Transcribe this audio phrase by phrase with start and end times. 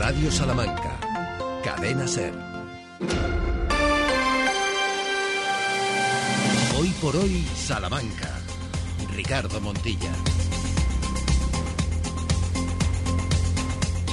[0.00, 0.98] Radio Salamanca.
[1.62, 2.32] Cadena Ser.
[6.78, 8.30] Hoy por hoy, Salamanca.
[9.14, 10.10] Ricardo Montilla.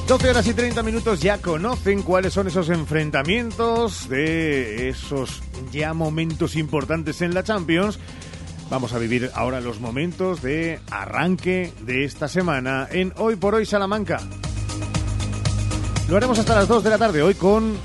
[0.10, 5.42] 12 horas y 30 minutos ya conocen cuáles son esos enfrentamientos de esos
[5.72, 7.98] ya momentos importantes en la Champions.
[8.70, 13.66] Vamos a vivir ahora los momentos de arranque de esta semana en Hoy por Hoy
[13.66, 14.20] Salamanca.
[16.09, 17.75] Lo haremos hasta las 2 de la tarde, hoy con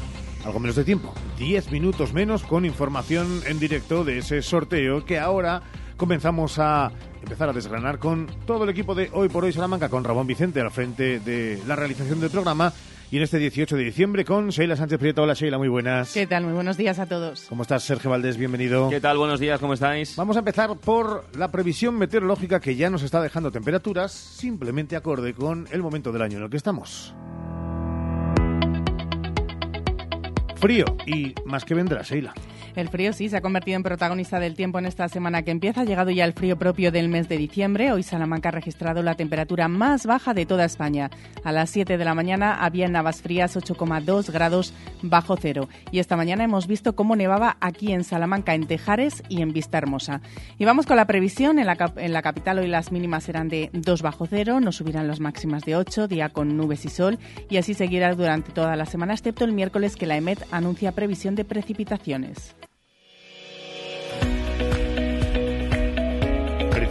[0.44, 5.18] algo menos de tiempo, 10 minutos menos con información en directo de ese sorteo que
[5.18, 5.60] ahora
[5.96, 10.04] comenzamos a empezar a desgranar con todo el equipo de Hoy por Hoy Salamanca, con
[10.04, 12.72] Ramón Vicente al frente de la realización del programa
[13.10, 15.24] y en este 18 de diciembre con Sheila Sánchez Prieto.
[15.24, 16.12] Hola Sheila, muy buenas.
[16.12, 16.44] ¿Qué tal?
[16.44, 17.46] Muy buenos días a todos.
[17.48, 18.36] ¿Cómo estás, Sergio Valdés?
[18.36, 18.88] Bienvenido.
[18.88, 19.18] ¿Qué tal?
[19.18, 20.14] Buenos días, ¿cómo estáis?
[20.14, 25.34] Vamos a empezar por la previsión meteorológica que ya nos está dejando temperaturas simplemente acorde
[25.34, 27.12] con el momento del año en el que estamos.
[30.62, 32.32] Frío y más que vendrá, Sheila.
[32.74, 35.82] El frío sí se ha convertido en protagonista del tiempo en esta semana que empieza.
[35.82, 37.92] Ha llegado ya el frío propio del mes de diciembre.
[37.92, 41.10] Hoy Salamanca ha registrado la temperatura más baja de toda España.
[41.44, 45.68] A las 7 de la mañana había en Navas Frías 8,2 grados bajo cero.
[45.90, 49.76] Y esta mañana hemos visto cómo nevaba aquí en Salamanca, en Tejares y en Vista
[49.76, 50.22] Hermosa.
[50.58, 51.58] Y vamos con la previsión.
[51.58, 55.64] En la, capital hoy las mínimas serán de 2 bajo cero, no subirán las máximas
[55.64, 57.18] de 8, día con nubes y sol.
[57.50, 61.34] Y así seguirá durante toda la semana, excepto el miércoles que la EMET anuncia previsión
[61.34, 62.54] de precipitaciones.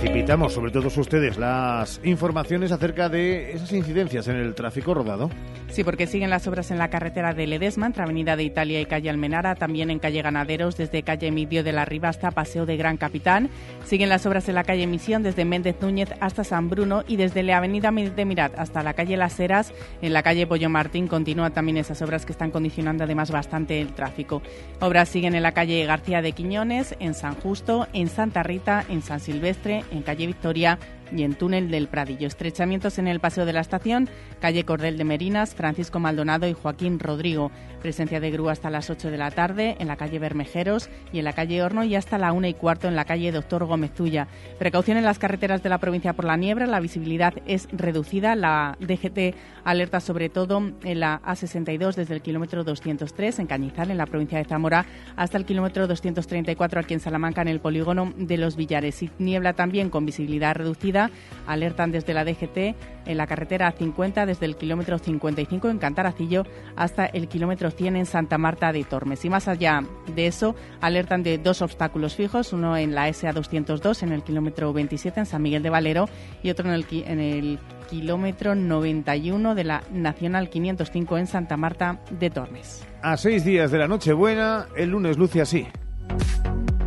[0.02, 5.30] Precipitamos sobre todos ustedes las informaciones acerca de esas incidencias en el tráfico rodado.
[5.72, 8.86] Sí, porque siguen las obras en la carretera de Ledesma, entre Avenida de Italia y
[8.86, 12.76] Calle Almenara, también en Calle Ganaderos, desde Calle Emidio de la Riva hasta Paseo de
[12.76, 13.50] Gran Capitán.
[13.86, 17.42] Siguen las obras en la calle Misión, desde Méndez Núñez hasta San Bruno y desde
[17.42, 21.54] la Avenida de Mirat hasta la calle Las Heras, en la calle Pollo Martín, continúan
[21.54, 24.42] también esas obras que están condicionando además bastante el tráfico.
[24.82, 29.02] Obras siguen en la calle García de Quiñones, en San Justo, en Santa Rita, en
[29.02, 30.78] San Silvestre, en calle Victoria
[31.12, 32.28] y en Túnel del Pradillo.
[32.28, 37.00] Estrechamientos en el Paseo de la Estación, calle Cordel de Merinas, Francisco Maldonado y Joaquín
[37.00, 37.52] Rodrigo.
[37.82, 41.26] Presencia de grúa hasta las 8 de la tarde en la calle Bermejeros y en
[41.26, 44.28] la calle Horno y hasta la 1 y cuarto en la calle Doctor Gómez Tuya.
[44.60, 48.36] Precaución en las carreteras de la provincia por la niebla, la visibilidad es reducida.
[48.36, 53.98] La DGT alerta sobre todo en la A62 desde el kilómetro 203 en Cañizal, en
[53.98, 54.86] la provincia de Zamora,
[55.16, 59.02] hasta el kilómetro 234 aquí en Salamanca, en el polígono de los Villares.
[59.02, 61.01] Y niebla también con visibilidad reducida
[61.48, 62.76] alertan desde la DGT
[63.06, 66.44] en la carretera 50 desde el kilómetro 55 en Cantaracillo
[66.76, 69.26] hasta el kilómetro 100 en Santa Marta de Tormes.
[69.26, 74.04] Y más allá de eso, alertan de dos obstáculos fijos, uno en la SA 202
[74.04, 76.10] en el kilómetro 27 en San Miguel de Valero
[76.44, 82.00] y otro en el, en el kilómetro 91 de la Nacional 505 en Santa Marta
[82.10, 82.86] de Tormes.
[83.02, 85.68] A seis días de la Nochebuena, el lunes luce así.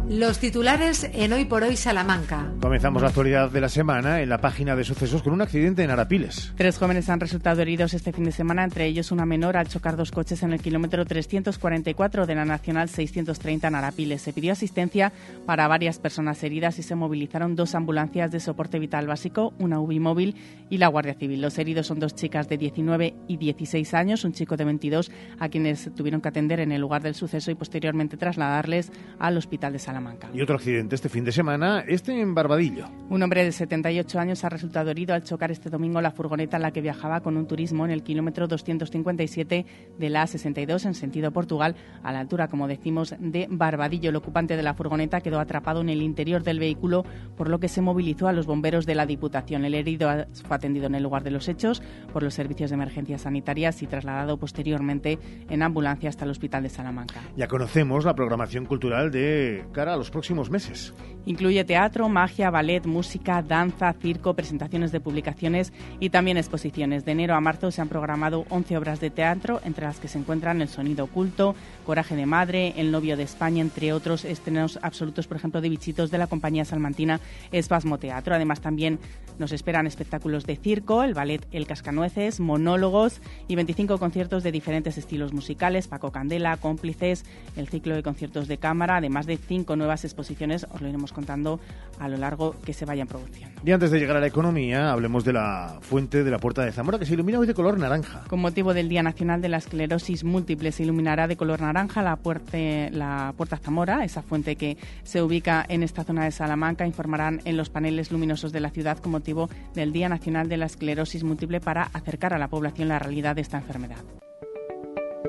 [0.09, 2.53] Los titulares en Hoy por Hoy Salamanca.
[2.61, 5.91] Comenzamos la actualidad de la semana en la página de sucesos con un accidente en
[5.91, 6.53] Arapiles.
[6.59, 9.97] Tres jóvenes han resultado heridos este fin de semana, entre ellos una menor al chocar
[9.97, 14.21] dos coches en el kilómetro 344 de la Nacional 630 en Arapiles.
[14.21, 15.11] Se pidió asistencia
[15.47, 20.01] para varias personas heridas y se movilizaron dos ambulancias de soporte vital básico, una UBI
[20.01, 20.37] móvil
[20.69, 21.41] y la Guardia Civil.
[21.41, 25.49] Los heridos son dos chicas de 19 y 16 años, un chico de 22, a
[25.49, 29.79] quienes tuvieron que atender en el lugar del suceso y posteriormente trasladarles al hospital de
[29.79, 29.94] Salamanca.
[30.33, 32.89] Y otro accidente este fin de semana, este en Barbadillo.
[33.09, 36.63] Un hombre de 78 años ha resultado herido al chocar este domingo la furgoneta en
[36.63, 39.67] la que viajaba con un turismo en el kilómetro 257
[39.99, 44.11] de la A62 en sentido Portugal, a la altura, como decimos, de Barbadillo.
[44.11, 47.05] El ocupante de la furgoneta quedó atrapado en el interior del vehículo,
[47.37, 49.65] por lo que se movilizó a los bomberos de la Diputación.
[49.65, 50.11] El herido
[50.47, 51.83] fue atendido en el lugar de los hechos
[52.13, 55.19] por los servicios de emergencias sanitarias y trasladado posteriormente
[55.49, 57.21] en ambulancia hasta el Hospital de Salamanca.
[57.37, 60.95] Ya conocemos la programación cultural de a los próximos meses.
[61.27, 67.05] Incluye teatro, magia, ballet, música, danza, circo, presentaciones de publicaciones y también exposiciones.
[67.07, 70.19] De enero a marzo se han programado 11 obras de teatro, entre las que se
[70.19, 71.55] encuentran El sonido oculto,
[71.87, 76.11] Coraje de madre, El novio de España, entre otros estrenos absolutos, por ejemplo, de bichitos
[76.11, 77.21] de la compañía salmantina
[77.53, 78.35] Espasmo Teatro.
[78.35, 78.99] Además, también
[79.39, 84.99] nos esperan espectáculos de circo, el ballet El Cascanueces, monólogos y 25 conciertos de diferentes
[84.99, 87.25] estilos musicales, Paco Candela, cómplices,
[87.57, 90.69] el ciclo de conciertos de cámara, además de cinco con nuevas exposiciones.
[90.73, 91.59] Os lo iremos contando
[91.99, 93.61] a lo largo que se vayan produciendo.
[93.65, 96.71] Y antes de llegar a la economía, hablemos de la fuente de la Puerta de
[96.71, 98.23] Zamora, que se ilumina hoy de color naranja.
[98.29, 102.15] Con motivo del Día Nacional de la Esclerosis Múltiple, se iluminará de color naranja la,
[102.15, 102.57] puerta,
[102.93, 106.87] la Puerta Zamora, esa fuente que se ubica en esta zona de Salamanca.
[106.87, 110.67] Informarán en los paneles luminosos de la ciudad con motivo del Día Nacional de la
[110.67, 114.05] Esclerosis Múltiple para acercar a la población la realidad de esta enfermedad.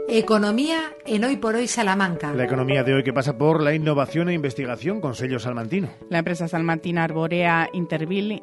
[0.08, 2.34] Economía en Hoy por Hoy Salamanca.
[2.34, 5.90] La economía de hoy que pasa por la innovación e investigación con sello salmantino.
[6.10, 8.42] La empresa salmantina Arborea Interville,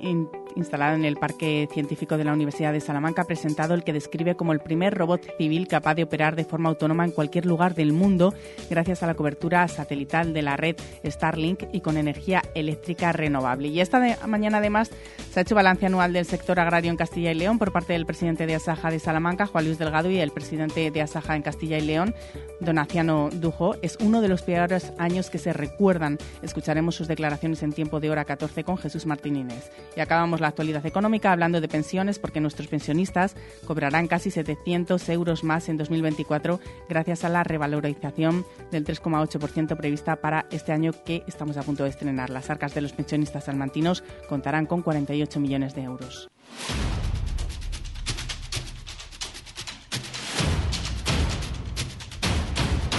[0.56, 4.34] instalada en el Parque Científico de la Universidad de Salamanca, ha presentado el que describe
[4.34, 7.92] como el primer robot civil capaz de operar de forma autónoma en cualquier lugar del
[7.92, 8.34] mundo
[8.70, 13.68] gracias a la cobertura satelital de la red Starlink y con energía eléctrica renovable.
[13.68, 14.90] Y esta mañana además
[15.30, 18.06] se ha hecho balance anual del sector agrario en Castilla y León por parte del
[18.06, 21.52] presidente de Asaja de Salamanca, Juan Luis Delgado, y el presidente de Asaja en Castilla
[21.62, 22.14] Castilla y León,
[22.58, 26.18] Donaciano Dujo, es uno de los peores años que se recuerdan.
[26.42, 29.70] Escucharemos sus declaraciones en tiempo de hora 14 con Jesús Martínez.
[29.96, 35.44] Y acabamos la actualidad económica hablando de pensiones porque nuestros pensionistas cobrarán casi 700 euros
[35.44, 36.58] más en 2024
[36.88, 41.90] gracias a la revalorización del 3,8% prevista para este año que estamos a punto de
[41.90, 42.30] estrenar.
[42.30, 46.28] Las arcas de los pensionistas salmantinos contarán con 48 millones de euros.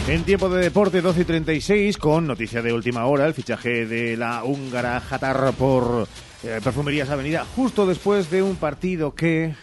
[0.06, 4.18] En tiempo de deporte 12 y 36, con noticia de última hora, el fichaje de
[4.18, 6.10] la húngara Hatar por
[6.44, 9.56] eh, Perfumerías Avenida, justo después de un partido que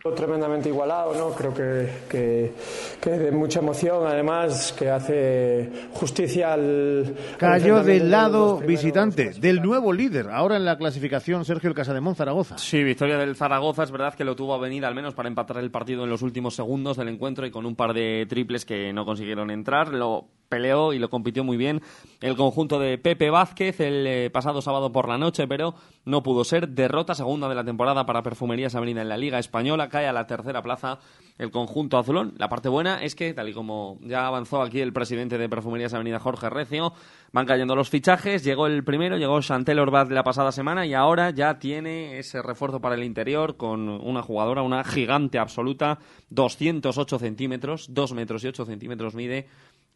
[0.00, 1.34] Tremendamente igualado, ¿no?
[1.34, 2.52] Creo que,
[3.00, 7.16] que, de mucha emoción, además, que hace justicia al.
[7.36, 12.56] Cayó del lado visitante, del nuevo líder, ahora en la clasificación, Sergio el Casademón Zaragoza.
[12.58, 15.58] Sí, victoria del Zaragoza, es verdad que lo tuvo a venir al menos para empatar
[15.58, 18.92] el partido en los últimos segundos del encuentro y con un par de triples que
[18.92, 19.88] no consiguieron entrar.
[19.88, 21.82] Lo peleó y lo compitió muy bien
[22.20, 25.74] el conjunto de Pepe Vázquez el eh, pasado sábado por la noche, pero
[26.04, 26.68] no pudo ser.
[26.68, 30.26] Derrota segunda de la temporada para Perfumerías Avenida en la Liga Española, cae a la
[30.26, 30.98] tercera plaza
[31.38, 32.34] el conjunto azulón.
[32.36, 35.94] La parte buena es que, tal y como ya avanzó aquí el presidente de Perfumerías
[35.94, 36.92] Avenida Jorge Recio,
[37.32, 38.42] van cayendo los fichajes.
[38.42, 42.80] Llegó el primero, llegó Chantel Orbaz la pasada semana y ahora ya tiene ese refuerzo
[42.80, 45.98] para el interior con una jugadora, una gigante absoluta,
[46.30, 49.46] 208 centímetros, 2 metros y 8 centímetros mide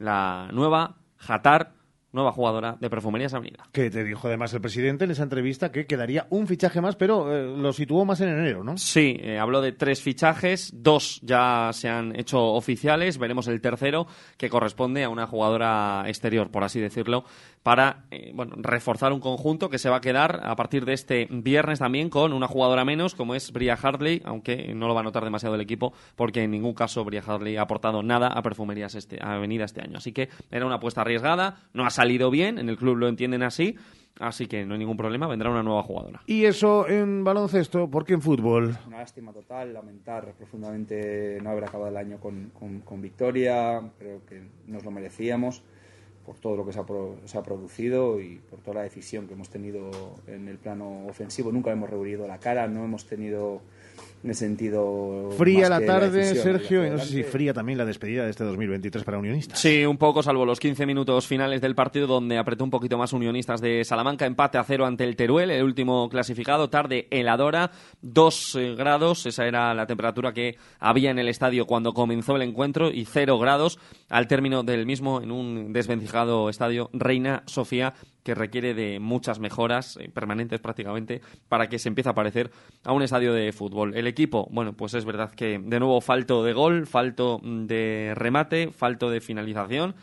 [0.02, 1.72] la nueva Jatar
[2.12, 3.66] nueva jugadora de Perfumerías Avenida.
[3.72, 7.32] Que te dijo además el presidente en esa entrevista que quedaría un fichaje más, pero
[7.32, 8.76] eh, lo situó más en enero, ¿no?
[8.76, 14.06] Sí, eh, habló de tres fichajes, dos ya se han hecho oficiales, veremos el tercero
[14.37, 17.25] que corresponde a una jugadora exterior, por así decirlo,
[17.62, 21.28] para eh, bueno, reforzar un conjunto que se va a quedar a partir de este
[21.30, 25.04] viernes también con una jugadora menos, como es Bria Hartley, aunque no lo va a
[25.04, 28.94] notar demasiado el equipo, porque en ningún caso Bria Hartley ha aportado nada a Perfumerías
[28.94, 29.98] este, Avenida este año.
[29.98, 33.42] Así que era una apuesta arriesgada, no ha salido bien, en el club lo entienden
[33.42, 33.76] así.
[34.20, 36.20] Así que no hay ningún problema, vendrá una nueva jugadora.
[36.26, 38.76] Y eso en baloncesto, ¿por qué en fútbol?
[38.86, 42.52] Una lástima total, lamentar profundamente no haber acabado el año con,
[42.84, 45.62] con victoria, creo que nos lo merecíamos
[46.24, 46.84] por todo lo que se ha,
[47.24, 49.90] se ha, producido y por toda la decisión que hemos tenido
[50.26, 51.52] en el plano ofensivo.
[51.52, 53.60] Nunca hemos reunido la cara, no hemos tenido
[54.22, 55.30] en el sentido.
[55.36, 59.04] Fría la tarde, Sergio, y no sé si fría también la despedida de este 2023
[59.04, 59.58] para Unionistas.
[59.58, 63.12] Sí, un poco, salvo los 15 minutos finales del partido, donde apretó un poquito más
[63.12, 64.26] Unionistas de Salamanca.
[64.26, 66.70] Empate a cero ante el Teruel, el último clasificado.
[66.70, 67.72] Tarde heladora,
[68.02, 72.42] 2 eh, grados, esa era la temperatura que había en el estadio cuando comenzó el
[72.42, 73.78] encuentro, y 0 grados
[74.08, 79.96] al término del mismo en un desvencijado estadio Reina Sofía que requiere de muchas mejoras
[79.96, 82.50] eh, permanentes prácticamente para que se empiece a parecer
[82.84, 83.96] a un estadio de fútbol.
[83.96, 88.70] El equipo, bueno, pues es verdad que de nuevo falto de gol, falto de remate,
[88.70, 89.94] falto de finalización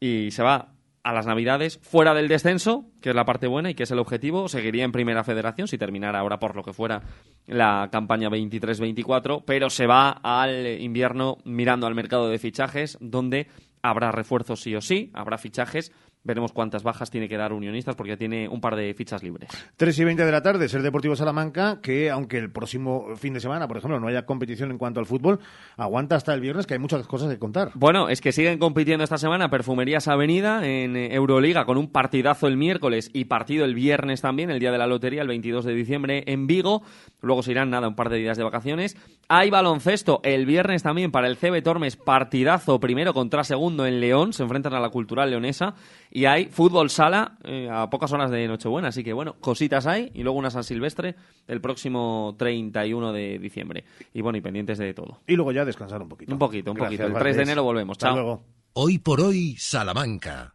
[0.00, 0.72] y se va
[1.04, 3.98] a las Navidades fuera del descenso, que es la parte buena y que es el
[3.98, 4.48] objetivo.
[4.48, 7.02] Seguiría en Primera Federación si terminara ahora por lo que fuera
[7.46, 13.48] la campaña 23-24, pero se va al invierno mirando al mercado de fichajes, donde
[13.82, 15.92] habrá refuerzos sí o sí, habrá fichajes
[16.24, 19.50] Veremos cuántas bajas tiene que dar Unionistas porque tiene un par de fichas libres.
[19.76, 23.34] 3 y 20 de la tarde, es el Deportivo Salamanca, que aunque el próximo fin
[23.34, 25.40] de semana, por ejemplo, no haya competición en cuanto al fútbol,
[25.76, 27.72] aguanta hasta el viernes, que hay muchas cosas que contar.
[27.74, 32.56] Bueno, es que siguen compitiendo esta semana Perfumerías Avenida en Euroliga con un partidazo el
[32.56, 36.24] miércoles y partido el viernes también, el día de la lotería, el 22 de diciembre
[36.26, 36.82] en Vigo.
[37.20, 38.96] Luego se irán, nada, un par de días de vacaciones.
[39.28, 44.32] Hay baloncesto el viernes también para el CB Tormes, partidazo primero contra segundo en León,
[44.32, 45.74] se enfrentan a la Cultural Leonesa.
[46.14, 50.10] Y hay fútbol sala eh, a pocas horas de Nochebuena, así que bueno, cositas hay.
[50.12, 51.14] Y luego una San Silvestre
[51.48, 53.84] el próximo 31 de diciembre.
[54.12, 55.20] Y bueno, y pendientes de todo.
[55.26, 56.30] Y luego ya descansar un poquito.
[56.30, 57.06] Un poquito, un poquito.
[57.06, 57.96] El 3 de enero volvemos.
[57.96, 58.42] Chao.
[58.74, 60.54] Hoy por hoy, Salamanca.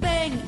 [0.00, 0.40] Ven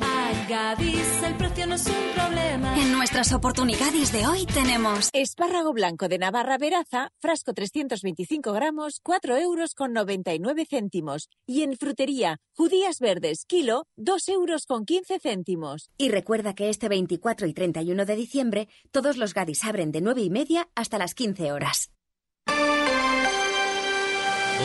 [0.47, 2.26] Gadis, el precio no es un problema.
[2.63, 9.37] En nuestras oportunidades de hoy tenemos espárrago blanco de Navarra Veraza, frasco 325 gramos, 4
[9.37, 11.29] euros con 99 céntimos.
[11.45, 15.91] Y en frutería, judías verdes, kilo, 2 euros con 15 céntimos.
[15.97, 20.21] Y recuerda que este 24 y 31 de diciembre, todos los Gadis abren de 9
[20.21, 21.91] y media hasta las 15 horas.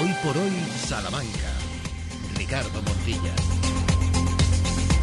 [0.01, 0.53] Hoy por hoy,
[0.87, 1.53] Salamanca.
[2.37, 3.51] Ricardo Montilla.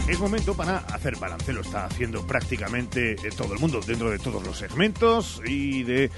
[0.09, 4.17] Es momento para hacer balance, lo está haciendo prácticamente eh, todo el mundo, dentro de
[4.17, 6.09] todos los segmentos y de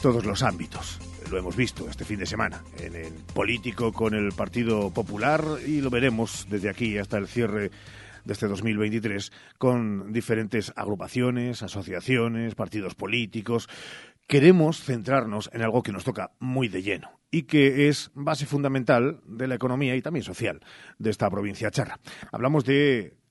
[0.00, 1.00] todos los ámbitos.
[1.32, 5.80] Lo hemos visto este fin de semana en el político con el Partido Popular y
[5.80, 7.72] lo veremos desde aquí hasta el cierre
[8.24, 13.68] de este 2023 con diferentes agrupaciones, asociaciones, partidos políticos.
[14.28, 19.20] Queremos centrarnos en algo que nos toca muy de lleno y que es base fundamental
[19.26, 20.60] de la economía y también social
[21.00, 21.98] de esta provincia charra.
[22.30, 23.23] Hablamos de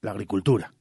[0.00, 0.72] la agricultura.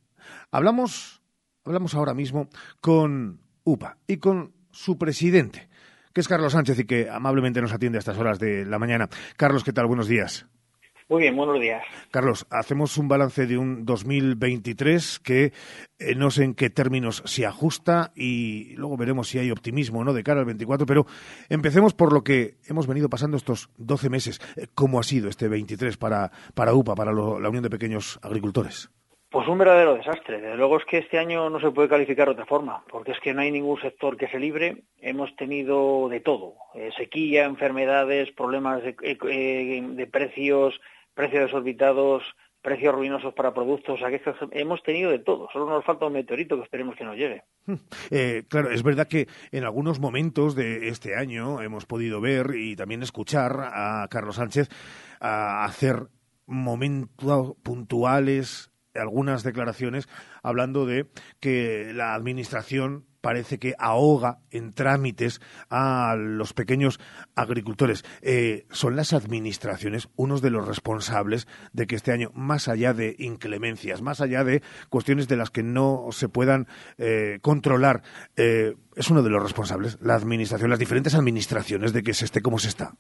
[0.52, 1.22] Hablamos,
[1.64, 2.50] hablamos ahora mismo
[2.82, 5.70] con UPA y con su presidente,
[6.14, 9.10] que es Carlos Sánchez y que amablemente nos atiende a estas horas de la mañana.
[9.36, 9.88] Carlos, ¿qué tal?
[9.88, 10.48] Buenos días.
[11.10, 11.82] Muy bien, buenos días.
[12.12, 15.54] Carlos, hacemos un balance de un 2023 que
[16.00, 20.12] eh, no sé en qué términos se ajusta y luego veremos si hay optimismo no
[20.12, 21.06] de cara al 24, pero
[21.48, 24.42] empecemos por lo que hemos venido pasando estos 12 meses.
[24.58, 28.90] Eh, ¿Cómo ha sido este 23 para, para UPA, para la Unión de Pequeños Agricultores?
[29.30, 30.40] Pues un verdadero desastre.
[30.40, 33.20] Desde luego es que este año no se puede calificar de otra forma, porque es
[33.20, 34.84] que no hay ningún sector que se libre.
[35.00, 40.80] Hemos tenido de todo, eh, sequía, enfermedades, problemas de, eh, de, precios,
[41.14, 42.24] precios desorbitados,
[42.62, 44.00] precios ruinosos para productos.
[44.52, 45.50] Hemos tenido de todo.
[45.52, 47.44] Solo nos falta un meteorito que esperemos que nos llegue.
[48.12, 52.78] Eh, claro, es verdad que en algunos momentos de este año hemos podido ver y
[52.78, 54.70] también escuchar a Carlos Sánchez
[55.20, 56.08] a hacer
[56.46, 60.08] momentos puntuales algunas declaraciones
[60.44, 61.08] hablando de
[61.40, 67.00] que la administración parece que ahoga en trámites a los pequeños
[67.36, 68.06] agricultores.
[68.22, 73.18] Eh, ¿Son las administraciones unos de los responsables de que este año, más allá de
[73.20, 78.02] inclemencias, más allá de cuestiones de las que no se puedan eh, controlar,
[78.38, 82.42] eh, es uno de los responsables, la administración, las diferentes administraciones de que se esté
[82.42, 82.94] como se está?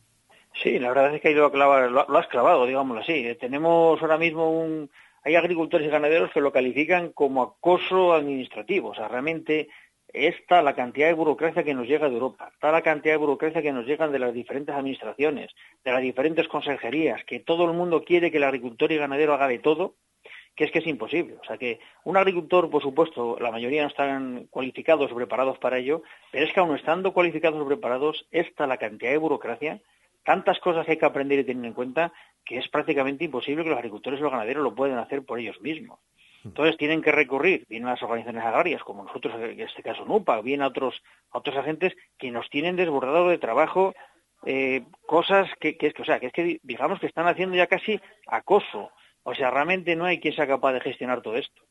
[0.61, 3.37] Sí, la verdad es que lo, lo has clavado, digámoslo así.
[3.39, 4.89] Tenemos ahora mismo un
[5.27, 8.91] hay agricultores y ganaderos que lo califican como acoso administrativo.
[8.91, 9.67] O sea, realmente
[10.07, 13.61] está la cantidad de burocracia que nos llega de Europa, está la cantidad de burocracia
[13.61, 15.51] que nos llega de las diferentes administraciones,
[15.83, 19.49] de las diferentes consejerías, que todo el mundo quiere que el agricultor y ganadero haga
[19.49, 19.95] de todo,
[20.55, 21.35] que es que es imposible.
[21.41, 25.77] O sea que un agricultor, por supuesto, la mayoría no están cualificados o preparados para
[25.77, 29.81] ello, pero es que aun estando cualificados o preparados, está la cantidad de burocracia
[30.27, 32.11] tantas cosas que hay que aprender y tener en cuenta
[32.43, 35.61] que es prácticamente imposible que los agricultores y los ganaderos lo puedan hacer por ellos
[35.61, 36.01] mismos.
[36.43, 40.41] Entonces tienen que recurrir, bien a las organizaciones agrarias, como nosotros, en este caso NUPA,
[40.41, 43.93] bien a otros, otros agentes que nos tienen desbordado de trabajo,
[44.45, 47.55] eh, cosas que, que, es que, o sea, que es que digamos que están haciendo
[47.55, 48.91] ya casi acoso.
[49.23, 51.61] O sea, realmente no hay quien sea capaz de gestionar todo esto.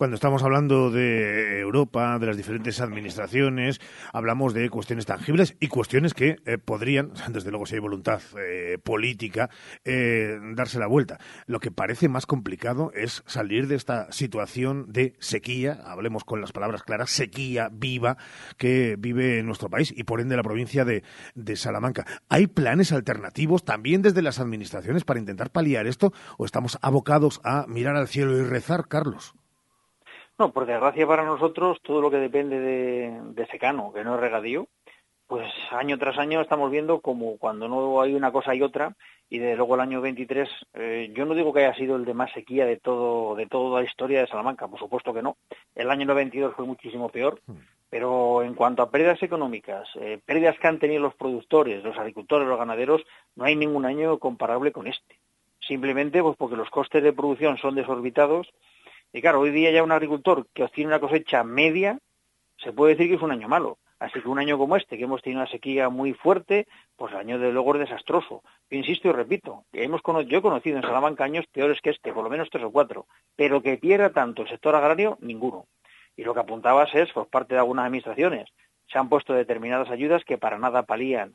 [0.00, 3.82] Cuando estamos hablando de Europa, de las diferentes administraciones,
[4.14, 8.78] hablamos de cuestiones tangibles y cuestiones que eh, podrían, desde luego si hay voluntad eh,
[8.82, 9.50] política,
[9.84, 11.18] eh, darse la vuelta.
[11.44, 16.52] Lo que parece más complicado es salir de esta situación de sequía, hablemos con las
[16.52, 18.16] palabras claras, sequía viva
[18.56, 21.04] que vive en nuestro país y por ende la provincia de,
[21.34, 22.06] de Salamanca.
[22.30, 27.66] ¿Hay planes alternativos también desde las administraciones para intentar paliar esto o estamos abocados a
[27.68, 29.34] mirar al cielo y rezar, Carlos?
[30.40, 34.68] No, por desgracia para nosotros, todo lo que depende de, secano, que no es regadío,
[35.26, 38.96] pues año tras año estamos viendo como cuando no hay una cosa y otra,
[39.28, 42.14] y desde luego el año 23, eh, yo no digo que haya sido el de
[42.14, 45.36] más sequía de todo de toda la historia de Salamanca, por supuesto que no.
[45.74, 47.56] El año 92 fue muchísimo peor, hmm.
[47.90, 52.48] pero en cuanto a pérdidas económicas, eh, pérdidas que han tenido los productores, los agricultores,
[52.48, 53.02] los ganaderos,
[53.36, 55.18] no hay ningún año comparable con este.
[55.60, 58.48] Simplemente pues porque los costes de producción son desorbitados
[59.12, 61.98] y claro, hoy día ya un agricultor que obtiene una cosecha media,
[62.58, 63.78] se puede decir que es un año malo.
[63.98, 67.18] Así que un año como este, que hemos tenido una sequía muy fuerte, pues el
[67.18, 68.42] año de luego es desastroso.
[68.70, 72.24] Insisto y repito, que hemos yo he conocido en Salamanca años peores que este, por
[72.24, 75.66] lo menos tres o cuatro, pero que pierda tanto el sector agrario, ninguno.
[76.16, 78.48] Y lo que apuntabas es, por parte de algunas administraciones,
[78.90, 81.34] se han puesto determinadas ayudas que para nada palían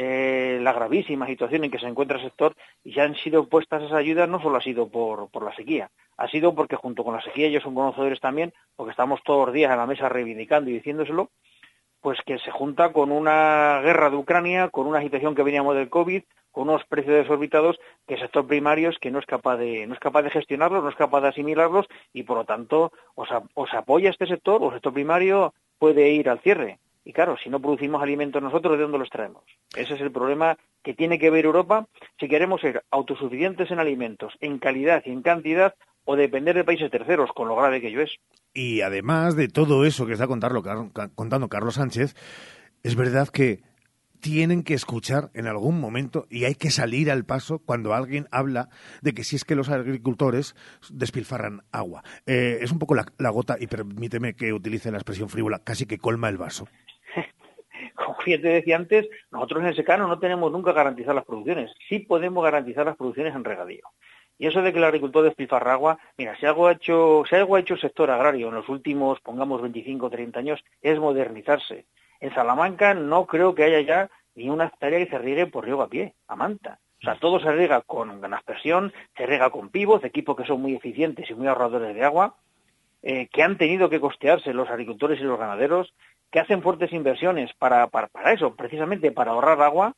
[0.00, 3.82] eh, la gravísima situación en que se encuentra el sector y ya han sido puestas
[3.82, 7.14] esas ayudas no solo ha sido por, por la sequía, ha sido porque junto con
[7.14, 10.70] la sequía ellos son conocedores también, porque estamos todos los días en la mesa reivindicando
[10.70, 11.30] y diciéndoselo,
[12.00, 15.90] pues que se junta con una guerra de Ucrania, con una situación que veníamos del
[15.90, 19.84] COVID, con unos precios desorbitados que el sector primario es que no es capaz de
[19.88, 23.28] no es capaz de gestionarlos, no es capaz de asimilarlos y por lo tanto os,
[23.54, 26.78] os apoya este sector, o el sector primario puede ir al cierre.
[27.08, 29.42] Y claro, si no producimos alimentos nosotros, ¿de dónde los traemos?
[29.74, 31.88] Ese es el problema que tiene que ver Europa
[32.20, 35.74] si queremos ser autosuficientes en alimentos, en calidad y en cantidad,
[36.04, 38.10] o depender de países terceros, con lo grave que ello es.
[38.52, 42.14] Y además de todo eso que está contando Carlos Sánchez,
[42.82, 43.62] es verdad que
[44.20, 48.68] tienen que escuchar en algún momento y hay que salir al paso cuando alguien habla
[49.00, 50.54] de que si es que los agricultores
[50.90, 52.02] despilfarran agua.
[52.26, 55.98] Eh, es un poco la, gota, y permíteme que utilice la expresión frívola, casi que
[55.98, 56.68] colma el vaso.
[58.28, 61.72] Ya te decía antes, nosotros en el secano no tenemos nunca garantizar las producciones.
[61.88, 63.84] Sí podemos garantizar las producciones en regadío.
[64.38, 67.56] Y eso de que el agricultor despilfarra agua, mira, si algo ha hecho, si algo
[67.56, 71.86] ha hecho el sector agrario en los últimos, pongamos, 25 o 30 años, es modernizarse.
[72.20, 75.82] En Salamanca no creo que haya ya ni una hectárea que se riegue por riego
[75.82, 76.78] a pie, a manta.
[77.00, 80.74] O sea, todo se riega con aspersión, se riega con pivos, equipos que son muy
[80.74, 82.36] eficientes y muy ahorradores de agua,
[83.02, 85.94] eh, que han tenido que costearse los agricultores y los ganaderos,
[86.30, 89.94] que hacen fuertes inversiones para, para, eso, precisamente para ahorrar agua,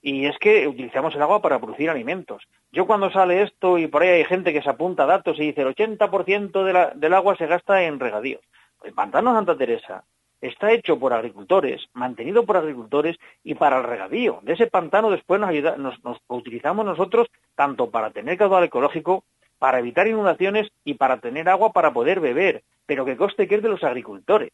[0.00, 2.42] y es que utilizamos el agua para producir alimentos.
[2.72, 5.62] Yo cuando sale esto y por ahí hay gente que se apunta datos y dice
[5.62, 8.42] el 80% de la, del agua se gasta en regadíos.
[8.82, 10.04] El pantano Santa Teresa
[10.42, 14.40] está hecho por agricultores, mantenido por agricultores y para el regadío.
[14.42, 19.24] De ese pantano después nos, ayuda, nos, utilizamos nosotros tanto para tener caudal ecológico,
[19.58, 23.62] para evitar inundaciones y para tener agua para poder beber, pero que coste que es
[23.62, 24.52] de los agricultores.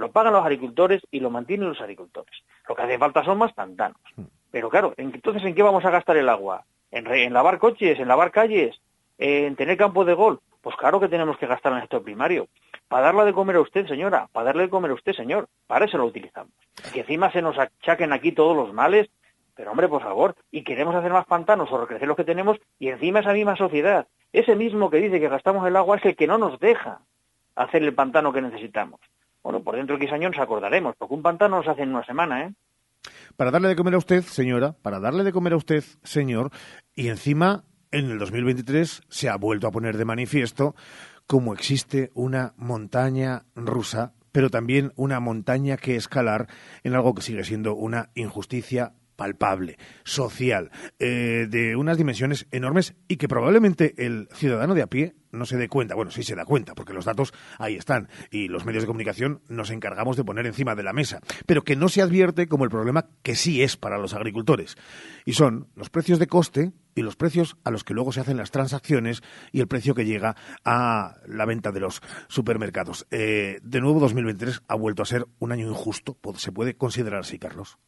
[0.00, 2.34] Lo pagan los agricultores y lo mantienen los agricultores.
[2.66, 4.00] Lo que hace falta son más pantanos.
[4.16, 4.24] Hmm.
[4.50, 6.64] Pero claro, entonces ¿en qué vamos a gastar el agua?
[6.90, 8.00] ¿En, en lavar coches?
[8.00, 8.80] ¿En lavar calles?
[9.18, 10.40] ¿En tener campo de gol?
[10.62, 12.48] Pues claro que tenemos que gastar en el sector primario
[12.88, 15.48] para darle de comer a usted, señora, para darle de comer a usted, señor.
[15.66, 16.52] Para eso lo utilizamos.
[16.94, 19.10] Que encima se nos achaquen aquí todos los males,
[19.54, 22.88] pero hombre, por favor, y queremos hacer más pantanos o recrecer los que tenemos, y
[22.88, 26.26] encima esa misma sociedad, ese mismo que dice que gastamos el agua es el que
[26.26, 27.00] no nos deja
[27.54, 28.98] hacer el pantano que necesitamos.
[29.42, 32.04] Bueno, por dentro de 15 años nos acordaremos, porque un pantano nos hace en una
[32.04, 32.54] semana, ¿eh?
[33.36, 36.50] Para darle de comer a usted, señora, para darle de comer a usted, señor,
[36.94, 40.74] y encima en el 2023 se ha vuelto a poner de manifiesto
[41.26, 46.48] cómo existe una montaña rusa, pero también una montaña que escalar
[46.82, 53.18] en algo que sigue siendo una injusticia palpable, social, eh, de unas dimensiones enormes y
[53.18, 55.94] que probablemente el ciudadano de a pie no se dé cuenta.
[55.94, 59.42] Bueno, sí se da cuenta, porque los datos ahí están y los medios de comunicación
[59.46, 62.70] nos encargamos de poner encima de la mesa, pero que no se advierte como el
[62.70, 64.78] problema que sí es para los agricultores.
[65.26, 68.38] Y son los precios de coste y los precios a los que luego se hacen
[68.38, 69.20] las transacciones
[69.52, 73.06] y el precio que llega a la venta de los supermercados.
[73.10, 77.38] Eh, de nuevo, 2023 ha vuelto a ser un año injusto, se puede considerar así,
[77.38, 77.78] Carlos.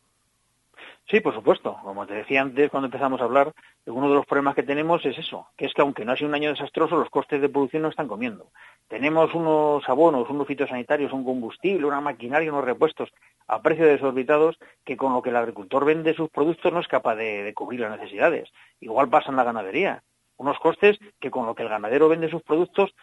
[1.09, 1.79] Sí, por supuesto.
[1.83, 3.53] Como te decía antes cuando empezamos a hablar,
[3.87, 6.29] uno de los problemas que tenemos es eso, que es que aunque no ha sido
[6.29, 8.51] un año desastroso, los costes de producción no están comiendo.
[8.89, 13.11] Tenemos unos abonos, unos fitosanitarios, un combustible, una maquinaria, unos repuestos
[13.49, 17.17] a precios desorbitados que con lo que el agricultor vende sus productos no es capaz
[17.17, 18.49] de, cubrir las necesidades.
[18.81, 20.03] Igual pasa en la ganadería.
[20.37, 22.95] Unos costes que con lo que el ganadero vende sus productos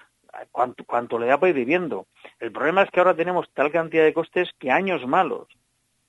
[0.51, 2.07] cuánto, le da para ir viviendo.
[2.39, 5.47] El problema es que ahora tenemos tal cantidad de costes que años malos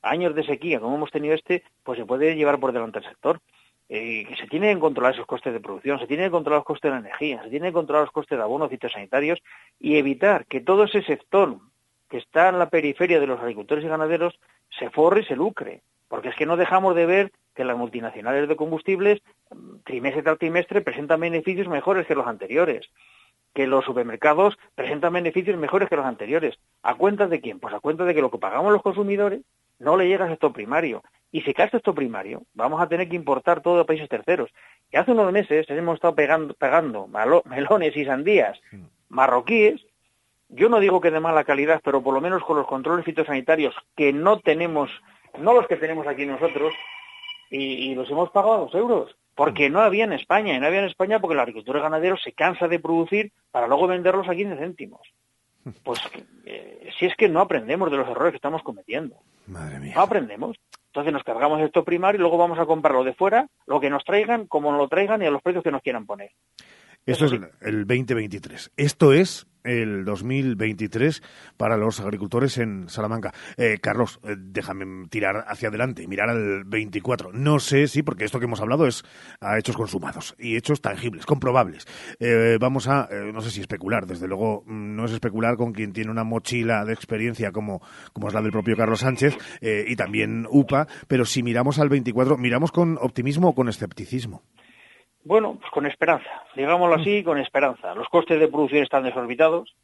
[0.03, 3.41] años de sequía como hemos tenido este, pues se puede llevar por delante el sector.
[3.93, 6.65] Eh, que se tienen que controlar esos costes de producción, se tienen que controlar los
[6.65, 9.43] costes de la energía, se tienen que controlar los costes de abonos fitosanitarios
[9.81, 11.57] y evitar que todo ese sector
[12.09, 14.39] que está en la periferia de los agricultores y ganaderos
[14.79, 15.83] se forre y se lucre.
[16.07, 19.23] Porque es que no dejamos de ver que las multinacionales de combustibles,
[19.85, 22.89] trimestre tras trimestre, presentan beneficios mejores que los anteriores
[23.55, 26.57] que los supermercados presentan beneficios mejores que los anteriores.
[26.83, 27.59] ¿A cuenta de quién?
[27.59, 29.41] Pues a cuenta de que lo que pagamos los consumidores
[29.81, 31.03] no le llega a esto primario.
[31.33, 34.51] Y si cae esto primario, vamos a tener que importar todo de países terceros.
[34.93, 37.09] Y hace unos meses hemos estado pegando, pegando
[37.45, 38.61] melones y sandías
[39.09, 39.85] marroquíes,
[40.49, 43.75] yo no digo que de mala calidad, pero por lo menos con los controles fitosanitarios
[43.97, 44.91] que no tenemos,
[45.39, 46.75] no los que tenemos aquí nosotros,
[47.51, 49.17] y, los hemos pagado a dos euros.
[49.35, 52.33] Porque no había en España, y no había en España porque el agricultor ganadero se
[52.33, 55.01] cansa de producir para luego venderlos a 15 céntimos.
[55.85, 56.01] Pues
[56.45, 59.17] eh, si es que no aprendemos de los errores que estamos cometiendo.
[59.47, 59.93] Madre mía.
[59.95, 60.57] No aprendemos.
[60.87, 64.05] Entonces nos cargamos esto primario y luego vamos a comprarlo de fuera, lo que nos
[64.05, 66.33] traigan, como nos lo traigan y a los precios que nos quieran poner.
[67.07, 68.73] Esto es el 2023.
[68.77, 71.23] Esto es el 2023
[71.57, 73.33] para los agricultores en Salamanca.
[73.57, 77.33] Eh, Carlos, eh, déjame tirar hacia adelante, mirar al 24.
[77.33, 79.05] No sé si, porque esto que hemos hablado es
[79.41, 81.87] a hechos consumados y hechos tangibles, comprobables.
[82.19, 85.93] Eh, vamos a, no sé si especular, desde luego mm, no es especular con quien
[85.93, 90.47] tiene una mochila de experiencia como, como es la del propio Carlos Sánchez y también
[90.51, 94.43] UPA, pero si miramos al 24, ¿miramos con optimismo o con escepticismo?
[95.23, 97.95] Bueno, pues con esperanza, digámoslo así, con esperanza.
[97.95, 99.75] Los costes de producción están desorbitados.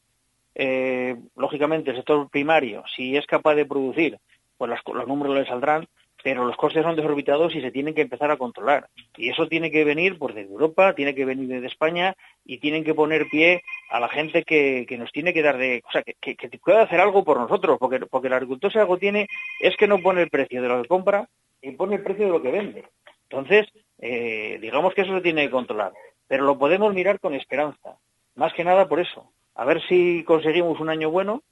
[0.55, 4.19] Eh, lógicamente, el sector primario, si es capaz de producir,
[4.57, 5.87] pues los números le saldrán,
[6.23, 8.89] pero los costes son desorbitados y se tienen que empezar a controlar.
[9.17, 12.83] Y eso tiene que venir pues, desde Europa, tiene que venir desde España y tienen
[12.83, 15.83] que poner pie a la gente que, nos tiene que dar de...
[15.87, 18.97] O sea, que, que, pueda hacer algo por nosotros, porque, porque el agricultor si algo
[18.97, 19.29] tiene
[19.61, 21.29] es que no pone el precio de lo que compra
[21.61, 22.85] y pone el precio de lo que vende.
[23.29, 25.93] Entonces, eh, digamos que eso se tiene que controlar,
[26.29, 27.97] pero lo podemos mirar con esperanza,
[28.35, 31.43] más que nada por eso, a ver si conseguimos un año bueno,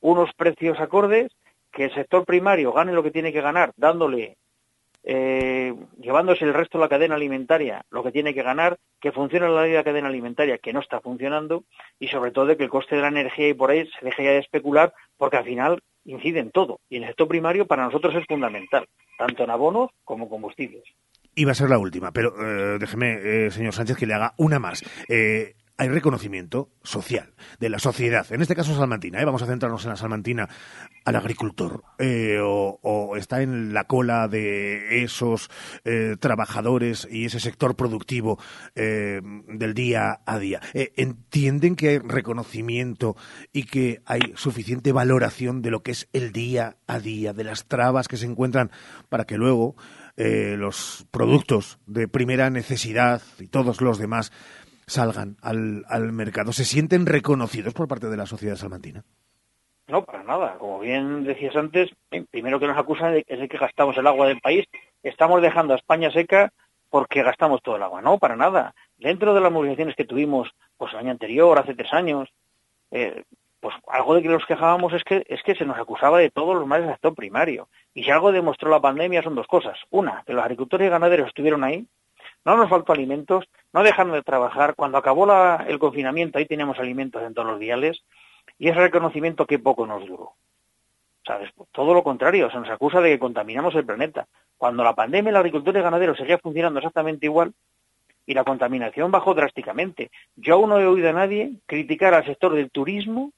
[0.00, 1.32] unos precios acordes,
[1.72, 4.36] que el sector primario gane lo que tiene que ganar, dándole,
[5.06, 9.48] eh, llevándose el resto de la cadena alimentaria lo que tiene que ganar, que funcione
[9.48, 11.64] la cadena alimentaria que no está funcionando
[11.98, 14.30] y sobre todo que el coste de la energía y por ahí se deje ya
[14.30, 16.80] de especular porque al final incide en todo.
[16.88, 20.84] Y el sector primario para nosotros es fundamental, tanto en abonos como combustibles.
[21.36, 24.58] Iba a ser la última, pero eh, déjeme, eh, señor Sánchez, que le haga una
[24.58, 24.82] más.
[25.08, 29.24] Eh, hay reconocimiento social de la sociedad, en este caso salmantina, ¿eh?
[29.24, 30.48] vamos a centrarnos en la salmantina,
[31.04, 31.82] al agricultor,
[32.44, 35.50] o, está en la cola de esos
[36.20, 38.38] trabajadores y ese sector productivo
[38.76, 40.60] del día a día.
[40.72, 43.16] ¿Entienden que hay reconocimiento
[43.52, 47.66] y que hay suficiente valoración de lo que es el día a día, de las
[47.66, 48.70] trabas que se encuentran
[49.08, 49.74] para que luego
[50.16, 54.32] eh, los productos de primera necesidad y todos los demás
[54.86, 56.52] salgan al, al mercado.
[56.52, 59.04] ¿Se sienten reconocidos por parte de la sociedad salmantina?
[59.86, 60.56] No, para nada.
[60.58, 61.90] Como bien decías antes,
[62.30, 64.66] primero que nos acusan es de que gastamos el agua del país.
[65.02, 66.52] Estamos dejando a España seca
[66.90, 68.00] porque gastamos todo el agua.
[68.00, 68.74] No, para nada.
[68.96, 72.28] Dentro de las movilizaciones que tuvimos pues, el año anterior, hace tres años,
[72.90, 73.24] eh,
[73.64, 76.54] pues algo de que nos quejábamos es que, es que se nos acusaba de todos
[76.54, 77.68] los males del sector primario.
[77.94, 79.78] Y si algo demostró la pandemia son dos cosas.
[79.88, 81.86] Una, que los agricultores y ganaderos estuvieron ahí,
[82.44, 84.74] no nos faltó alimentos, no dejaron de trabajar.
[84.74, 85.26] Cuando acabó
[85.66, 88.04] el confinamiento, ahí teníamos alimentos en todos los viales,
[88.58, 90.32] y ese reconocimiento que poco nos duró.
[91.26, 91.50] ¿Sabes?
[91.72, 94.26] Todo lo contrario, se nos acusa de que contaminamos el planeta.
[94.58, 97.54] Cuando la pandemia, el agricultor y ganadero seguía funcionando exactamente igual,
[98.26, 100.10] y la contaminación bajó drásticamente.
[100.36, 103.32] Yo aún no he oído a nadie criticar al sector del turismo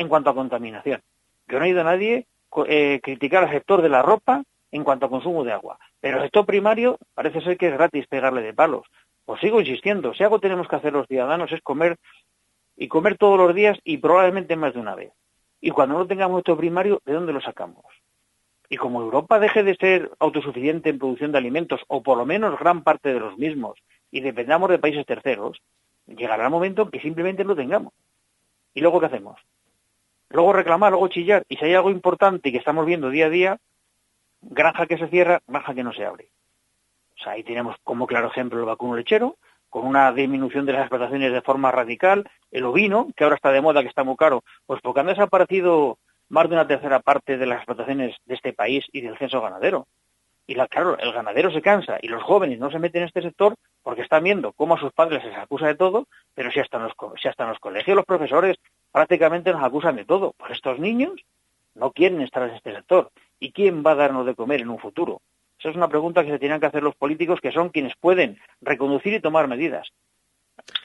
[0.00, 1.02] en cuanto a contaminación.
[1.46, 2.26] Yo no he oído a nadie
[2.66, 5.78] eh, criticar al sector de la ropa en cuanto a consumo de agua.
[6.00, 8.86] Pero el sector primario parece ser que es gratis pegarle de palos.
[9.26, 11.98] Pues sigo insistiendo, si algo tenemos que hacer los ciudadanos es comer
[12.78, 15.12] y comer todos los días y probablemente más de una vez.
[15.60, 17.84] Y cuando no tengamos sector primario, ¿de dónde lo sacamos?
[18.70, 22.58] Y como Europa deje de ser autosuficiente en producción de alimentos, o por lo menos
[22.58, 23.78] gran parte de los mismos,
[24.10, 25.60] y dependamos de países terceros,
[26.06, 27.92] llegará el momento en que simplemente no tengamos.
[28.72, 29.38] ¿Y luego qué hacemos?
[30.30, 33.58] Luego reclamar, luego chillar, y si hay algo importante que estamos viendo día a día,
[34.40, 36.28] granja que se cierra, granja que no se abre.
[37.18, 39.36] O sea, ahí tenemos como claro ejemplo el vacuno lechero,
[39.68, 43.60] con una disminución de las explotaciones de forma radical, el ovino, que ahora está de
[43.60, 47.46] moda, que está muy caro, pues porque han desaparecido más de una tercera parte de
[47.46, 49.86] las explotaciones de este país y del censo ganadero.
[50.46, 53.22] Y la, claro, el ganadero se cansa y los jóvenes no se meten en este
[53.22, 56.58] sector porque están viendo cómo a sus padres se les acusa de todo, pero si
[56.58, 56.88] hasta en
[57.20, 58.56] si hasta en los colegios los profesores
[58.92, 60.34] prácticamente nos acusan de todo.
[60.36, 61.12] Pues estos niños
[61.74, 63.10] no quieren estar en este sector.
[63.38, 65.20] ¿Y quién va a darnos de comer en un futuro?
[65.58, 68.38] Esa es una pregunta que se tienen que hacer los políticos, que son quienes pueden
[68.60, 69.88] reconducir y tomar medidas.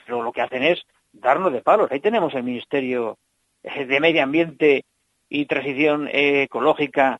[0.05, 1.91] Pero lo que hacen es darnos de palos.
[1.91, 3.17] Ahí tenemos el Ministerio
[3.63, 4.85] de Medio Ambiente
[5.29, 7.19] y Transición Ecológica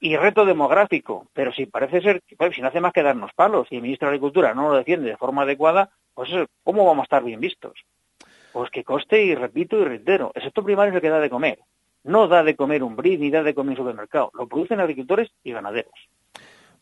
[0.00, 1.26] y Reto Demográfico.
[1.32, 4.08] Pero si parece ser, pues, si no hace más que darnos palos y el Ministro
[4.08, 6.30] de Agricultura no lo defiende de forma adecuada, pues
[6.62, 7.84] ¿cómo vamos a estar bien vistos?
[8.52, 11.30] Pues que coste, y repito y reitero, el sector primario es el que da de
[11.30, 11.58] comer.
[12.04, 14.30] No da de comer un bris ni da de comer un supermercado.
[14.34, 15.92] Lo producen agricultores y ganaderos.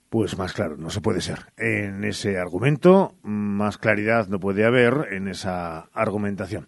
[0.09, 1.39] Pues más claro, no se puede ser.
[1.57, 6.67] En ese argumento, más claridad no puede haber en esa argumentación.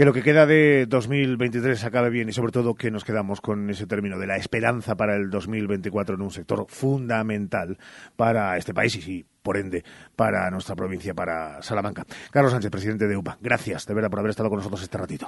[0.00, 3.68] Que lo que queda de 2023 acabe bien y sobre todo que nos quedamos con
[3.68, 7.76] ese término de la esperanza para el 2024 en un sector fundamental
[8.16, 9.84] para este país y, por ende,
[10.16, 12.06] para nuestra provincia, para Salamanca.
[12.30, 15.26] Carlos Sánchez, presidente de UPA, gracias de verdad por haber estado con nosotros este ratito.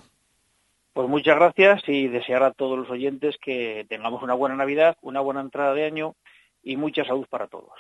[0.95, 5.21] Pues muchas gracias y desear a todos los oyentes que tengamos una buena Navidad, una
[5.21, 6.15] buena entrada de año
[6.63, 7.75] y mucha salud para todos.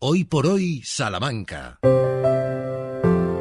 [0.00, 1.78] Hoy por hoy, Salamanca.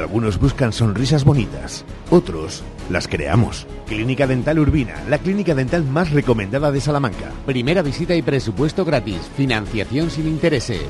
[0.00, 3.66] Algunos buscan sonrisas bonitas, otros las creamos.
[3.86, 7.32] Clínica Dental Urbina, la clínica dental más recomendada de Salamanca.
[7.44, 10.80] Primera visita y presupuesto gratis, financiación sin intereses.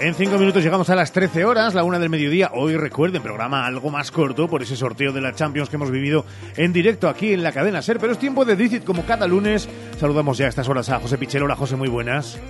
[0.00, 2.52] En cinco minutos llegamos a las 13 horas, la una del mediodía.
[2.54, 6.24] Hoy recuerden, programa algo más corto por ese sorteo de la Champions que hemos vivido
[6.56, 7.98] en directo aquí en la cadena Ser.
[7.98, 9.68] Pero es tiempo de Dicit como cada lunes.
[9.98, 11.42] Saludamos ya a estas horas a José Pichel.
[11.42, 12.40] Hola José, muy buenas.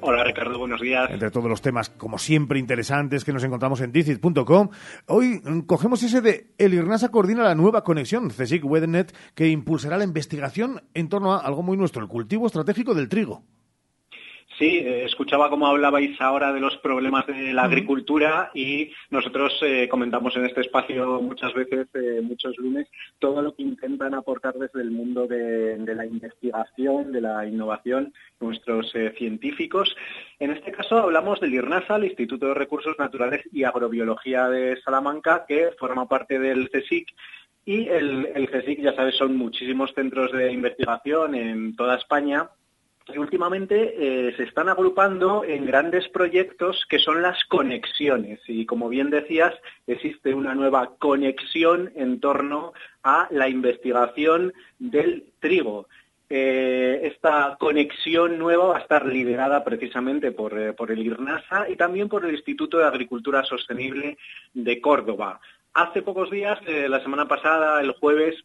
[0.00, 1.10] Hola Ricardo, buenos días.
[1.10, 4.70] Entre todos los temas, como siempre, interesantes que nos encontramos en dicit.com,
[5.08, 10.04] hoy cogemos ese de El IRNASA coordina la nueva conexión CSIC Wednet que impulsará la
[10.04, 13.44] investigación en torno a algo muy nuestro, el cultivo estratégico del trigo.
[14.62, 19.88] Sí, eh, escuchaba cómo hablabais ahora de los problemas de la agricultura y nosotros eh,
[19.88, 22.86] comentamos en este espacio muchas veces, eh, muchos lunes,
[23.18, 28.92] todo lo que intentan aportar desde el mundo de, la investigación, de la innovación, nuestros
[29.18, 29.96] científicos.
[30.38, 35.44] En este caso hablamos del IRNASA, el Instituto de Recursos Naturales y Agrobiología de Salamanca,
[35.44, 37.08] que forma parte del CSIC
[37.64, 42.48] y el, el CSIC, ya sabes, son muchísimos centros de investigación en toda España
[43.08, 48.40] y últimamente eh, se están agrupando en grandes proyectos que son las conexiones.
[48.46, 49.54] Y como bien decías,
[49.86, 55.88] existe una nueva conexión en torno a la investigación del trigo.
[56.28, 61.76] Eh, esta conexión nueva va a estar liderada precisamente por, eh, por, el IRNASA y
[61.76, 64.16] también por el Instituto de Agricultura Sostenible
[64.54, 65.40] de Córdoba.
[65.74, 68.44] Hace pocos días, la semana pasada, el jueves,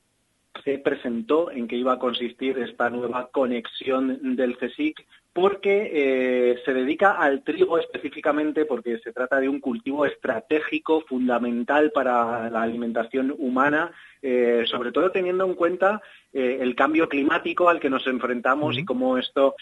[0.64, 5.06] se presentó en que iba a consistir esta nueva conexión del CSIC
[5.38, 11.92] porque eh, se dedica al trigo específicamente porque se trata de un cultivo estratégico fundamental
[11.92, 13.92] para la alimentación humana,
[14.24, 16.02] eh, sobre todo teniendo en cuenta
[16.34, 19.54] eh, el cambio climático al que nos enfrentamos y cómo esto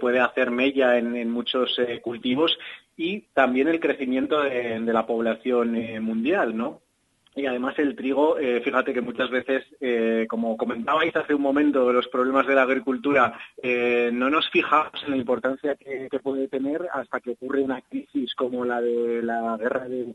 [0.00, 2.56] puede hacer mella en, muchos cultivos
[2.96, 6.85] y también el crecimiento de, de la población mundial, ¿no?
[7.36, 11.92] Y además el trigo, eh, fíjate que muchas veces, eh, como comentabais hace un momento,
[11.92, 16.88] los problemas de la agricultura, eh, no nos fijamos en la importancia que, puede tener
[16.94, 20.14] hasta que ocurre una crisis como la de la guerra de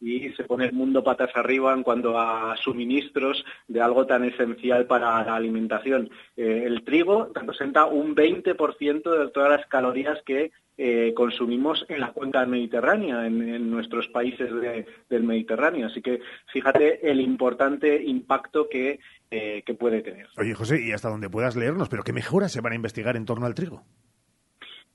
[0.00, 4.86] Y se pone el mundo patas arriba en cuanto a suministros de algo tan esencial
[4.86, 6.10] para la alimentación.
[6.36, 12.46] el trigo representa un 20% de todas las calorías que eh, consumimos en la cuenca
[12.46, 14.50] mediterránea, en, nuestros países
[15.08, 15.86] del Mediterráneo.
[15.86, 18.98] Así que fíjate el importante impacto que,
[19.30, 20.28] eh, que puede tener.
[20.38, 23.26] Oye, José, y hasta donde puedas leernos, pero ¿qué mejoras se van a investigar en
[23.26, 23.84] torno al trigo?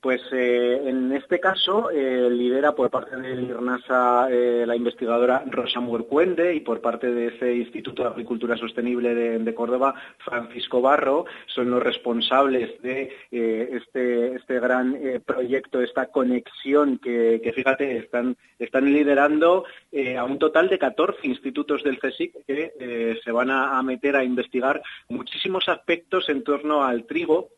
[0.00, 5.80] Pues eh, en este caso eh, lidera por parte del IRNASA eh, la investigadora Rosa
[5.80, 11.70] Muercuende y por parte de ese Instituto de Agricultura Sostenible de, Córdoba, Francisco Barro, son
[11.72, 19.64] los responsables de este, este, gran proyecto, esta conexión que, fíjate, están, están liderando
[20.16, 24.80] a un total de 14 institutos del CSIC que se van a meter a investigar
[25.08, 27.48] muchísimos aspectos en torno al trigo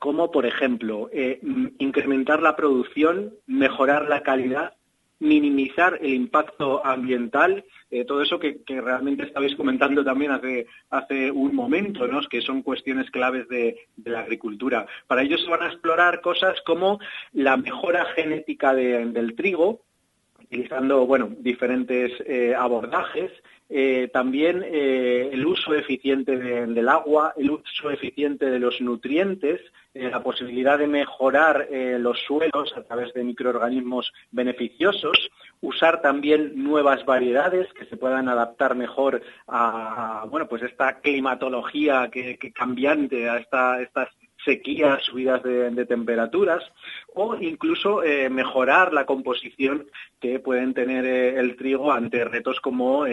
[0.00, 1.40] como por ejemplo eh,
[1.78, 4.72] incrementar la producción, mejorar la calidad,
[5.20, 12.06] minimizar el impacto ambiental, eh, todo eso que, realmente estabais comentando también hace, un momento,
[12.08, 12.22] ¿no?
[12.22, 14.86] que son cuestiones claves de, la agricultura.
[15.06, 16.98] Para ello se van a explorar cosas como
[17.32, 19.82] la mejora genética del trigo,
[20.50, 23.30] utilizando bueno, diferentes eh, abordajes,
[23.68, 29.60] eh, también eh, el uso eficiente del agua, el uso eficiente de los nutrientes,
[29.92, 31.66] la posibilidad de mejorar
[31.98, 38.76] los suelos a través de microorganismos beneficiosos, usar también nuevas variedades que se puedan adaptar
[38.76, 44.08] mejor a, bueno, pues esta climatología que, cambiante, a estas
[44.44, 46.62] sequías, subidas de, temperaturas
[47.14, 49.86] o incluso mejorar la composición
[50.20, 53.06] que pueden tener el trigo ante retos como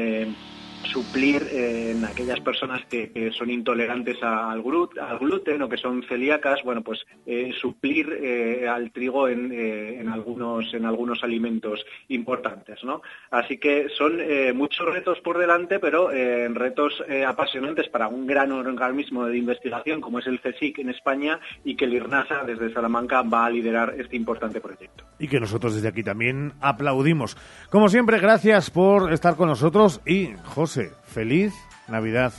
[0.84, 6.82] suplir eh, en aquellas personas que, son intolerantes al, gluten o que son celíacas, bueno,
[6.82, 13.02] pues eh, suplir eh, al trigo en, algunos, en algunos alimentos importantes, ¿no?
[13.32, 14.18] Así que son
[14.56, 20.28] muchos retos por delante, pero retos apasionantes para un gran organismo de investigación como es
[20.28, 24.62] el CSIC en España y que el IRNASA desde Salamanca va a liderar este importante
[24.62, 25.04] proyecto.
[25.20, 27.38] Y que nosotros desde aquí también aplaudimos.
[27.70, 30.67] Como siempre, gracias por estar con nosotros y José,
[31.06, 31.54] feliz
[31.88, 32.34] Navidad.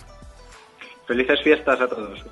[1.06, 2.24] Felices fiestas a todos.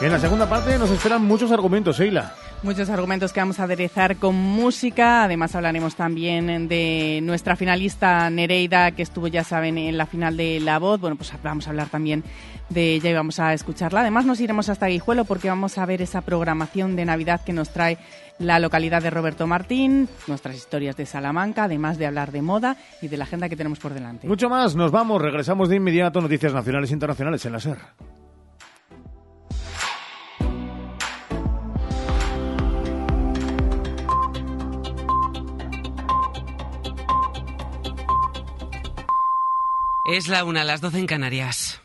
[0.00, 2.34] En la segunda parte nos esperan muchos argumentos, Eila.
[2.62, 5.24] Muchos argumentos que vamos a aderezar con música.
[5.24, 10.60] Además hablaremos también de nuestra finalista Nereida, que estuvo, ya saben, en la final de
[10.60, 11.00] La Voz.
[11.00, 12.24] Bueno, pues vamos a hablar también
[12.68, 14.00] de ella y vamos a escucharla.
[14.00, 17.70] Además nos iremos hasta Guijuelo porque vamos a ver esa programación de Navidad que nos
[17.70, 17.98] trae
[18.38, 23.08] la localidad de Roberto Martín, nuestras historias de Salamanca, además de hablar de moda y
[23.08, 24.26] de la agenda que tenemos por delante.
[24.26, 27.78] Mucho más, nos vamos, regresamos de inmediato, noticias nacionales e internacionales en la SER.
[40.08, 41.80] Es la una, las doce en Canarias.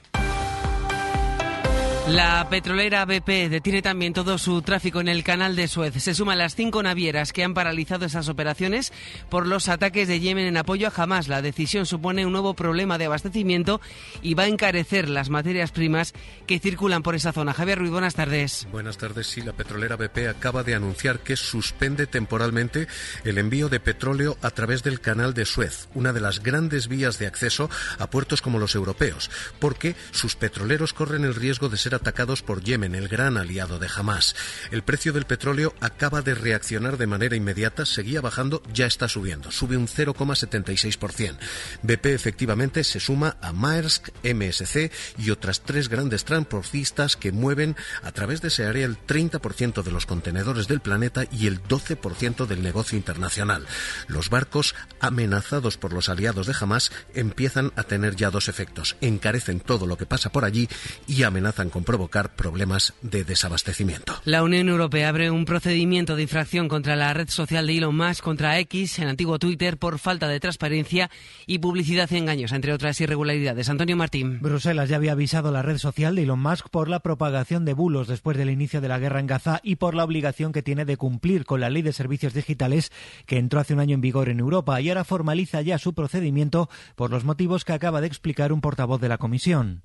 [2.08, 5.94] La petrolera BP detiene también todo su tráfico en el canal de Suez.
[6.02, 8.92] Se suman las cinco navieras que han paralizado esas operaciones
[9.30, 11.28] por los ataques de Yemen en apoyo a Hamas.
[11.28, 13.80] La decisión supone un nuevo problema de abastecimiento
[14.24, 16.14] y va a encarecer las materias primas
[16.48, 17.54] que circulan por esa zona.
[17.54, 18.68] Javier Ruiz, buenas tardes.
[18.72, 19.28] Buenas tardes.
[19.28, 22.88] Sí, la petrolera BP acaba de anunciar que suspende temporalmente
[23.24, 27.20] el envío de petróleo a través del canal de Suez, una de las grandes vías
[27.20, 31.91] de acceso a puertos como los europeos, porque sus petroleros corren el riesgo de ser
[31.96, 34.36] atacados por Yemen, el gran aliado de Hamas.
[34.72, 39.52] El precio del petróleo acaba de reaccionar de manera inmediata, seguía bajando, ya está subiendo,
[39.52, 41.38] sube un 0,76%.
[41.84, 48.12] BP efectivamente se suma a Maersk, MSC y otras tres grandes transportistas que mueven a
[48.12, 52.62] través de ese área el 30% de los contenedores del planeta y el 12% del
[52.62, 53.66] negocio internacional.
[54.08, 58.96] Los barcos amenazados por los aliados de Hamas empiezan a tener ya dos efectos.
[59.02, 60.70] Encarecen todo lo que pasa por allí
[61.08, 64.14] y amenazan con provocar problemas de desabastecimiento.
[64.26, 68.24] La Unión Europea abre un procedimiento de infracción contra la red social de Elon Musk,
[68.24, 71.10] contra X, el antiguo Twitter, por falta de transparencia
[71.46, 73.70] y publicidad engañosa, entre otras irregularidades.
[73.70, 74.40] Antonio Martín.
[74.42, 77.74] Bruselas ya había avisado a la red social de Elon Musk por la propagación de
[77.74, 80.86] bulos después del inicio de la guerra en Gaza y por la obligación que tiene
[80.86, 82.92] de cumplir con la ley de servicios digitales
[83.26, 86.70] que entró hace un año en vigor en Europa y ahora formaliza ya su procedimiento
[86.96, 89.84] por los motivos que acaba de explicar un portavoz de la Comisión.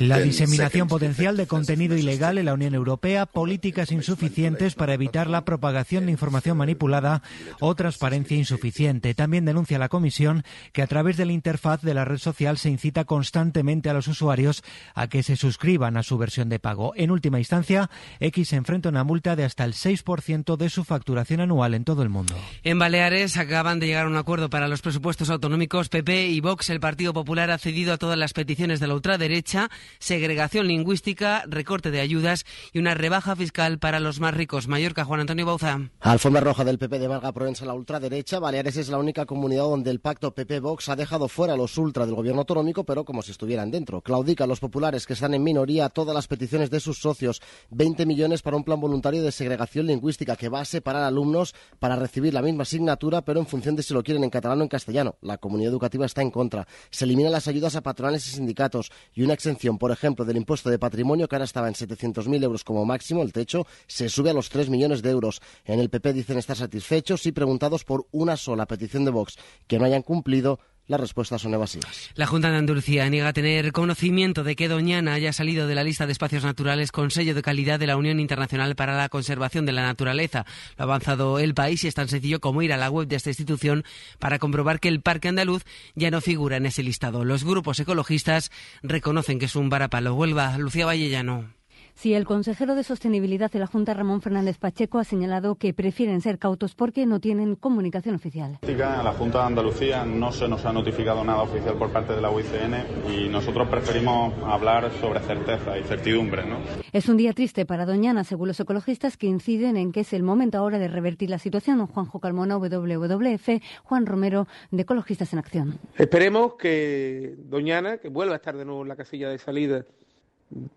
[0.00, 5.44] La diseminación potencial de contenido ilegal en la Unión Europea, políticas insuficientes para evitar la
[5.44, 7.22] propagación de información manipulada
[7.60, 9.14] o transparencia insuficiente.
[9.14, 12.68] También denuncia la Comisión que a través de la interfaz de la red social se
[12.68, 16.94] incita constantemente a los usuarios a que se suscriban a su versión de pago.
[16.96, 20.82] En última instancia, X se enfrenta a una multa de hasta el 6% de su
[20.82, 22.34] facturación anual en todo el mundo.
[22.64, 26.70] En Baleares acaban de llegar a un acuerdo para los presupuestos autonómicos PP y Vox,
[26.70, 31.90] el Partido Popular ha cedido a todas las peticiones de la ultraderecha, segregación lingüística, recorte
[31.90, 34.68] de ayudas y una rebaja fiscal para los más ricos.
[34.68, 35.78] Mallorca, Juan Antonio Bauza.
[36.00, 38.38] Alfombra roja del PP de Valga Provenza la ultraderecha.
[38.38, 42.06] Baleares es la única comunidad donde el pacto PP-Vox ha dejado fuera a los ultra
[42.06, 44.00] del gobierno autonómico, pero como si estuvieran dentro.
[44.00, 47.42] Claudica a los populares que están en minoría todas las peticiones de sus socios.
[47.70, 51.96] 20 millones para un plan voluntario de segregación lingüística que va a separar alumnos para
[51.96, 54.68] recibir la misma asignatura, pero en función de si lo quieren en catalán o en
[54.68, 55.16] castellano.
[55.20, 56.66] La comunidad educativa está en contra.
[56.90, 60.70] Se elimina las ayudas a patronales y sindicatos y una exención, por ejemplo, del impuesto
[60.70, 64.34] de patrimonio, que ahora estaba en 700.000 euros como máximo, el techo, se sube a
[64.34, 65.40] los 3 millones de euros.
[65.64, 69.36] En el PP dicen estar satisfechos y preguntados por una sola petición de Vox
[69.66, 72.10] que no hayan cumplido las respuestas son evasivas.
[72.14, 76.06] La Junta de Andalucía niega tener conocimiento de que Doñana haya salido de la lista
[76.06, 79.72] de espacios naturales con sello de calidad de la Unión Internacional para la Conservación de
[79.72, 80.46] la Naturaleza.
[80.76, 83.16] Lo ha avanzado el país y es tan sencillo como ir a la web de
[83.16, 83.84] esta institución
[84.18, 87.24] para comprobar que el Parque Andaluz ya no figura en ese listado.
[87.24, 88.50] Los grupos ecologistas
[88.82, 90.14] reconocen que es un varapalo.
[90.14, 91.56] Huelva, Lucía Vallellano.
[91.96, 96.20] Sí, el consejero de Sostenibilidad de la Junta, Ramón Fernández Pacheco, ha señalado que prefieren
[96.20, 98.58] ser cautos porque no tienen comunicación oficial.
[98.62, 102.20] A la Junta de Andalucía no se nos ha notificado nada oficial por parte de
[102.20, 106.44] la UICN y nosotros preferimos hablar sobre certeza y certidumbre.
[106.44, 106.58] ¿no?
[106.92, 110.22] Es un día triste para Doñana, según los ecologistas, que inciden en que es el
[110.22, 111.86] momento ahora de revertir la situación.
[111.86, 113.48] Juanjo Carmona, WWF,
[113.84, 115.78] Juan Romero, de Ecologistas en Acción.
[115.96, 119.86] Esperemos que Doñana, que vuelva a estar de nuevo en la casilla de salida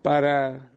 [0.00, 0.70] para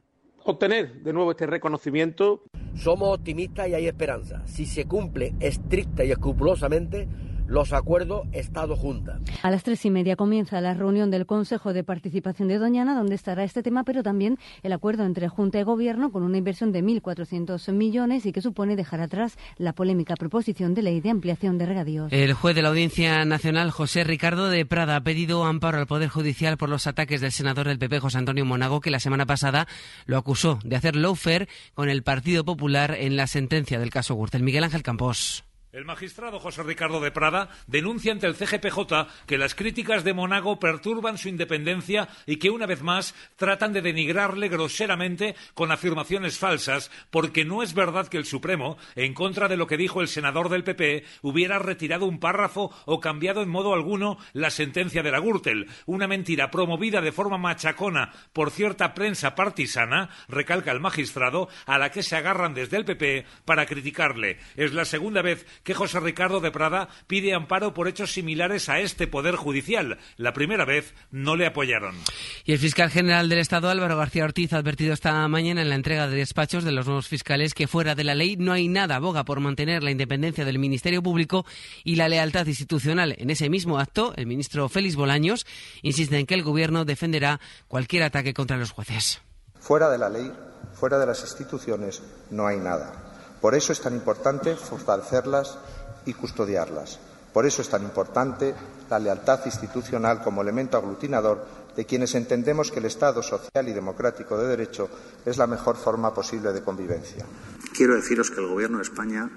[0.46, 2.44] obtener de nuevo este reconocimiento.
[2.76, 4.42] Somos optimistas y hay esperanza.
[4.46, 7.08] Si se cumple estricta y escrupulosamente,
[7.48, 9.20] los acuerdos Estado-Junta.
[9.42, 13.16] A las tres y media comienza la reunión del Consejo de Participación de Doñana, donde
[13.16, 16.84] estará este tema, pero también el acuerdo entre Junta y Gobierno con una inversión de
[16.84, 21.66] 1.400 millones y que supone dejar atrás la polémica proposición de ley de ampliación de
[21.66, 22.12] regadíos.
[22.12, 26.10] El juez de la Audiencia Nacional, José Ricardo de Prada, ha pedido amparo al Poder
[26.10, 29.68] Judicial por los ataques del senador del PP, José Antonio Monago, que la semana pasada
[30.06, 34.44] lo acusó de hacer lawfare con el Partido Popular en la sentencia del caso Gürtel.
[34.44, 35.44] Miguel Ángel Campos.
[35.74, 40.60] El magistrado José Ricardo de Prada denuncia ante el CGPJ que las críticas de Monago
[40.60, 46.92] perturban su independencia y que una vez más tratan de denigrarle groseramente con afirmaciones falsas,
[47.10, 50.50] porque no es verdad que el Supremo, en contra de lo que dijo el senador
[50.50, 55.22] del PP, hubiera retirado un párrafo o cambiado en modo alguno la sentencia de la
[55.22, 61.80] Gürtel, una mentira promovida de forma machacona por cierta prensa partisana, recalca el magistrado, a
[61.80, 64.38] la que se agarran desde el PP para criticarle.
[64.56, 68.80] Es la segunda vez que José Ricardo de Prada pide amparo por hechos similares a
[68.80, 69.98] este Poder Judicial.
[70.18, 71.96] La primera vez no le apoyaron.
[72.46, 75.76] Y el fiscal general del Estado, Álvaro García Ortiz, ha advertido esta mañana en la
[75.76, 78.96] entrega de despachos de los nuevos fiscales que fuera de la ley no hay nada
[78.96, 81.46] aboga por mantener la independencia del Ministerio Público
[81.84, 83.16] y la lealtad institucional.
[83.18, 85.46] En ese mismo acto, el ministro Félix Bolaños
[85.82, 89.22] insiste en que el Gobierno defenderá cualquier ataque contra los jueces.
[89.60, 90.32] Fuera de la ley,
[90.74, 93.13] fuera de las instituciones, no hay nada.
[93.44, 95.58] Por eso es tan importante fortalecerlas
[96.06, 96.98] y custodiarlas.
[97.34, 98.56] Por eso es tan importante
[98.90, 104.38] la lealtad institucional como elemento aglutinador de quienes entendemos que el Estado social y democrático
[104.38, 104.90] de derecho
[105.26, 107.26] es la mejor forma posible de convivencia.
[107.76, 109.30] Quiero deciros que el Gobierno de España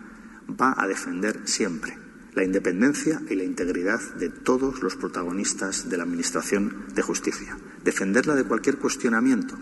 [0.48, 1.98] va a defender siempre
[2.32, 7.58] la independencia y la integridad de todos los protagonistas de la Administración de Justicia.
[7.82, 9.56] Defenderla de cualquier cuestionamiento,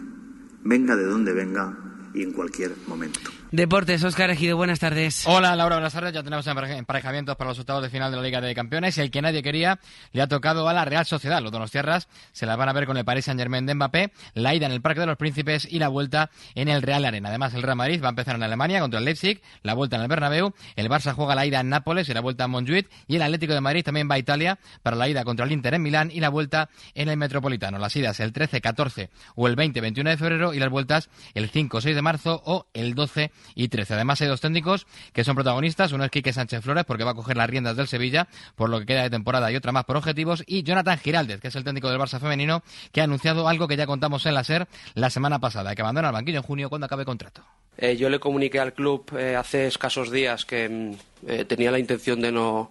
[0.65, 1.79] venga de donde venga
[2.13, 3.31] y en cualquier momento.
[3.55, 5.23] Deportes, Oscar Ejido, buenas tardes.
[5.29, 6.13] Hola, Laura, buenas tardes.
[6.13, 8.99] Ya tenemos emparejamientos para los octavos de final de la Liga de Campeones.
[8.99, 9.79] El que nadie quería
[10.11, 11.41] le ha tocado a la Real Sociedad.
[11.41, 14.67] Los Donostiarras se la van a ver con el Paris Saint-Germain de Mbappé, la ida
[14.67, 17.29] en el Parque de los Príncipes y la vuelta en el Real Arena.
[17.29, 20.03] Además, el Real Madrid va a empezar en Alemania contra el Leipzig, la vuelta en
[20.03, 20.53] el Bernabéu.
[20.75, 22.91] El Barça juega la ida en Nápoles y la vuelta en Montjuic.
[23.07, 25.75] Y el Atlético de Madrid también va a Italia para la ida contra el Inter
[25.75, 27.79] en Milán y la vuelta en el Metropolitano.
[27.79, 31.51] Las idas el 13, 14 o el 20, 21 de febrero y las vueltas el
[31.51, 33.95] 5, 6 de marzo o el 12 y 13.
[33.95, 35.93] Además, hay dos técnicos que son protagonistas.
[35.93, 38.81] Uno es Quique Sánchez Flores, porque va a coger las riendas del Sevilla por lo
[38.81, 40.43] que queda de temporada y otra más por objetivos.
[40.47, 43.77] Y Jonathan Giraldez, que es el técnico del Barça femenino, que ha anunciado algo que
[43.77, 46.87] ya contamos en la SER la semana pasada, que abandona el banquillo en junio cuando
[46.87, 47.45] acabe contrato.
[47.77, 50.93] Eh, yo le comuniqué al club eh, hace escasos días que mm,
[51.27, 52.71] eh, tenía la intención de no,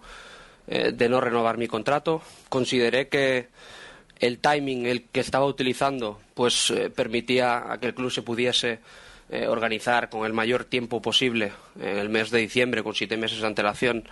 [0.66, 2.22] de no renovar mi contrato.
[2.48, 3.48] Consideré que
[4.18, 8.78] el timing el que estaba utilizando pues permitía a que el club se pudiese
[9.30, 13.40] eh, organizar con el mayor tiempo posible en el mes de diciembre, con siete meses
[13.40, 14.04] de antelación,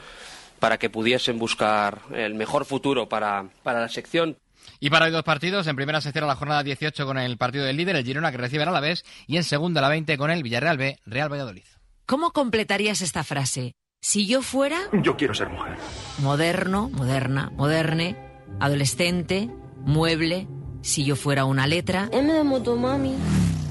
[0.59, 4.39] para que pudiesen buscar el mejor futuro para, la sección.
[4.81, 5.67] Y para hoy dos partidos.
[5.67, 8.39] En primera se cierra la jornada 18 con el partido del líder, el Girona, que
[8.39, 11.65] recibe a la vez, y en segunda la 20 con el Villarreal B, Real Valladolid.
[12.07, 13.75] ¿Cómo completarías esta frase?
[14.01, 14.79] Si yo fuera...
[14.93, 15.77] Yo quiero ser mujer.
[16.19, 18.17] Moderno, moderna, moderne,
[18.61, 19.51] adolescente,
[19.81, 20.49] mueble,
[20.81, 22.09] si yo fuera una letra...
[22.13, 23.15] M de motomami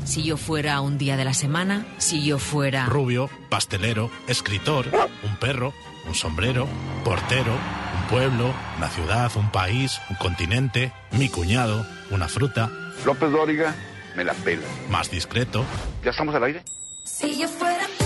[0.05, 2.85] si yo fuera un día de la semana, si yo fuera...
[2.85, 4.85] Rubio, pastelero, escritor,
[5.23, 5.73] un perro,
[6.07, 6.67] un sombrero,
[7.03, 12.69] portero, un pueblo, una ciudad, un país, un continente, mi cuñado, una fruta.
[13.05, 13.75] López Dóriga,
[14.15, 14.65] me la pela.
[14.89, 15.63] Más discreto.
[16.03, 16.63] ¿Ya estamos al aire?
[17.03, 18.03] Si yo fuera tú,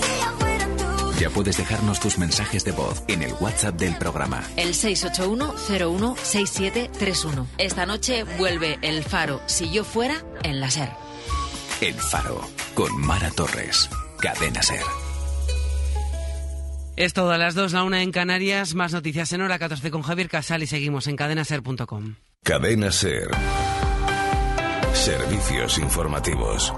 [0.00, 0.84] si yo fuera tú.
[1.20, 4.42] Ya puedes dejarnos tus mensajes de voz en el WhatsApp del programa.
[4.56, 7.46] El 681-016731.
[7.58, 10.90] Esta noche vuelve el faro Si yo fuera en la SER.
[11.80, 12.40] El Faro,
[12.72, 13.90] con Mara Torres.
[14.18, 14.80] Cadena Ser.
[16.96, 18.74] Es todo a las 2, la una en Canarias.
[18.74, 22.14] Más noticias en hora 14 con Javier Casal y seguimos en cadenaser.com.
[22.42, 23.28] Cadena Ser.
[24.94, 26.72] Servicios informativos.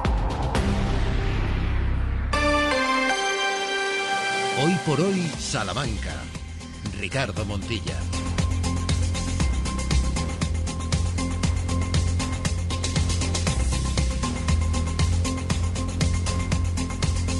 [4.60, 6.14] Hoy por hoy, Salamanca.
[6.98, 7.94] Ricardo Montilla.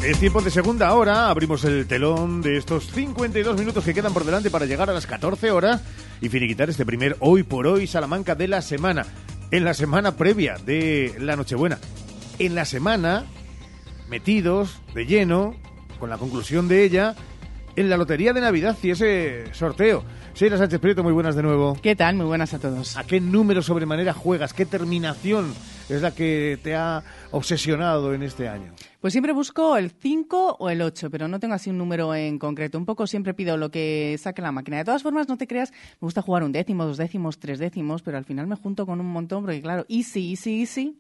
[0.05, 4.25] Es tiempo de segunda hora, abrimos el telón de estos 52 minutos que quedan por
[4.25, 5.83] delante para llegar a las 14 horas
[6.21, 9.05] y finiquitar este primer Hoy por Hoy Salamanca de la semana,
[9.51, 11.79] en la semana previa de la Nochebuena.
[12.39, 13.27] En la semana,
[14.09, 15.57] metidos de lleno,
[15.99, 17.17] con la conclusión de ella,
[17.75, 20.05] en la Lotería de Navidad y ese sorteo.
[20.35, 21.77] Sheila Sánchez Prieto, muy buenas de nuevo.
[21.83, 22.15] ¿Qué tal?
[22.15, 22.97] Muy buenas a todos.
[22.97, 24.55] ¿A qué número sobremanera juegas?
[24.55, 25.53] ¿Qué terminación
[25.89, 28.73] es la que te ha obsesionado en este año?
[29.01, 32.39] Pues siempre busco el 5 o el 8, pero no tengo así un número en
[32.39, 32.79] concreto.
[32.79, 34.79] Un poco siempre pido lo que saque la máquina.
[34.79, 35.71] De todas formas, no te creas,
[36.01, 39.01] me gusta jugar un décimo, dos décimos, tres décimos, pero al final me junto con
[39.01, 40.97] un montón porque, claro, easy, easy, easy.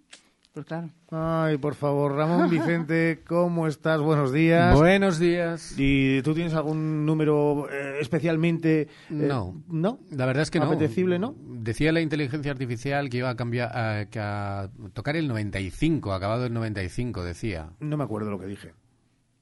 [0.58, 0.88] Pues claro.
[1.12, 4.00] Ay, por favor, Ramón Vicente, ¿cómo estás?
[4.00, 4.74] Buenos días.
[4.74, 5.74] Buenos días.
[5.78, 8.80] ¿Y tú tienes algún número eh, especialmente...
[8.80, 9.62] eh, No.
[9.68, 10.00] ¿No?
[10.10, 10.64] La verdad es que no.
[10.64, 11.36] Apetecible, ¿no?
[11.46, 16.46] Decía la inteligencia artificial que iba a cambiar, a, que a tocar el 95, acabado
[16.46, 17.70] el 95, decía.
[17.78, 18.72] No me acuerdo lo que dije.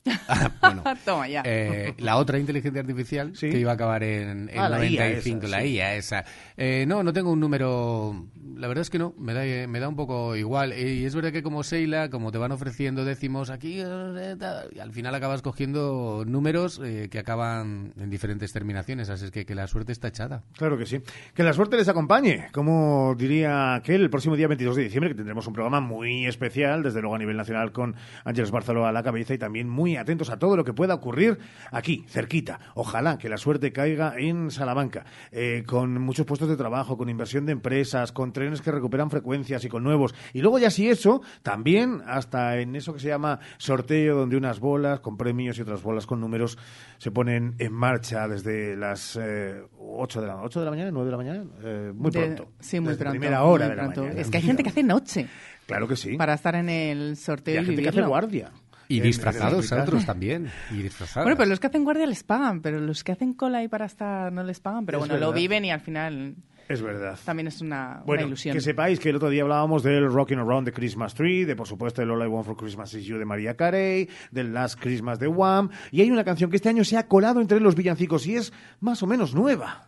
[1.04, 1.42] Toma ya.
[1.44, 5.46] Eh, la otra inteligencia artificial que iba a acabar en, en Ah, la IA 95,
[5.46, 5.68] esa, la sí.
[5.74, 6.24] IA esa.
[6.56, 8.26] Eh, no, no tengo un número.
[8.56, 10.72] La verdad es que no, me da, eh, me da un poco igual.
[10.72, 14.36] Eh, Y es verdad que como Seila, como te van ofreciendo décimos aquí, eh,
[14.74, 19.10] y al final acabas cogiendo números eh, que acaban en diferentes terminaciones.
[19.10, 20.42] Así es que, que la suerte está echada.
[20.56, 21.00] Claro que sí.
[21.34, 25.16] Que la suerte les acompañe, como diría aquel, el próximo día 22 de diciembre, que
[25.16, 27.94] tendremos un programa muy especial, desde luego a nivel nacional, con
[28.24, 31.38] Ángeles Barceló a la cabeza y también muy atentos a todo lo que pueda ocurrir
[31.70, 32.58] aquí, cerquita.
[32.74, 37.46] Ojalá que la suerte caiga en Salamanca, eh, con muchos puestos de trabajo, con inversión
[37.46, 40.14] de empresas, con trenes que recuperan frecuencias y con nuevos.
[40.32, 44.60] Y luego ya si eso, también hasta en eso que se llama sorteo, donde unas
[44.60, 46.58] bolas con premios y otras bolas con números
[46.98, 51.04] se ponen en marcha desde las eh, 8 de la 8 de la mañana, 9
[51.06, 52.48] de la mañana, eh, muy De- pronto.
[52.60, 53.18] Sí, muy Desde pronto.
[53.20, 54.00] Primera hora muy de la pronto.
[54.02, 54.20] mañana.
[54.20, 55.26] Es que hay gente que hace noche
[55.66, 56.16] Claro que sí.
[56.16, 58.50] para estar en el sorteo Y y, hay gente que hace guardia.
[58.88, 60.50] Y disfrazados, otros también.
[60.70, 61.24] Y disfrazados.
[61.24, 63.86] Bueno, pero los que hacen guardia les pagan, pero los que hacen cola ahí para
[63.86, 64.86] estar no les pagan.
[64.86, 66.34] Pero Es bueno, lo viven y al final
[66.68, 67.18] Es verdad.
[67.24, 68.54] también es una, una Bueno, ilusión.
[68.54, 71.66] que sepáis que el otro día hablábamos del Rocking Around the Christmas Tree, de por
[71.66, 75.18] supuesto el All I Want for Christmas Is You de María Carey, del Last Christmas
[75.18, 78.26] de Wham, y hay una canción que este año se ha colado entre los villancicos
[78.26, 79.84] y es más o menos nueva.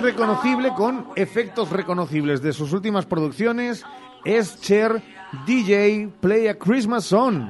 [0.00, 3.84] Reconocible con efectos reconocibles de sus últimas producciones
[4.24, 5.02] es Cher
[5.46, 7.44] DJ Play a Christmas Song.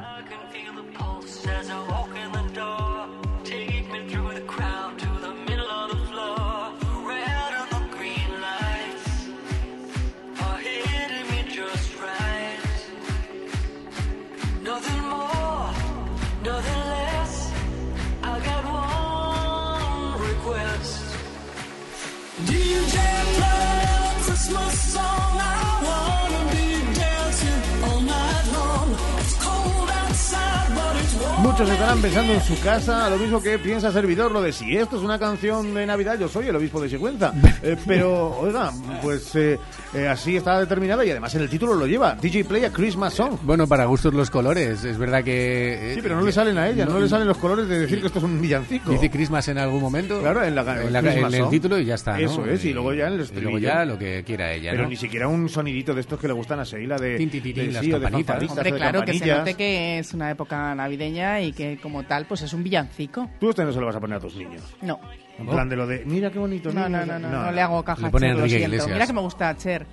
[31.62, 34.96] Muchos estarán pensando en su casa, lo mismo que piensa servidor, lo de si esto
[34.96, 37.32] es una canción de Navidad, yo soy el obispo de Sigüenza.
[37.64, 39.56] Eh, pero, oiga, pues eh,
[39.94, 43.14] eh, así está determinada y además en el título lo lleva, DJ Play a Christmas
[43.14, 43.38] Song.
[43.44, 44.82] Bueno, para gustos los colores.
[44.82, 45.92] Es verdad que...
[45.92, 48.00] eh, Sí, pero no le salen a ella, no, le salen los colores de decir
[48.00, 48.90] que esto es un villancico.
[48.90, 50.18] Dice Christmas en algún momento.
[50.20, 51.50] Claro, en la, en, la- en el Song.
[51.50, 52.18] título y ya está.
[52.18, 52.18] ¿no?
[52.18, 53.58] Eso es, y luego ya en el y luego estribillo.
[53.68, 54.72] ya lo que quiera ella.
[54.72, 54.88] Pero ¿no?
[54.88, 57.54] ni siquiera un sonidito de estos que le gustan a Seila de, Tin, tin, tin,
[57.54, 58.42] de- las sí, o de campanitas.
[58.50, 62.42] Hombre, claro, que se note que es una época navideña y que como tal, pues
[62.42, 63.28] es un villancico.
[63.40, 64.62] Tú este no se lo vas a poner a tus niños.
[64.82, 64.98] No.
[65.38, 66.70] En plan de lo de, mira qué bonito.
[66.72, 67.20] No, no, niños".
[67.20, 68.88] no, no, no, le hago caja a Cher, lo siento.
[68.88, 69.86] Mira que me gusta a Cher.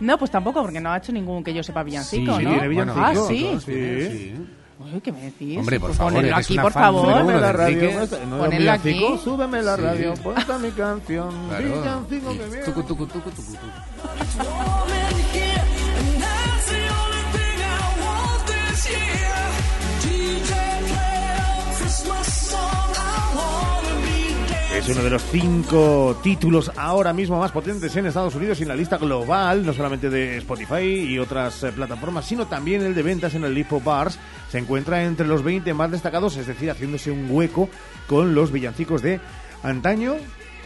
[0.00, 2.50] No, pues tampoco, porque no ha hecho ningún que yo sepa villancico, Sí, ¿no?
[2.52, 3.04] tiene villancico.
[3.04, 3.58] ah, sí.
[3.64, 4.34] Sí.
[4.78, 5.58] Uy, ¿qué me decís?
[5.58, 7.02] Hombre, por Pues favor, ponedlo eres aquí, una por fan favor.
[7.02, 8.16] número uno Súbeme la radio, Enrique.
[8.30, 9.18] no, Ponedlo villancico, aquí.
[9.22, 9.82] súbeme la Sí.
[9.82, 11.64] radio, ponta mi canción, Claro.
[11.68, 12.64] villancico que viene.
[12.64, 13.56] Tucu, tucu, tucu, tucu, tucu.
[14.38, 15.49] warm in here,
[24.80, 28.68] Es uno de los cinco títulos ahora mismo más potentes en Estados Unidos y en
[28.68, 33.02] la lista global, no solamente de Spotify y otras eh, plataformas, sino también el de
[33.02, 34.18] ventas en el Lipo Bars.
[34.48, 37.68] Se encuentra entre los 20 más destacados, es decir, haciéndose un hueco
[38.06, 39.20] con los villancicos de
[39.62, 40.14] antaño,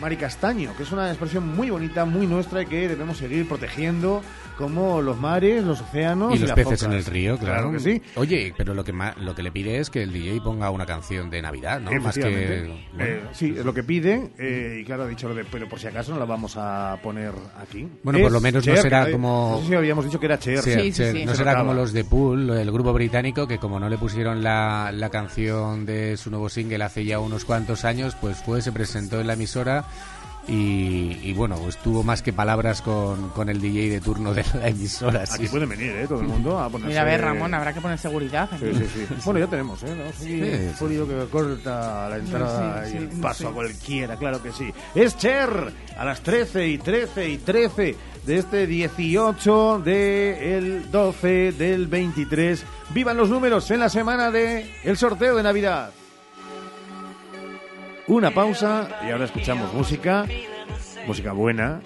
[0.00, 4.22] Mari Castaño, que es una expresión muy bonita, muy nuestra y que debemos seguir protegiendo
[4.56, 6.82] como los mares, los océanos Y los las peces focas.
[6.84, 7.72] en el río, claro.
[7.72, 8.02] que sí.
[8.16, 10.86] Oye, pero lo que ma- lo que le pide es que el DJ ponga una
[10.86, 11.90] canción de Navidad, ¿no?
[12.00, 12.22] Más que
[12.68, 12.74] bueno.
[12.98, 14.30] Eh, sí, es lo que pide.
[14.38, 16.98] eh, y claro, ha dicho lo de, pero por si acaso no la vamos a
[17.02, 17.86] poner aquí.
[18.02, 20.26] Bueno, Es por lo menos no será que- como- No sé si habíamos dicho que
[20.26, 20.56] era Cher.
[20.56, 20.92] No Se
[21.36, 25.10] será como los de Pool, el grupo británico, que como no le pusieron la, la
[25.10, 29.26] canción de su nuevo single hace ya unos cuantos años, pues fue, se presentó en
[29.26, 29.84] la emisora
[30.46, 34.44] Y, y bueno, pues tuvo más que palabras con, con el DJ de turno de
[34.54, 35.22] la emisora.
[35.22, 35.48] Aquí sí.
[35.48, 36.06] pueden venir, ¿eh?
[36.06, 36.88] Todo el mundo a ponerse...
[36.88, 38.48] Mira, a ver, Ramón, habrá que poner seguridad.
[38.52, 38.66] aquí.
[38.72, 39.14] Sí, sí, sí.
[39.24, 39.94] Bueno, ya tenemos, ¿eh?
[39.96, 40.12] ¿No?
[40.18, 43.46] Sí, Sí, Fólido que corta la entrada Sí, y sí, el paso sí.
[43.46, 44.70] a cualquiera, claro que sí.
[44.94, 51.86] Es Cher a las 13 y 13 y 13 de este 18 del 12 del
[51.86, 52.64] 23.
[52.90, 55.90] Vivan los números en la semana de el sorteo de Navidad.
[58.06, 60.26] Una pausa y ahora escuchamos música,
[61.06, 61.80] música buena,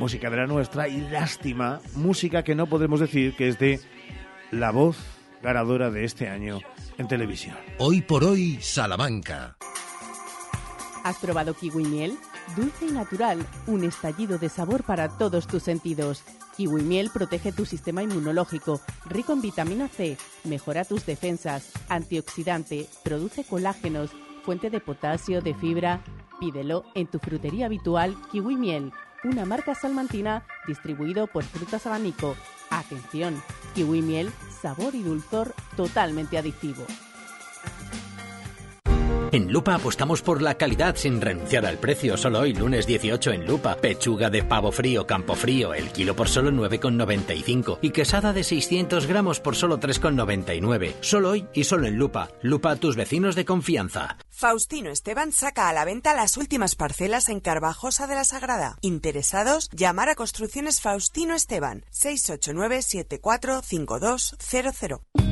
[0.00, 3.78] música de la nuestra y lástima, música que no podemos decir que es de
[4.50, 4.96] la voz
[5.40, 6.58] ganadora de este año
[6.98, 7.56] en televisión.
[7.78, 9.56] Hoy por hoy, Salamanca.
[11.04, 12.18] ¿Has probado kiwi miel?
[12.56, 16.24] Dulce y natural, un estallido de sabor para todos tus sentidos.
[16.56, 23.44] Kiwi miel protege tu sistema inmunológico, rico en vitamina C, mejora tus defensas, antioxidante, produce
[23.44, 24.10] colágenos,
[24.42, 26.00] fuente de potasio, de fibra.
[26.40, 28.92] Pídelo en tu frutería habitual Kiwi Miel,
[29.24, 32.36] una marca salmantina distribuido por Frutas Abanico.
[32.70, 33.40] Atención,
[33.74, 34.30] Kiwi Miel,
[34.60, 36.84] sabor y dulzor totalmente adictivo.
[39.32, 42.18] En Lupa apostamos por la calidad sin renunciar al precio.
[42.18, 43.76] Solo hoy, lunes 18 en Lupa.
[43.76, 47.78] Pechuga de pavo frío, campo frío, el kilo por solo 9,95.
[47.80, 50.96] Y quesada de 600 gramos por solo 3,99.
[51.00, 52.28] Solo hoy y solo en Lupa.
[52.42, 54.18] Lupa, tus vecinos de confianza.
[54.28, 58.76] Faustino Esteban saca a la venta las últimas parcelas en Carvajosa de la Sagrada.
[58.82, 65.31] Interesados, llamar a Construcciones Faustino Esteban 689 745200.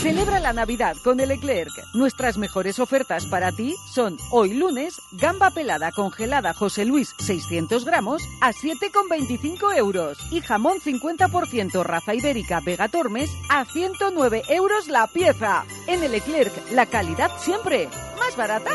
[0.00, 1.70] Celebra la Navidad con el Leclerc.
[1.92, 8.22] Nuestras mejores ofertas para ti son hoy lunes, gamba pelada congelada José Luis 600 gramos
[8.40, 15.64] a 7,25 euros y jamón 50% raza ibérica Vega Tormes a 109 euros la pieza.
[15.86, 17.88] En el Leclerc, la calidad siempre.
[18.18, 18.70] ¿Más barata?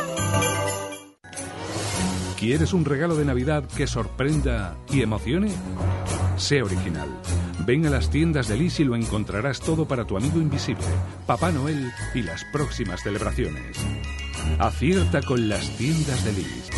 [2.37, 5.49] ¿Quieres un regalo de Navidad que sorprenda y emocione?
[6.37, 7.09] Sé original.
[7.66, 10.84] Ven a las tiendas de Lis y lo encontrarás todo para tu amigo invisible,
[11.26, 13.78] Papá Noel y las próximas celebraciones.
[14.59, 16.70] Acierta con las tiendas de Lis.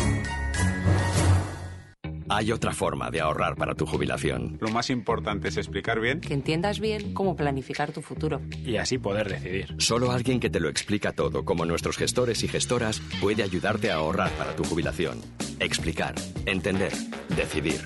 [2.30, 4.58] Hay otra forma de ahorrar para tu jubilación.
[4.60, 8.40] Lo más importante es explicar bien Que entiendas bien cómo planificar tu futuro.
[8.64, 9.74] y así poder decidir.
[9.78, 13.96] Solo alguien que te lo explica todo, como nuestros gestores y gestoras, puede ayudarte a
[13.96, 15.18] ahorrar para tu jubilación.
[15.58, 16.14] Explicar,
[16.46, 16.92] entender,
[17.34, 17.80] decidir.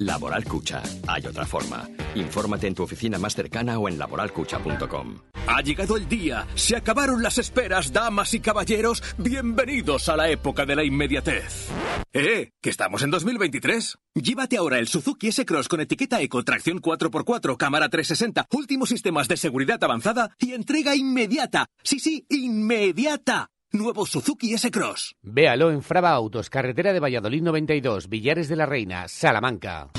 [0.00, 0.82] Laboral Cucha.
[1.06, 1.86] Hay otra forma.
[2.14, 5.18] Infórmate en tu oficina más cercana o en laboralcucha.com.
[5.46, 6.46] Ha llegado el día.
[6.54, 9.02] Se acabaron las esperas, damas y caballeros.
[9.18, 11.68] Bienvenidos a la época de la inmediatez.
[12.14, 12.48] ¡Eh!
[12.62, 13.98] ¿Que estamos en 2023?
[14.14, 19.36] Llévate ahora el Suzuki S-Cross con etiqueta Eco, tracción 4x4, cámara 360, últimos sistemas de
[19.36, 21.66] seguridad avanzada y entrega inmediata.
[21.82, 23.50] Sí, sí, inmediata.
[23.72, 25.14] Nuevo Suzuki S-Cross.
[25.22, 29.90] Véalo en Frava Autos, carretera de Valladolid 92, Villares de la Reina, Salamanca.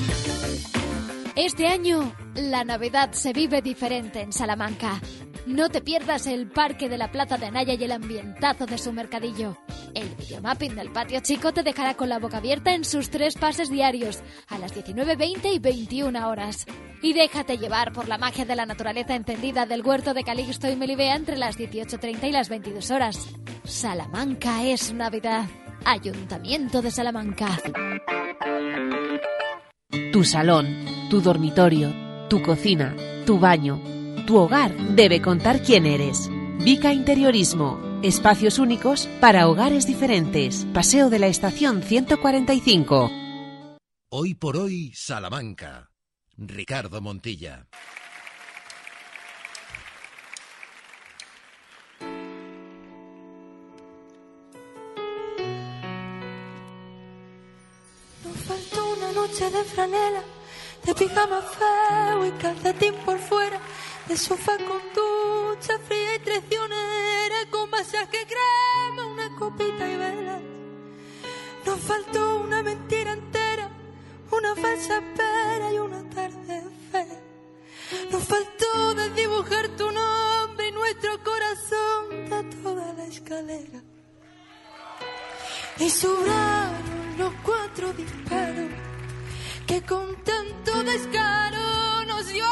[1.38, 5.00] Este año, la Navidad se vive diferente en Salamanca.
[5.46, 8.92] No te pierdas el Parque de la Plaza de Anaya y el ambientazo de su
[8.92, 9.58] mercadillo.
[9.94, 13.70] El videomapping del patio chico te dejará con la boca abierta en sus tres pases
[13.70, 16.66] diarios, a las 19.20 y 21 horas.
[17.02, 20.76] Y déjate llevar por la magia de la naturaleza encendida del huerto de Calixto y
[20.76, 23.30] Melibea entre las 18.30 y las 22 horas.
[23.64, 25.48] Salamanca es Navidad.
[25.86, 27.60] Ayuntamiento de Salamanca.
[30.12, 31.94] Tu salón, tu dormitorio,
[32.30, 32.96] tu cocina,
[33.26, 33.80] tu baño,
[34.26, 36.30] tu hogar debe contar quién eres.
[36.60, 37.80] Vica Interiorismo.
[38.04, 40.66] Espacios únicos para hogares diferentes.
[40.74, 43.12] Paseo de la Estación 145.
[44.10, 45.92] Hoy por hoy, Salamanca.
[46.36, 47.68] Ricardo Montilla.
[59.78, 63.58] De pijama feo y calcetín por fuera,
[64.08, 70.42] de sofá con ducha fría y traicionera, con masaje crema, una copita y velas.
[71.66, 73.70] Nos faltó una mentira entera,
[74.32, 77.22] una falsa espera y una tarde fea.
[78.12, 83.82] Nos faltó desdibujar tu nombre y nuestro corazón de toda la escalera.
[85.80, 88.91] Y sobraron los cuatro disparos
[89.72, 92.46] que con tanto descaro nos dio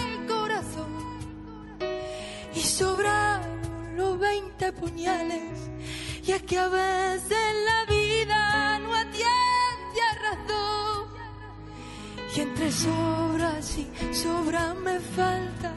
[0.00, 0.92] el corazón.
[2.52, 5.70] Y sobraron los veinte puñales,
[6.26, 11.06] y es que a veces la vida no atiende razón.
[12.34, 15.72] Y entre sobras y sobras me falta,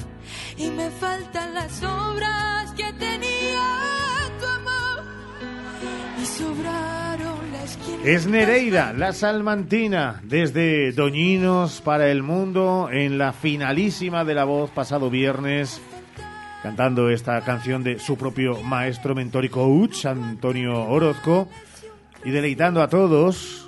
[0.57, 4.06] y me faltan las obras que tenía
[8.03, 14.69] Es Nereida, la salmantina, desde Doñinos para el mundo, en la finalísima de la voz
[14.69, 15.81] pasado viernes,
[16.63, 21.49] cantando esta canción de su propio maestro, mentor y coach, Antonio Orozco,
[22.23, 23.66] y deleitando a todos.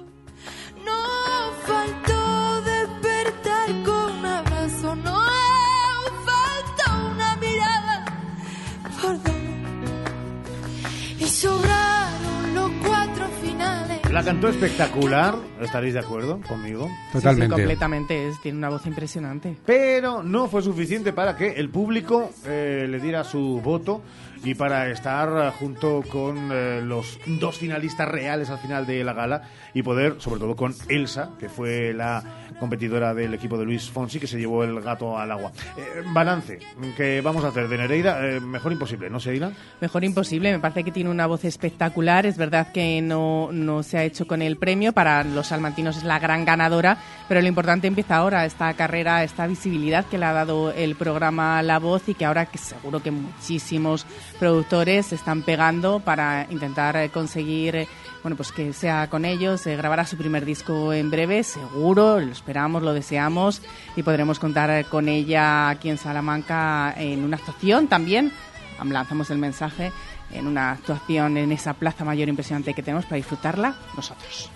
[14.11, 16.89] La cantó espectacular, ¿estaréis de acuerdo conmigo?
[17.13, 18.27] Sí, sí, completamente.
[18.27, 19.55] Es, tiene una voz impresionante.
[19.67, 24.01] Pero no fue suficiente para que el público eh, le diera su voto
[24.43, 29.13] y para estar eh, junto con eh, los dos finalistas reales al final de la
[29.13, 32.23] gala y poder, sobre todo con Elsa, que fue la
[32.59, 35.51] competidora del equipo de Luis Fonsi, que se llevó el gato al agua.
[35.77, 36.59] Eh, balance,
[36.95, 38.25] ¿qué vamos a hacer de Nereida?
[38.25, 39.51] Eh, mejor imposible, ¿no, Seila?
[39.81, 42.25] Mejor imposible, me parece que tiene una voz espectacular.
[42.25, 46.03] Es verdad que no, no se ha hecho con el premio, para los salmantinos es
[46.03, 50.33] la gran ganadora, pero lo importante empieza ahora, esta carrera, esta visibilidad que le ha
[50.33, 54.05] dado el programa La Voz y que ahora que seguro que muchísimos
[54.37, 57.87] productores están pegando para intentar eh, conseguir eh,
[58.21, 62.31] bueno, pues que sea con ellos, eh, grabará su primer disco en breve, seguro, lo
[62.31, 63.61] esperamos, lo deseamos
[63.95, 68.31] y podremos contar eh, con ella aquí en Salamanca en una actuación también.
[68.77, 69.91] Am- Lanzamos el mensaje
[70.31, 74.49] en una actuación en esa plaza mayor impresionante que tenemos para disfrutarla nosotros.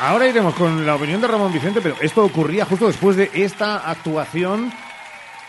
[0.00, 3.90] Ahora iremos con la opinión de Ramón Vicente, pero esto ocurría justo después de esta
[3.90, 4.72] actuación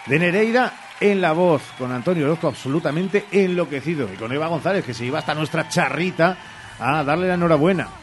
[0.08, 4.94] de Nereida en la voz, con Antonio Orozco absolutamente enloquecido y con Eva González, que
[4.94, 6.36] se iba hasta nuestra charrita
[6.82, 8.01] a darle la enhorabuena.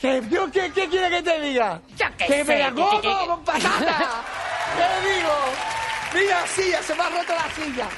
[0.00, 1.80] ¿Qué, yo, qué, qué quiere que te diga?
[1.96, 4.24] Ya que ¡Que sé, me la que- que- como que- con patata!
[4.76, 5.34] ¿Qué digo?
[6.14, 7.88] Mira la silla, se me ha roto la silla.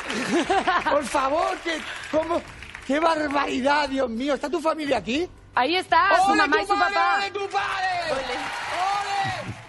[0.91, 1.79] Por favor, que...
[2.11, 2.43] ¿Cómo?
[2.87, 4.35] ¡Qué barbaridad, Dios mío!
[4.35, 5.29] ¿Está tu familia aquí?
[5.55, 7.17] Ahí está, su ¡Ole, mamá y su papá.
[7.19, 8.13] ole, tu padre!
[8.13, 8.35] Ole,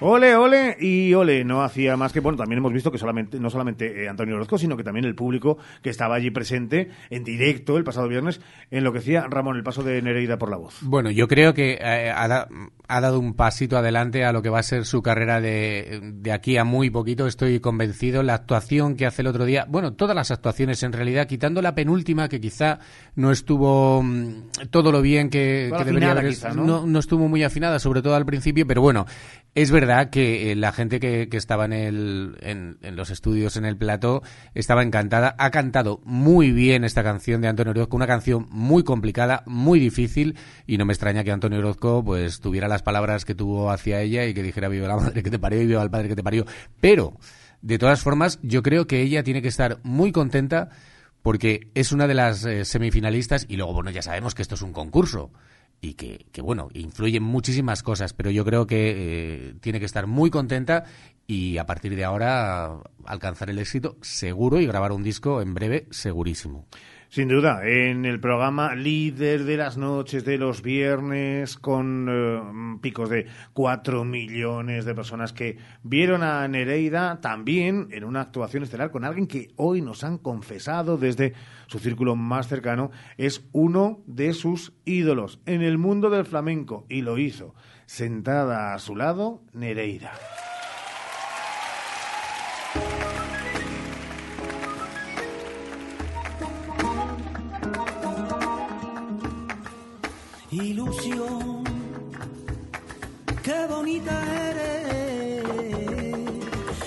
[0.01, 1.43] ole y ole.
[1.43, 4.57] No hacía más que, bueno, también hemos visto que solamente, no solamente eh, Antonio Orozco,
[4.57, 8.41] sino que también el público que estaba allí presente en directo el pasado viernes
[8.71, 10.77] enloquecía Ramón el paso de Nereida por la voz.
[10.81, 12.47] Bueno, yo creo que eh, ha, da-
[12.87, 16.31] ha dado un pasito adelante a lo que va a ser su carrera de, de
[16.31, 18.23] aquí a muy poquito, estoy convencido.
[18.23, 21.75] La actuación que hace el otro día, bueno, todas las actuaciones en realidad, quitando la
[21.75, 22.79] penúltima que quizá
[23.15, 26.53] no estuvo mm, todo lo bien que, que debería afinada haber quizá.
[26.53, 26.85] ¿no?
[26.85, 29.05] no estuvo muy afinada, sobre todo al principio, pero bueno,
[29.57, 33.65] es verdad que eh, la gente que, que estaba en, el, en, los estudios, en
[33.65, 34.21] el plató,
[34.53, 35.33] estaba encantada.
[35.39, 40.37] Ha cantado muy bien esta canción de Antonio Orozco, una canción muy complicada, muy difícil,
[40.67, 44.25] y no me extraña que Antonio Orozco pues tuviera las palabras que tuvo hacia ella
[44.25, 46.23] y que dijera viva la madre que te parió y viva el padre que te
[46.23, 46.45] parió.
[46.79, 47.17] Pero,
[47.63, 50.69] de todas formas, yo creo que ella tiene que estar muy contenta
[51.23, 54.61] porque es una de las eh, semifinalistas y luego, bueno, ya sabemos que esto es
[54.61, 55.31] un concurso
[55.82, 60.07] y que, que, bueno, influyen muchísimas cosas, pero yo creo que eh, tiene que estar
[60.07, 60.86] muy contenta
[61.28, 65.88] y a partir de ahora alcanzar el éxito seguro y grabar un disco en breve
[65.91, 66.65] segurísimo.
[67.09, 73.09] Sin duda, en el programa líder de las noches de los viernes, con eh, picos
[73.09, 79.05] de 4 millones de personas que vieron a Nereida, también en una actuación estelar con
[79.05, 81.33] alguien que hoy nos han confesado desde
[81.67, 87.03] su círculo más cercano, es uno de sus ídolos en el mundo del flamenco, y
[87.03, 87.55] lo hizo,
[87.85, 90.11] sentada a su lado, Nereida.
[100.88, 101.63] Ilusión,
[103.43, 104.13] qué bonita
[104.49, 105.43] eres,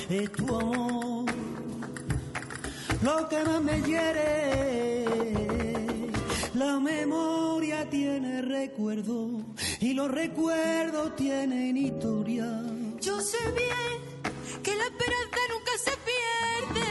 [0.09, 1.27] es tu amor,
[3.03, 5.05] lo que más me hiere.
[6.55, 9.43] La memoria tiene recuerdo
[9.81, 12.63] y los recuerdos tienen historia.
[13.03, 14.01] Yo sé bien
[14.63, 16.89] que la esperanza nunca se pierde.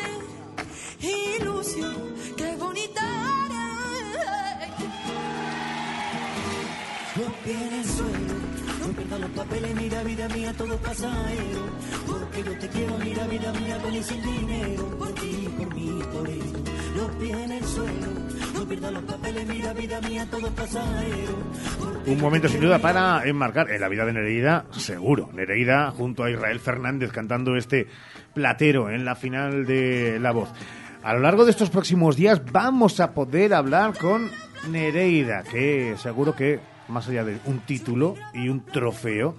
[1.42, 3.49] Ilusión, qué bonita
[7.50, 8.34] pies en el suelo,
[8.82, 11.62] no pierdas los papeles, mira vida mía, todo pasajero.
[12.06, 14.98] Porque yo te quiero, mira vida mía, con y sin dinero.
[14.98, 16.64] Por ti, por mí, por eso.
[16.96, 18.08] Los pies en el suelo,
[18.54, 21.38] no pierdas los papeles, mira vida mía, todo pasajero.
[22.06, 25.30] Un momento sin duda para enmarcar en la vida de Nereida, seguro.
[25.34, 27.88] Nereida junto a Israel Fernández cantando este
[28.34, 30.50] platero en la final de La Voz.
[31.04, 34.30] A lo largo de estos próximos días vamos a poder hablar con
[34.70, 36.60] Nereida, que seguro que
[36.90, 39.36] más allá de un título y un trofeo,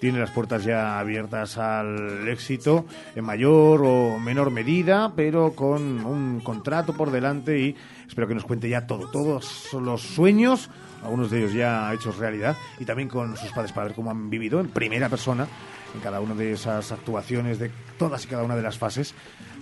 [0.00, 6.40] tiene las puertas ya abiertas al éxito en mayor o menor medida, pero con un
[6.40, 7.76] contrato por delante y
[8.08, 10.70] espero que nos cuente ya todo, todos los sueños,
[11.02, 14.30] algunos de ellos ya hechos realidad, y también con sus padres para ver cómo han
[14.30, 15.46] vivido en primera persona
[15.94, 19.14] en cada una de esas actuaciones, de todas y cada una de las fases,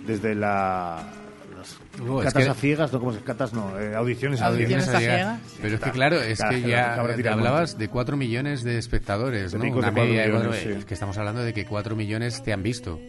[0.05, 1.28] desde la...
[2.03, 4.85] No, es catas que- a ciegas, no como se catas, no, eh, audiciones, a Audiciones
[4.85, 4.95] ciegas.
[4.95, 5.39] a ciegas.
[5.61, 9.53] Pero es que claro, es Claro, que ya te hablabas de 4 millones de espectadores,
[9.53, 9.63] ¿no?
[9.71, 10.69] Una media de millones, sí.
[10.69, 12.99] Es que estamos hablando de que 4 millones te han visto.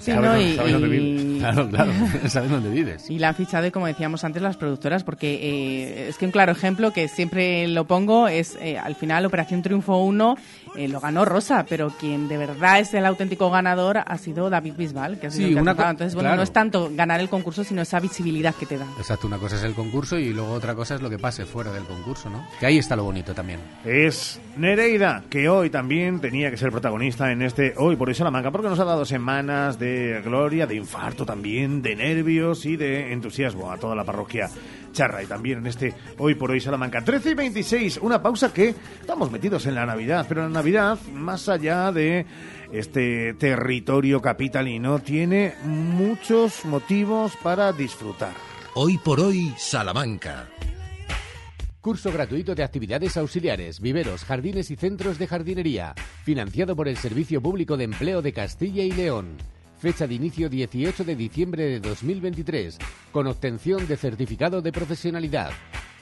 [0.00, 0.30] Sí, Sabes ¿no?
[0.30, 1.38] dónde- Y- sabes dónde y- vives.
[1.40, 1.92] Claro, claro,
[2.28, 3.10] sabes dónde vives.
[3.10, 6.30] Y la han fichado, y como decíamos antes, las productoras, porque eh, es que un
[6.30, 10.36] claro ejemplo que siempre lo pongo es, eh, al final, Operación Triunfo 1
[10.76, 14.74] eh, lo ganó Rosa, pero quien de verdad es el auténtico ganador ha sido David
[14.76, 16.36] Bisbal, que ha sido Sí, el que ha una Entonces, bueno, claro.
[16.38, 18.86] no es tanto ganar el concurso, sino esa visibilidad que te da.
[18.98, 21.72] Exacto, una cosa es el concurso y luego otra cosa es lo que pase fuera
[21.72, 22.46] del concurso, ¿no?
[22.60, 23.60] Que ahí está lo bonito también.
[23.84, 28.50] Es Nereida, que hoy también tenía que ser protagonista en este Hoy por hoy Salamanca,
[28.50, 33.70] porque nos ha dado semanas de gloria, de infarto también, de nervios y de entusiasmo
[33.70, 34.48] a toda la parroquia
[34.92, 35.22] charra.
[35.22, 37.02] Y también en este Hoy por hoy Salamanca.
[37.02, 41.48] 13 y 26, una pausa que estamos metidos en la Navidad, pero la Navidad, más
[41.48, 42.26] allá de
[42.72, 48.32] este territorio capitalino, tiene muchos motivos para disfrutar.
[48.74, 50.48] Hoy por hoy, Salamanca.
[51.80, 57.40] Curso gratuito de actividades auxiliares, viveros, jardines y centros de jardinería, financiado por el Servicio
[57.40, 59.36] Público de Empleo de Castilla y León.
[59.78, 62.78] Fecha de inicio 18 de diciembre de 2023,
[63.12, 65.50] con obtención de certificado de profesionalidad.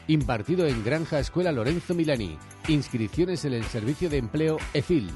[0.09, 2.39] Impartido en Granja Escuela Lorenzo Milani.
[2.69, 5.11] Inscripciones en el Servicio de Empleo EFIL.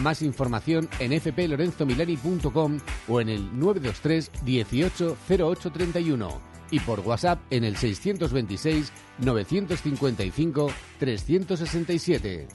[0.00, 6.40] Más información en fplorenzomilani.com o en el 923 18 0831
[6.70, 12.48] y por WhatsApp en el 626 955 367.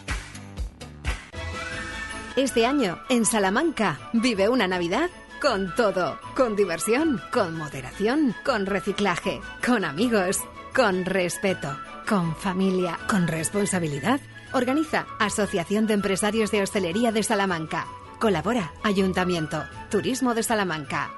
[2.37, 5.09] Este año, en Salamanca, vive una Navidad
[5.41, 6.19] con todo.
[6.35, 10.39] Con diversión, con moderación, con reciclaje, con amigos,
[10.75, 11.77] con respeto,
[12.07, 14.19] con familia, con responsabilidad.
[14.53, 17.87] Organiza Asociación de Empresarios de Hostelería de Salamanca.
[18.19, 21.11] Colabora Ayuntamiento, Turismo de Salamanca.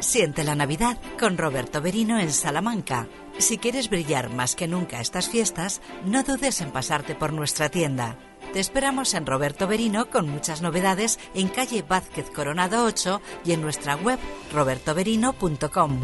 [0.00, 3.08] Siente la Navidad con Roberto Berino en Salamanca.
[3.38, 8.18] Si quieres brillar más que nunca estas fiestas, no dudes en pasarte por nuestra tienda.
[8.54, 13.60] Te esperamos en Roberto Berino con muchas novedades en calle Vázquez Coronado 8 y en
[13.60, 14.16] nuestra web
[14.52, 15.98] robertoberino.com.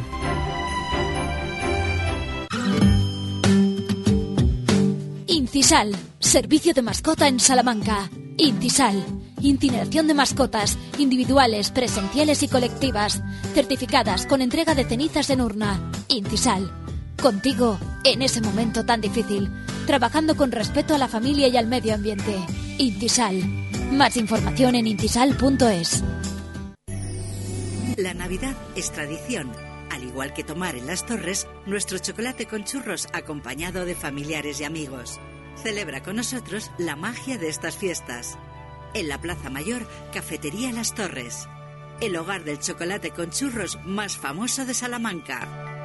[5.28, 8.10] Incisal, servicio de mascota en Salamanca.
[8.36, 9.00] Incisal,
[9.40, 13.22] incineración de mascotas, individuales, presenciales y colectivas,
[13.54, 15.92] certificadas con entrega de cenizas en urna.
[16.08, 16.68] Incisal,
[17.20, 19.50] contigo en ese momento tan difícil,
[19.86, 22.36] trabajando con respeto a la familia y al medio ambiente.
[22.78, 23.42] Intisal,
[23.92, 26.02] más información en intisal.es.
[27.96, 29.52] La Navidad es tradición.
[29.90, 34.64] Al igual que tomar en las torres nuestro chocolate con churros acompañado de familiares y
[34.64, 35.20] amigos.
[35.62, 38.38] Celebra con nosotros la magia de estas fiestas.
[38.94, 41.48] En la Plaza Mayor, Cafetería Las Torres.
[42.00, 45.79] El hogar del chocolate con churros más famoso de Salamanca.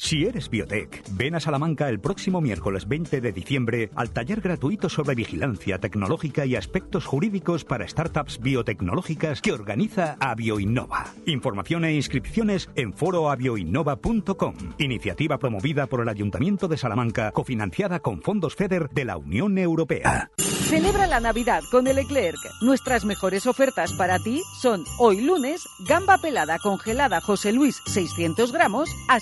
[0.00, 4.88] Si eres biotech, ven a Salamanca el próximo miércoles 20 de diciembre al taller gratuito
[4.88, 11.06] sobre vigilancia tecnológica y aspectos jurídicos para startups biotecnológicas que organiza Avioinnova.
[11.26, 14.54] Información e inscripciones en foroavioinnova.com.
[14.78, 20.30] Iniciativa promovida por el Ayuntamiento de Salamanca, cofinanciada con fondos FEDER de la Unión Europea.
[20.68, 22.38] Celebra la Navidad con el Leclerc.
[22.60, 28.90] Nuestras mejores ofertas para ti son hoy lunes, gamba pelada congelada José Luis 600 gramos
[29.08, 29.18] a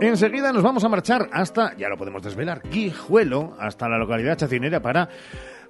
[0.00, 4.82] Enseguida nos vamos a marchar hasta, ya lo podemos desvelar, Guijuelo, hasta la localidad chacinera
[4.82, 5.08] para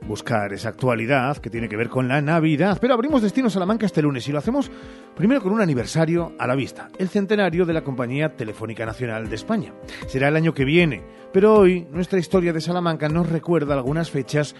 [0.06, 2.78] buscar esa actualidad que tiene que ver con la Navidad.
[2.80, 4.70] Pero abrimos Destino Salamanca este lunes y lo hacemos
[5.14, 9.36] primero con un aniversario a la vista, el centenario de la Compañía Telefónica Nacional de
[9.36, 9.72] España.
[10.06, 11.02] Será el año que viene,
[11.32, 14.54] pero hoy nuestra historia de Salamanca nos recuerda algunas fechas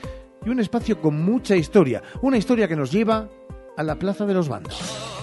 [0.45, 3.29] y un espacio con mucha historia, una historia que nos lleva
[3.77, 5.14] a la Plaza de los Bandos.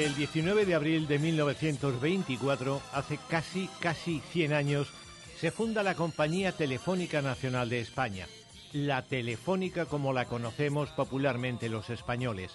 [0.00, 4.88] El 19 de abril de 1924, hace casi, casi 100 años,
[5.36, 8.26] se funda la Compañía Telefónica Nacional de España,
[8.72, 12.50] la Telefónica como la conocemos popularmente los españoles.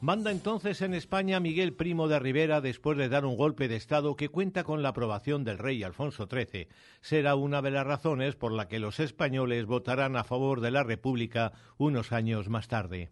[0.00, 4.14] Manda entonces en España Miguel Primo de Rivera después de dar un golpe de Estado
[4.14, 6.68] que cuenta con la aprobación del rey Alfonso XIII.
[7.00, 10.84] Será una de las razones por la que los españoles votarán a favor de la
[10.84, 13.10] República unos años más tarde.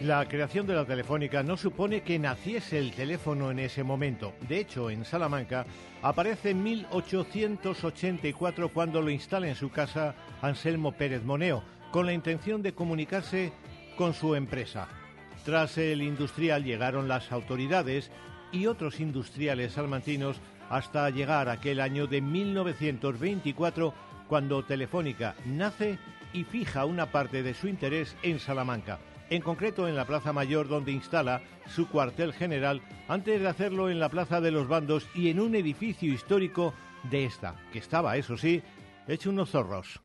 [0.00, 4.32] La creación de la telefónica no supone que naciese el teléfono en ese momento.
[4.48, 5.66] De hecho, en Salamanca
[6.00, 12.62] aparece en 1884 cuando lo instala en su casa Anselmo Pérez Moneo, con la intención
[12.62, 13.52] de comunicarse
[13.98, 14.88] con su empresa.
[15.44, 18.10] Tras el industrial llegaron las autoridades
[18.52, 20.40] y otros industriales salmantinos
[20.70, 23.92] hasta llegar aquel año de 1924
[24.28, 25.98] cuando Telefónica nace
[26.32, 28.98] y fija una parte de su interés en Salamanca,
[29.30, 34.00] en concreto en la Plaza Mayor donde instala su cuartel general antes de hacerlo en
[34.00, 36.74] la Plaza de los Bandos y en un edificio histórico
[37.04, 38.62] de esta, que estaba, eso sí,
[39.08, 40.00] hecho unos zorros.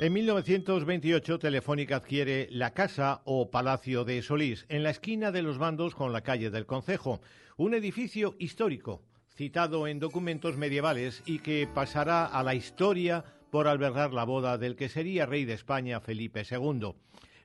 [0.00, 5.56] En 1928 Telefónica adquiere la casa o Palacio de Solís, en la esquina de los
[5.56, 7.20] bandos con la calle del Concejo,
[7.56, 9.02] un edificio histórico
[9.36, 14.76] citado en documentos medievales y que pasará a la historia por albergar la boda del
[14.76, 16.94] que sería rey de España Felipe II.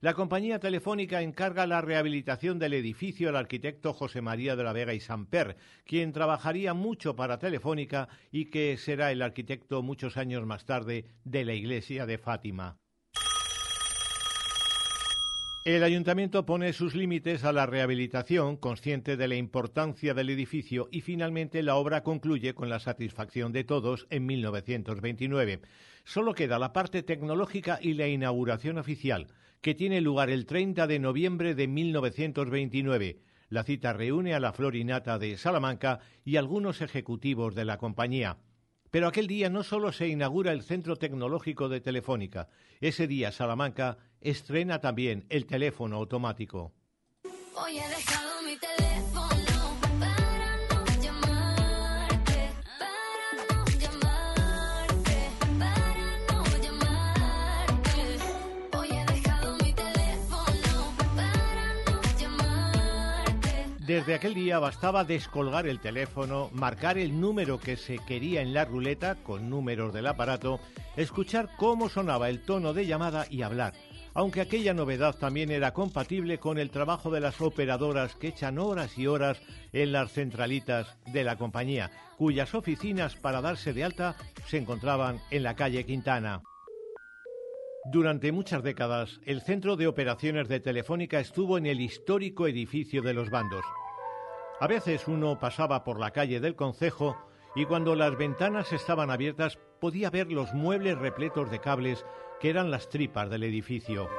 [0.01, 4.93] La compañía telefónica encarga la rehabilitación del edificio al arquitecto José María de la Vega
[4.93, 10.63] y Samper, quien trabajaría mucho para Telefónica y que será el arquitecto muchos años más
[10.65, 12.77] tarde de la iglesia de Fátima.
[15.65, 21.01] El ayuntamiento pone sus límites a la rehabilitación, consciente de la importancia del edificio, y
[21.01, 25.59] finalmente la obra concluye con la satisfacción de todos en 1929.
[26.05, 29.27] Solo queda la parte tecnológica y la inauguración oficial,
[29.59, 33.19] que tiene lugar el 30 de noviembre de 1929.
[33.49, 38.37] La cita reúne a la Florinata de Salamanca y algunos ejecutivos de la compañía.
[38.91, 42.47] Pero aquel día no solo se inaugura el Centro Tecnológico de Telefónica,
[42.79, 46.73] ese día Salamanca estrena también el teléfono automático.
[47.55, 58.01] Hoy he dejado mi teléfono para no llamarte, para no llamarte, para no llamarte.
[58.77, 63.65] Hoy he dejado mi teléfono para no llamarte.
[63.79, 68.65] Desde aquel día bastaba descolgar el teléfono, marcar el número que se quería en la
[68.65, 70.59] ruleta con números del aparato,
[70.95, 73.73] escuchar cómo sonaba el tono de llamada y hablar.
[74.13, 78.97] Aunque aquella novedad también era compatible con el trabajo de las operadoras que echan horas
[78.97, 79.41] y horas
[79.71, 84.15] en las centralitas de la compañía, cuyas oficinas para darse de alta
[84.47, 86.41] se encontraban en la calle Quintana.
[87.85, 93.13] Durante muchas décadas, el centro de operaciones de Telefónica estuvo en el histórico edificio de
[93.13, 93.63] los bandos.
[94.59, 97.17] A veces uno pasaba por la calle del concejo
[97.55, 102.05] y cuando las ventanas estaban abiertas podía ver los muebles repletos de cables
[102.39, 104.09] que eran las tripas del edificio.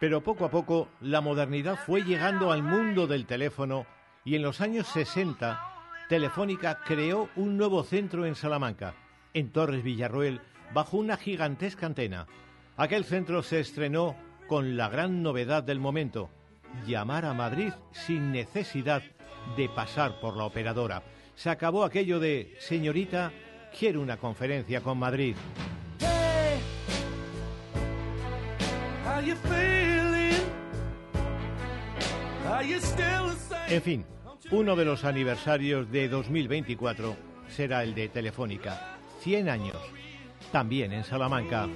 [0.00, 3.86] Pero poco a poco la modernidad fue llegando al mundo del teléfono
[4.24, 5.74] y en los años 60
[6.08, 8.94] Telefónica creó un nuevo centro en Salamanca,
[9.32, 10.42] en Torres Villarroel,
[10.74, 12.26] bajo una gigantesca antena.
[12.76, 14.14] Aquel centro se estrenó
[14.46, 16.28] con la gran novedad del momento,
[16.86, 19.02] llamar a Madrid sin necesidad
[19.56, 21.02] de pasar por la operadora.
[21.34, 23.32] Se acabó aquello de, señorita,
[23.76, 25.36] quiero una conferencia con Madrid.
[26.00, 26.60] Hey,
[29.04, 30.40] how you feeling?
[32.48, 33.74] Are you still the same?
[33.76, 34.06] En fin,
[34.50, 37.16] uno de los aniversarios de 2024
[37.48, 38.96] será el de Telefónica.
[39.20, 39.76] 100 años.
[40.52, 41.68] También en Salamanca.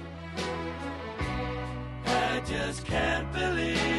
[2.05, 3.98] I just can't believe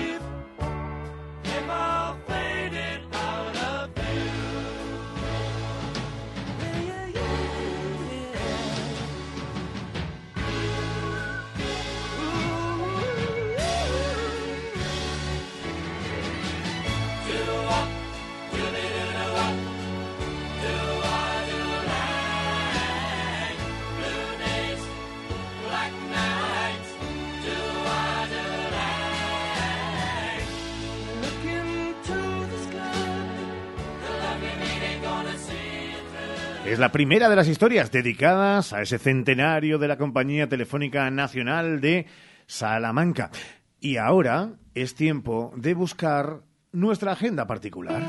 [36.71, 41.81] Es la primera de las historias dedicadas a ese centenario de la Compañía Telefónica Nacional
[41.81, 42.07] de
[42.47, 43.33] Salamanca.
[43.81, 48.01] Y ahora es tiempo de buscar nuestra agenda particular.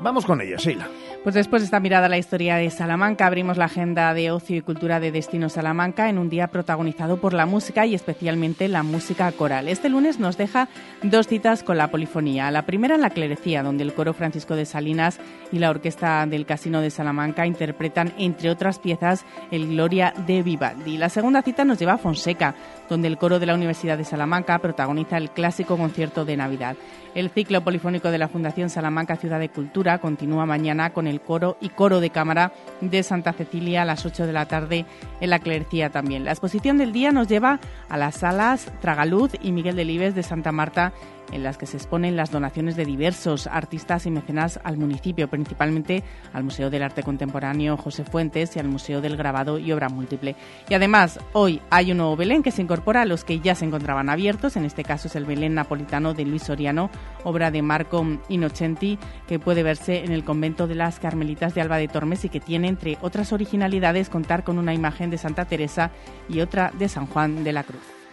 [0.00, 0.88] Vamos con ella, Sheila.
[1.24, 4.58] Pues después de esta mirada a la historia de Salamanca, abrimos la agenda de ocio
[4.58, 8.82] y cultura de Destino Salamanca en un día protagonizado por la música y especialmente la
[8.82, 9.68] música coral.
[9.68, 10.68] Este lunes nos deja
[11.02, 12.50] dos citas con la polifonía.
[12.50, 15.18] La primera en la Clerecía, donde el coro Francisco de Salinas
[15.50, 20.98] y la orquesta del Casino de Salamanca interpretan, entre otras piezas, el Gloria de Vivaldi.
[20.98, 22.54] La segunda cita nos lleva a Fonseca,
[22.90, 26.76] donde el coro de la Universidad de Salamanca protagoniza el clásico concierto de Navidad.
[27.14, 31.56] El ciclo polifónico de la Fundación Salamanca Ciudad de Cultura continúa mañana con el coro
[31.60, 34.84] y coro de cámara de Santa Cecilia a las 8 de la tarde
[35.20, 36.24] en la Clercía también.
[36.24, 40.50] La exposición del día nos lleva a las salas Tragaluz y Miguel Delibes de Santa
[40.50, 40.92] Marta
[41.32, 46.02] en las que se exponen las donaciones de diversos artistas y mecenas al municipio, principalmente
[46.32, 50.36] al Museo del Arte Contemporáneo José Fuentes y al Museo del Grabado y Obra Múltiple.
[50.68, 53.64] Y además, hoy hay un nuevo Belén que se incorpora a los que ya se
[53.64, 56.90] encontraban abiertos, en este caso es el Belén napolitano de Luis Soriano,
[57.24, 61.78] obra de Marco Innocenti, que puede verse en el convento de las Carmelitas de Alba
[61.78, 65.90] de Tormes y que tiene, entre otras originalidades, contar con una imagen de Santa Teresa
[66.28, 68.03] y otra de San Juan de la Cruz.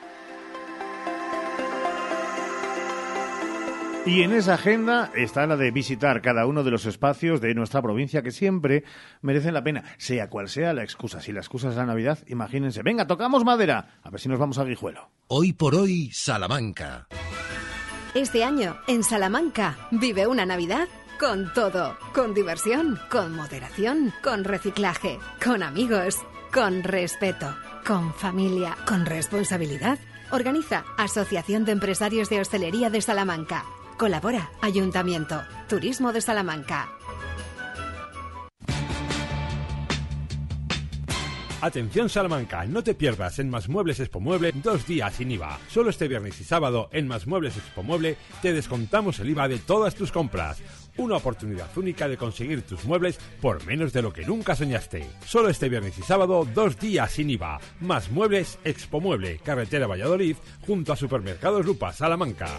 [4.03, 7.83] Y en esa agenda está la de visitar cada uno de los espacios de nuestra
[7.83, 8.83] provincia que siempre
[9.21, 11.21] merecen la pena, sea cual sea la excusa.
[11.21, 12.81] Si la excusa es la Navidad, imagínense.
[12.81, 13.99] Venga, tocamos madera.
[14.01, 15.11] A ver si nos vamos a Guijuelo.
[15.27, 17.07] Hoy por hoy, Salamanca.
[18.15, 20.87] Este año, en Salamanca, vive una Navidad
[21.19, 26.17] con todo, con diversión, con moderación, con reciclaje, con amigos,
[26.51, 29.99] con respeto, con familia, con responsabilidad.
[30.31, 33.63] Organiza Asociación de Empresarios de Hostelería de Salamanca.
[34.01, 36.89] Colabora Ayuntamiento, Turismo de Salamanca.
[41.61, 45.59] Atención Salamanca, no te pierdas en Más Muebles Expo Mueble dos días sin IVA.
[45.69, 49.59] Solo este viernes y sábado en Más Muebles Expo Mueble te descontamos el IVA de
[49.59, 50.57] todas tus compras.
[50.97, 55.05] Una oportunidad única de conseguir tus muebles por menos de lo que nunca soñaste.
[55.27, 57.59] Solo este viernes y sábado dos días sin IVA.
[57.81, 62.49] Más Muebles Expo Mueble, carretera Valladolid, junto a Supermercados Lupa, Salamanca.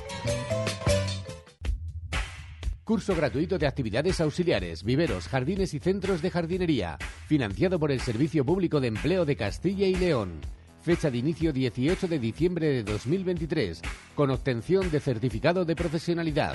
[2.92, 8.44] Curso gratuito de actividades auxiliares, viveros, jardines y centros de jardinería, financiado por el Servicio
[8.44, 10.42] Público de Empleo de Castilla y León.
[10.82, 13.80] Fecha de inicio 18 de diciembre de 2023,
[14.14, 16.54] con obtención de certificado de profesionalidad.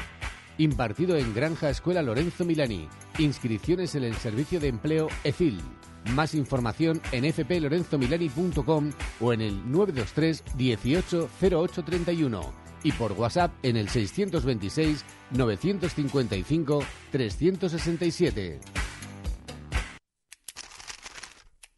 [0.59, 2.87] Impartido en Granja Escuela Lorenzo Milani.
[3.17, 5.59] Inscripciones en el Servicio de Empleo EFIL.
[6.13, 8.91] Más información en fplorenzomilani.com
[9.21, 18.59] o en el 923 18 0831 y por WhatsApp en el 626 955 367.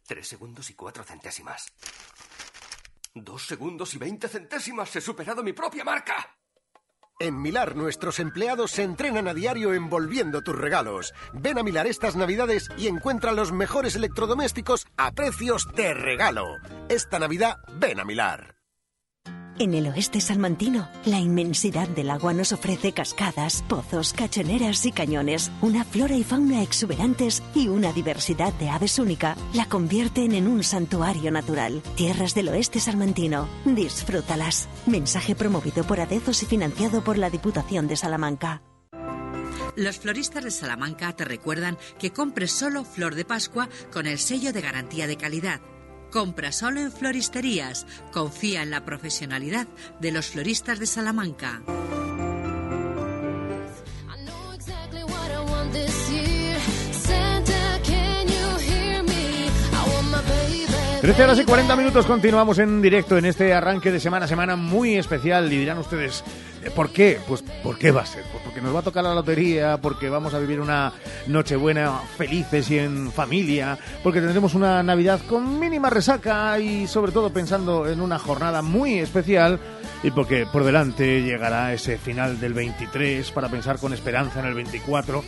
[0.06, 1.72] Tres segundos y cuatro centésimas.
[3.12, 4.94] Dos segundos y veinte centésimas.
[4.94, 6.36] He superado mi propia marca.
[7.18, 11.12] En Milar nuestros empleados se entrenan a diario envolviendo tus regalos.
[11.34, 16.46] Ven a Milar estas navidades y encuentra los mejores electrodomésticos a precios de regalo.
[16.88, 18.59] Esta Navidad ven a Milar.
[19.60, 25.52] En el oeste salmantino, la inmensidad del agua nos ofrece cascadas, pozos, cachoneras y cañones,
[25.60, 30.64] una flora y fauna exuberantes y una diversidad de aves única la convierten en un
[30.64, 31.82] santuario natural.
[31.94, 34.66] Tierras del oeste salmantino, disfrútalas.
[34.86, 38.62] Mensaje promovido por Adezos y financiado por la Diputación de Salamanca.
[39.76, 44.54] Los floristas de Salamanca te recuerdan que compres solo flor de Pascua con el sello
[44.54, 45.60] de garantía de calidad.
[46.10, 47.86] Compra solo en floristerías.
[48.12, 49.66] Confía en la profesionalidad
[50.00, 51.62] de los floristas de Salamanca.
[61.00, 64.96] 13 horas y 40 minutos continuamos en directo en este arranque de semana, semana muy
[64.96, 66.22] especial y dirán ustedes,
[66.62, 67.18] eh, ¿por qué?
[67.26, 68.22] Pues ¿por qué va a ser?
[68.30, 70.92] Pues porque nos va a tocar la lotería, porque vamos a vivir una
[71.26, 77.30] Nochebuena felices y en familia, porque tendremos una Navidad con mínima resaca y sobre todo
[77.30, 79.58] pensando en una jornada muy especial
[80.02, 84.54] y porque por delante llegará ese final del 23 para pensar con esperanza en el
[84.54, 85.24] 24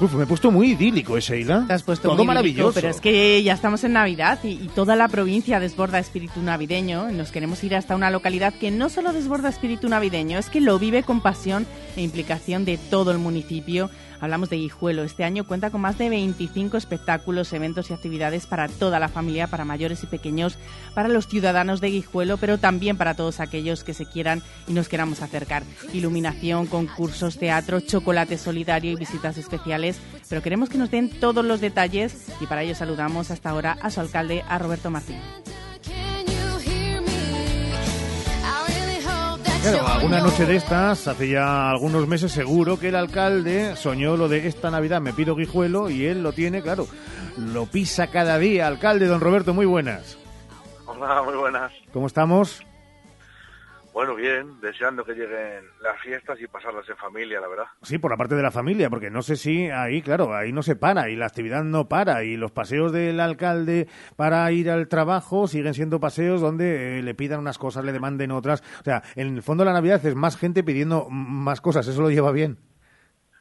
[0.00, 1.64] Uf, me he puesto muy idílico ese Sheila.
[1.66, 2.62] Te has puesto Todo muy maravilloso.
[2.70, 6.42] idílico, Pero es que ya estamos en Navidad y, y toda la provincia desborda espíritu
[6.42, 7.12] navideño.
[7.12, 10.78] Nos queremos ir hasta una localidad que no solo desborda espíritu navideño, es que lo
[10.80, 11.66] vive con pasión
[11.96, 13.90] e implicación de todo el municipio.
[14.22, 15.02] Hablamos de Guijuelo.
[15.02, 19.48] Este año cuenta con más de 25 espectáculos, eventos y actividades para toda la familia,
[19.48, 20.58] para mayores y pequeños,
[20.94, 24.88] para los ciudadanos de Guijuelo, pero también para todos aquellos que se quieran y nos
[24.88, 25.64] queramos acercar.
[25.92, 29.98] Iluminación, concursos, teatro, chocolate solidario y visitas especiales.
[30.28, 33.90] Pero queremos que nos den todos los detalles y para ello saludamos hasta ahora a
[33.90, 35.18] su alcalde, a Roberto Martín.
[39.62, 44.28] Claro, alguna noche de estas, hace ya algunos meses seguro que el alcalde soñó lo
[44.28, 46.88] de esta Navidad me pido guijuelo y él lo tiene, claro,
[47.36, 48.66] lo pisa cada día.
[48.66, 50.18] Alcalde, don Roberto, muy buenas.
[50.86, 51.70] Hola, muy buenas.
[51.92, 52.64] ¿Cómo estamos?
[53.92, 57.66] Bueno, bien, deseando que lleguen las fiestas y pasarlas en familia, la verdad.
[57.82, 60.62] Sí, por la parte de la familia, porque no sé si ahí, claro, ahí no
[60.62, 64.88] se para y la actividad no para y los paseos del alcalde para ir al
[64.88, 68.62] trabajo siguen siendo paseos donde eh, le pidan unas cosas, le demanden otras.
[68.80, 72.10] O sea, en el fondo la Navidad es más gente pidiendo más cosas, eso lo
[72.10, 72.56] lleva bien.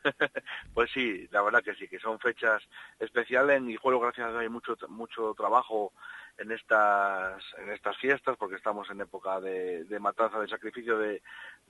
[0.73, 2.61] pues sí, la verdad que sí, que son fechas
[2.99, 3.57] especiales.
[3.57, 5.93] En Guijuelo, gracias a Dios, hay mucho, mucho trabajo
[6.37, 11.21] en estas, en estas fiestas, porque estamos en época de, de matanza, de sacrificio de,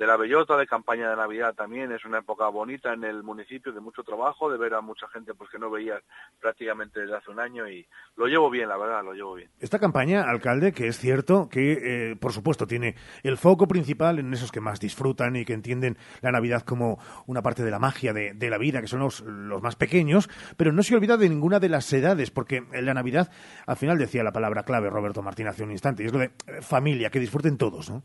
[0.01, 1.91] de la bellota, de campaña de Navidad también.
[1.91, 5.35] Es una época bonita en el municipio, de mucho trabajo, de ver a mucha gente
[5.35, 6.01] pues que no veía
[6.39, 9.51] prácticamente desde hace un año y lo llevo bien, la verdad, lo llevo bien.
[9.59, 11.73] Esta campaña, alcalde, que es cierto que,
[12.13, 15.99] eh, por supuesto, tiene el foco principal en esos que más disfrutan y que entienden
[16.21, 16.97] la Navidad como
[17.27, 20.31] una parte de la magia de, de la vida, que son los, los más pequeños,
[20.57, 23.29] pero no se olvida de ninguna de las edades, porque la Navidad,
[23.67, 26.31] al final decía la palabra clave Roberto Martín hace un instante, y es lo de
[26.47, 28.01] eh, familia, que disfruten todos, ¿no?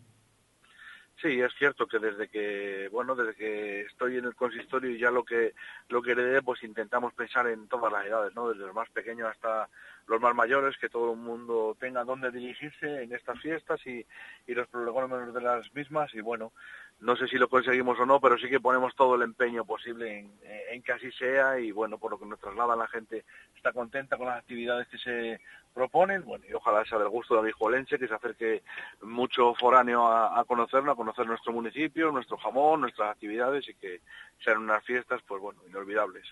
[1.22, 5.10] Sí, es cierto que desde que, bueno, desde que estoy en el consistorio y ya
[5.10, 5.54] lo que
[5.88, 8.50] lo que heredé, pues intentamos pensar en todas las edades, ¿no?
[8.50, 9.70] Desde los más pequeños hasta
[10.08, 14.04] los más mayores, que todo el mundo tenga dónde dirigirse en estas fiestas y,
[14.46, 16.14] y los prolegómenos de las mismas.
[16.14, 16.52] Y bueno,
[17.00, 20.18] no sé si lo conseguimos o no, pero sí que ponemos todo el empeño posible
[20.18, 20.38] en,
[20.70, 23.24] en que así sea y bueno, por lo que nos traslada la gente
[23.56, 25.40] está contenta con las actividades que se
[25.76, 28.62] proponen, bueno, y ojalá sea del gusto de Aguijolense, que se acerque
[29.02, 34.00] mucho foráneo a, a conocernos, a conocer nuestro municipio, nuestro jamón, nuestras actividades y que
[34.42, 36.24] sean unas fiestas, pues bueno, inolvidables.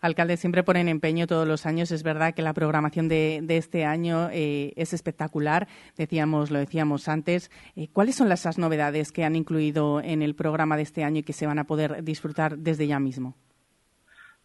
[0.00, 1.90] Alcalde, siempre ponen empeño todos los años.
[1.90, 5.66] Es verdad que la programación de, este año eh, es espectacular.
[5.96, 7.50] Decíamos, lo decíamos antes.
[7.74, 11.22] Eh, ¿Cuáles son las novedades que han incluido en el programa de este año y
[11.22, 13.34] que se van a poder disfrutar desde ya mismo?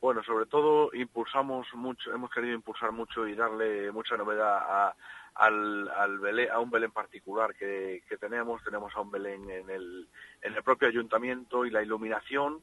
[0.02, 4.96] Bueno, sobre todo impulsamos mucho, hemos querido impulsar mucho y darle mucha novedad a,
[5.36, 8.64] al, al Belén, a un Belén particular que, que tenemos.
[8.64, 10.08] Tenemos a un Belén en el,
[10.42, 12.62] en el propio ayuntamiento y la iluminación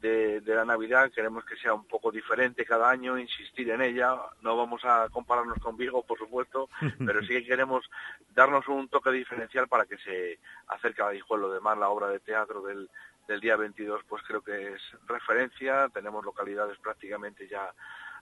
[0.00, 4.14] de, de, la Navidad queremos que sea un poco diferente cada año, insistir en ella.
[4.42, 6.68] No vamos a compararnos con Vigo, por supuesto,
[7.06, 7.88] pero sí que queremos
[8.34, 10.38] darnos un toque diferencial para que se
[10.68, 11.50] acerque a Guijuelo.
[11.50, 12.90] Además, la obra de teatro del,
[13.26, 15.88] del día 22 pues creo que es referencia.
[15.88, 17.72] Tenemos localidades prácticamente ya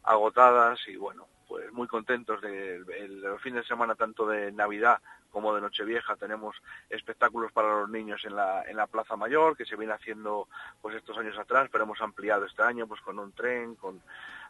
[0.03, 5.01] agotadas y bueno, pues muy contentos del de, de fin de semana tanto de Navidad
[5.35, 6.55] como de Nochevieja tenemos
[6.89, 10.49] espectáculos para los niños en la, en la Plaza Mayor, que se viene haciendo
[10.81, 14.01] pues estos años atrás, pero hemos ampliado este año pues con un tren, con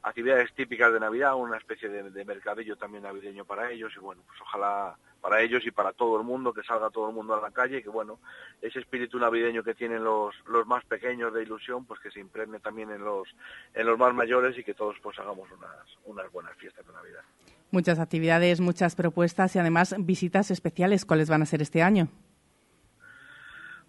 [0.05, 4.23] actividades típicas de Navidad, una especie de, de mercadillo también navideño para ellos y bueno,
[4.27, 7.41] pues ojalá para ellos y para todo el mundo, que salga todo el mundo a
[7.41, 8.21] la calle, que bueno,
[8.61, 12.61] ese espíritu navideño que tienen los, los más pequeños de ilusión, pues que se impregne
[12.61, 13.27] también en los,
[13.73, 17.23] en los más mayores y que todos pues hagamos unas, unas buenas fiestas de Navidad.
[17.71, 21.07] Muchas actividades, muchas propuestas y además visitas especiales.
[21.07, 22.09] ¿Cuáles van a ser este año?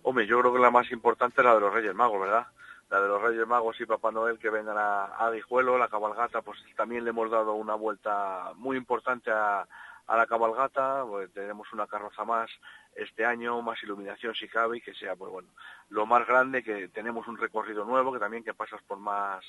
[0.04, 2.48] Hombre, yo creo que la más importante es la de los Reyes Magos, ¿verdad?
[2.96, 6.42] La de los Reyes Magos y Papá Noel que vengan a, a Guijuelo, la cabalgata,
[6.42, 9.68] pues también le hemos dado una vuelta muy importante a,
[10.08, 12.50] a la cabalgata, pues tenemos una carroza más
[12.96, 15.50] este año, más iluminación si cabe y que sea, pues bueno,
[15.90, 19.44] lo más grande, que tenemos un recorrido nuevo, que también que pasas por más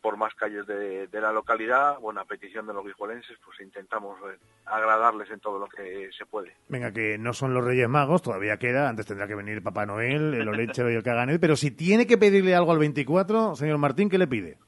[0.00, 4.18] por más calles de, de, la localidad, bueno, a petición de los guijuelenses, pues intentamos
[4.20, 6.54] eh, agradarles en todo lo que se puede.
[6.68, 10.34] Venga, que no son los Reyes Magos, todavía queda, antes tendrá que venir Papá Noel,
[10.34, 14.08] el Olechero y el Caganet, pero si tiene que pedirle algo al 24, señor Martín,
[14.08, 14.58] ¿qué le pide?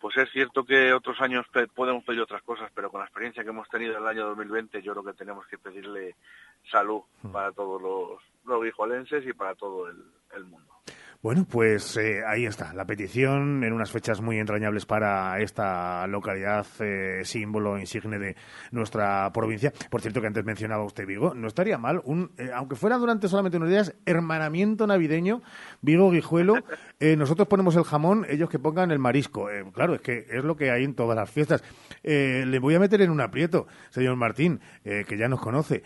[0.00, 3.50] Pues es cierto que otros años podemos pedir otras cosas, pero con la experiencia que
[3.50, 6.14] hemos tenido en el año 2020, yo creo que tenemos que pedirle
[6.70, 7.00] salud
[7.32, 9.96] para todos los, los guijuelenses y para todo el,
[10.36, 10.72] el mundo.
[11.22, 16.66] Bueno, pues eh, ahí está, la petición en unas fechas muy entrañables para esta localidad,
[16.80, 18.36] eh, símbolo insigne de
[18.70, 19.72] nuestra provincia.
[19.90, 23.28] Por cierto, que antes mencionaba usted Vigo, no estaría mal, un, eh, aunque fuera durante
[23.28, 25.42] solamente unos días, hermanamiento navideño,
[25.82, 26.54] Vigo-Guijuelo.
[26.98, 29.50] Eh, nosotros ponemos el jamón, ellos que pongan el marisco.
[29.50, 31.62] Eh, claro, es que es lo que hay en todas las fiestas.
[32.02, 35.82] Eh, le voy a meter en un aprieto, señor Martín, que ya nos conoce.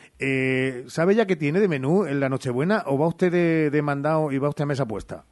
[0.86, 4.30] ¿Sabe ya qué tiene de menú en la Nochebuena o va usted de, de mandado
[4.30, 5.24] y va usted a mesa puesta?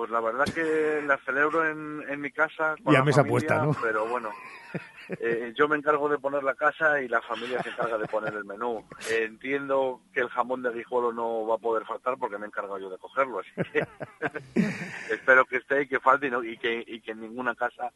[0.00, 3.30] Pues la verdad que la celebro en, en mi casa con y a mesa familia,
[3.32, 3.76] puesta, ¿no?
[3.82, 4.30] Pero bueno,
[5.10, 8.32] eh, yo me encargo de poner la casa y la familia se encarga de poner
[8.32, 8.82] el menú.
[9.10, 12.48] Eh, entiendo que el jamón de Guijuelo no va a poder faltar porque me he
[12.48, 13.86] encargado yo de cogerlo, así que
[15.12, 17.92] espero que esté y que falte y, no, y, que, y que en ninguna casa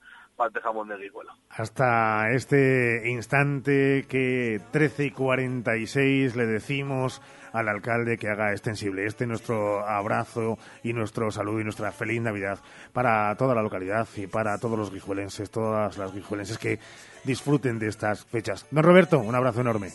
[0.98, 1.32] de.
[1.50, 9.26] Hasta este instante que 13 y 46 le decimos al alcalde que haga extensible este
[9.26, 12.58] nuestro abrazo y nuestro saludo y nuestra feliz Navidad
[12.92, 16.80] para toda la localidad y para todos los guijuelenses, todas las guijuelenses que
[17.22, 18.66] disfruten de estas fechas.
[18.70, 19.90] Don Roberto, un abrazo enorme.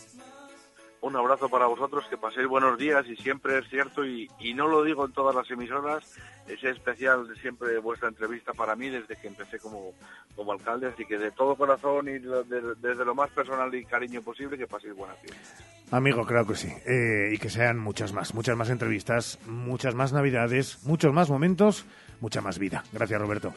[1.01, 4.67] Un abrazo para vosotros, que paséis buenos días y siempre es cierto, y, y no
[4.67, 6.03] lo digo en todas las emisoras,
[6.45, 9.93] es especial siempre vuestra entrevista para mí desde que empecé como,
[10.35, 13.85] como alcalde, así que de todo corazón y de, de, desde lo más personal y
[13.85, 15.63] cariño posible, que paséis buenas fiestas.
[15.91, 20.11] Amigo, claro que sí, eh, y que sean muchas más, muchas más entrevistas, muchas más
[20.11, 21.85] navidades, muchos más momentos,
[22.19, 22.83] mucha más vida.
[22.91, 23.53] Gracias, Roberto.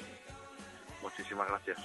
[1.02, 1.78] Muchísimas gracias.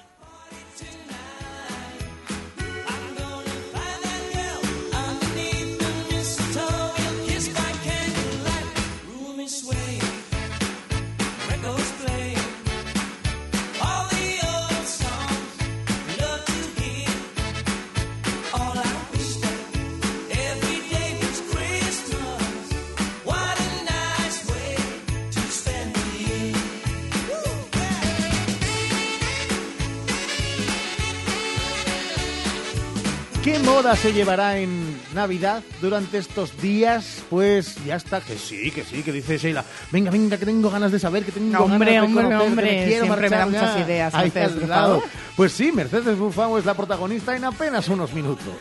[33.47, 37.23] ¿Qué moda se llevará en Navidad durante estos días?
[37.29, 39.63] Pues ya está, que sí, que sí, que dice Sheila.
[39.89, 42.45] Venga, venga, que tengo ganas de saber, que tengo No, hombre, ganas de hombre, conocer,
[42.45, 45.01] que hombre, me quiero siempre me da muchas ideas, Mercedes lado.
[45.37, 48.53] Pues sí, Mercedes Bufao es la protagonista en apenas unos minutos.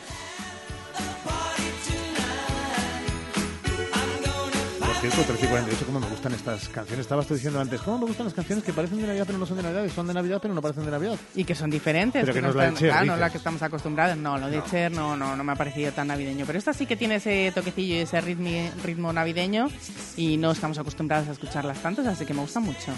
[5.01, 7.01] Por cierto, 13 y 48, cómo me gustan estas canciones.
[7.05, 9.47] Estabas tú diciendo antes, cómo me gustan las canciones que parecen de Navidad pero no
[9.47, 11.17] son de Navidad, y son de Navidad pero no parecen de Navidad.
[11.35, 12.23] Y que son diferentes.
[12.23, 14.17] Pero que no es la de están- Cher, claro, no la que estamos acostumbrados.
[14.17, 16.45] No, lo de Cher no, no, no me ha parecido tan navideño.
[16.47, 18.49] Pero esta sí que tiene ese toquecillo y ese ritmo,
[18.83, 19.69] ritmo navideño
[20.17, 22.93] y no estamos acostumbrados a escucharlas tantos, así que me gusta mucho.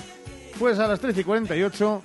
[0.58, 2.02] Pues a las 13 y 48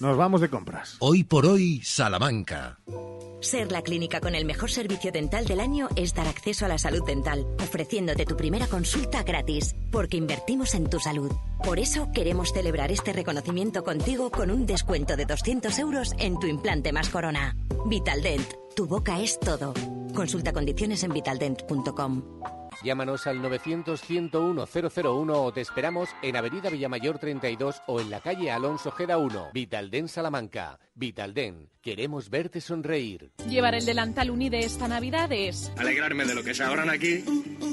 [0.00, 0.96] nos vamos de compras.
[0.98, 2.78] Hoy por hoy, Salamanca.
[3.40, 6.78] Ser la clínica con el mejor servicio dental del año es dar acceso a la
[6.78, 11.30] salud dental, ofreciéndote tu primera consulta gratis, porque invertimos en tu salud.
[11.62, 16.46] Por eso queremos celebrar este reconocimiento contigo con un descuento de 200 euros en tu
[16.46, 17.56] implante más corona.
[17.86, 19.74] Vitaldent, tu boca es todo.
[20.14, 22.22] Consulta condiciones en vitaldent.com.
[22.82, 28.90] Llámanos al 900-101-001 o te esperamos en Avenida Villamayor 32 o en la calle Alonso
[28.90, 30.78] Geda 1, Vitalden Salamanca.
[30.98, 33.30] Vitalden, queremos verte sonreír.
[33.50, 37.22] Llevar el delantal Unide esta Navidad es Alegrarme de lo que se ahorran aquí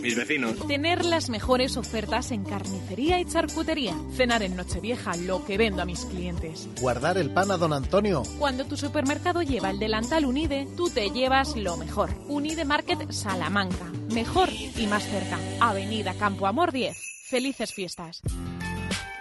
[0.02, 0.68] mis vecinos.
[0.68, 3.96] tener las mejores ofertas en carnicería y charcutería.
[4.18, 6.68] Cenar en Nochevieja lo que vendo a mis clientes.
[6.82, 8.24] Guardar el pan a don Antonio.
[8.40, 12.10] Cuando tu supermercado lleva el delantal Unide, tú te llevas lo mejor.
[12.28, 13.86] Unide Market Salamanca.
[14.14, 15.40] Mejor y más cerca.
[15.62, 16.98] Avenida Campo Amor 10.
[17.30, 18.22] Felices fiestas.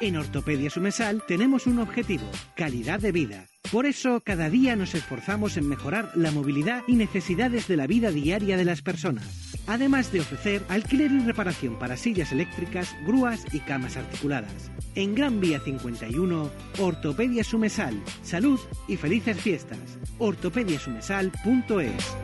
[0.00, 2.24] En Ortopedia Sumesal tenemos un objetivo,
[2.56, 3.46] calidad de vida.
[3.70, 8.10] Por eso, cada día nos esforzamos en mejorar la movilidad y necesidades de la vida
[8.10, 9.52] diaria de las personas.
[9.66, 14.70] Además de ofrecer alquiler y reparación para sillas eléctricas, grúas y camas articuladas.
[14.94, 18.02] En Gran Vía 51, Ortopedia Sumesal.
[18.22, 19.78] Salud y felices fiestas.
[20.18, 22.16] ortopediasumesal.es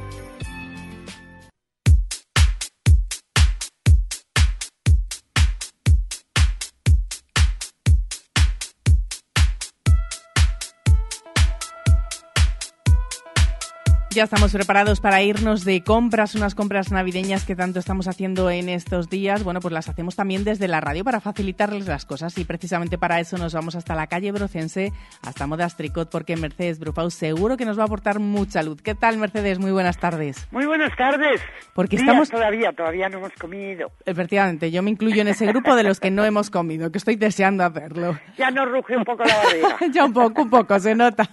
[14.11, 18.69] Ya estamos preparados para irnos de compras, unas compras navideñas que tanto estamos haciendo en
[18.69, 19.45] estos días.
[19.45, 23.21] Bueno, pues las hacemos también desde la radio para facilitarles las cosas y precisamente para
[23.21, 27.65] eso nos vamos hasta la calle Brocense, hasta Modas Tricot, porque Mercedes Brufau seguro que
[27.67, 28.83] nos va a aportar mucha luz.
[28.83, 29.59] ¿Qué tal, Mercedes?
[29.61, 30.49] Muy buenas tardes.
[30.51, 31.41] Muy buenas tardes.
[31.75, 33.93] Porque Días estamos- todavía, todavía no hemos comido.
[34.05, 37.17] Efectivamente, yo me incluyo en ese grupo de los que no hemos comido, que estoy
[37.17, 38.19] deseando hacerlo.
[38.37, 39.77] Ya nos ruge un poco la barriga.
[39.93, 41.29] ya un poco, un poco, se nota.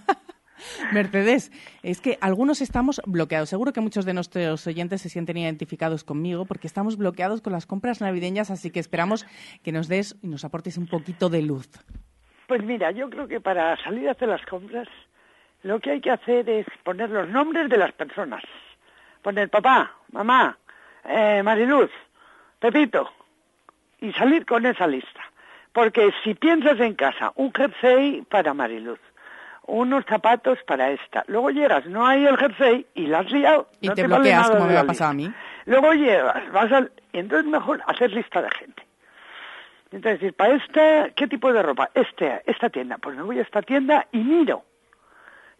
[0.92, 1.52] Mercedes,
[1.82, 3.48] es que algunos estamos bloqueados.
[3.48, 7.66] Seguro que muchos de nuestros oyentes se sienten identificados conmigo porque estamos bloqueados con las
[7.66, 9.26] compras navideñas, así que esperamos
[9.62, 11.68] que nos des y nos aportes un poquito de luz.
[12.46, 14.88] Pues mira, yo creo que para salir a hacer las compras,
[15.62, 18.42] lo que hay que hacer es poner los nombres de las personas.
[19.22, 20.56] Poner papá, mamá,
[21.04, 21.90] eh, Mariluz,
[22.60, 23.10] Pepito,
[24.00, 25.20] y salir con esa lista.
[25.72, 29.00] Porque si piensas en casa, un jersey para Mariluz,
[29.66, 33.68] unos zapatos para esta, luego llegas, no hay el jersey y la has liado.
[33.80, 35.32] Y no te vale bloqueas, como me ha pasado a mí.
[35.66, 36.92] Luego llevas, vas al...
[37.12, 38.86] Y entonces mejor hacer lista de gente.
[39.92, 41.90] Entonces decir, para esta, ¿qué tipo de ropa?
[41.94, 42.98] Este, esta tienda.
[42.98, 44.64] Pues me voy a esta tienda y miro.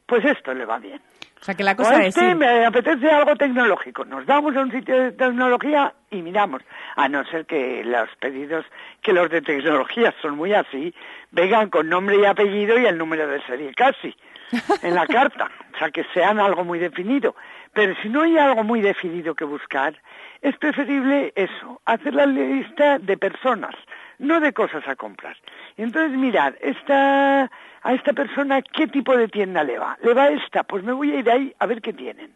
[0.04, 1.00] Pues esto le va bien.
[1.40, 2.16] O sea, que la O cosa es...
[2.16, 4.04] este me apetece algo tecnológico.
[4.04, 6.62] Nos vamos a un sitio de tecnología y miramos.
[6.96, 8.64] A no ser que los pedidos,
[9.02, 10.94] que los de tecnología son muy así,
[11.30, 14.14] vengan con nombre y apellido y el número de serie casi
[14.82, 15.50] en la carta.
[15.74, 17.34] O sea, que sean algo muy definido.
[17.72, 19.94] Pero si no hay algo muy definido que buscar,
[20.40, 23.74] es preferible eso, hacer la lista de personas,
[24.18, 25.36] no de cosas a comprar.
[25.76, 27.50] Y entonces mirar, esta,
[27.86, 29.96] a esta persona, ¿qué tipo de tienda le va?
[30.02, 30.64] ¿Le va esta?
[30.64, 32.32] Pues me voy a ir ahí a ver qué tienen.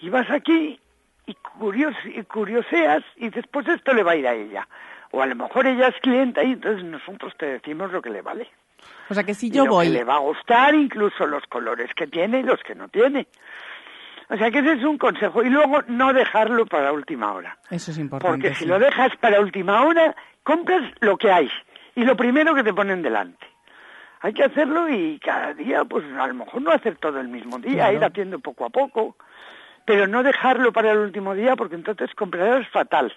[0.00, 0.80] Y vas aquí
[1.26, 4.66] y, curios, y curioseas y dices, pues esto le va a ir a ella.
[5.10, 8.22] O a lo mejor ella es clienta y entonces nosotros te decimos lo que le
[8.22, 8.48] vale.
[9.10, 9.86] O sea, que si Y yo lo voy...
[9.88, 13.26] que le va a gustar, incluso los colores que tiene y los que no tiene.
[14.30, 15.42] O sea que ese es un consejo.
[15.42, 17.58] Y luego no dejarlo para última hora.
[17.70, 18.32] Eso es importante.
[18.32, 18.66] Porque si sí.
[18.66, 21.50] lo dejas para última hora, compras lo que hay
[21.94, 23.46] y lo primero que te ponen delante.
[24.26, 27.58] Hay que hacerlo y cada día, pues a lo mejor no hacer todo el mismo
[27.60, 27.96] día, Claro.
[27.96, 29.14] ir haciendo poco a poco,
[29.84, 33.12] pero no dejarlo para el último día porque entonces comprarás fatal.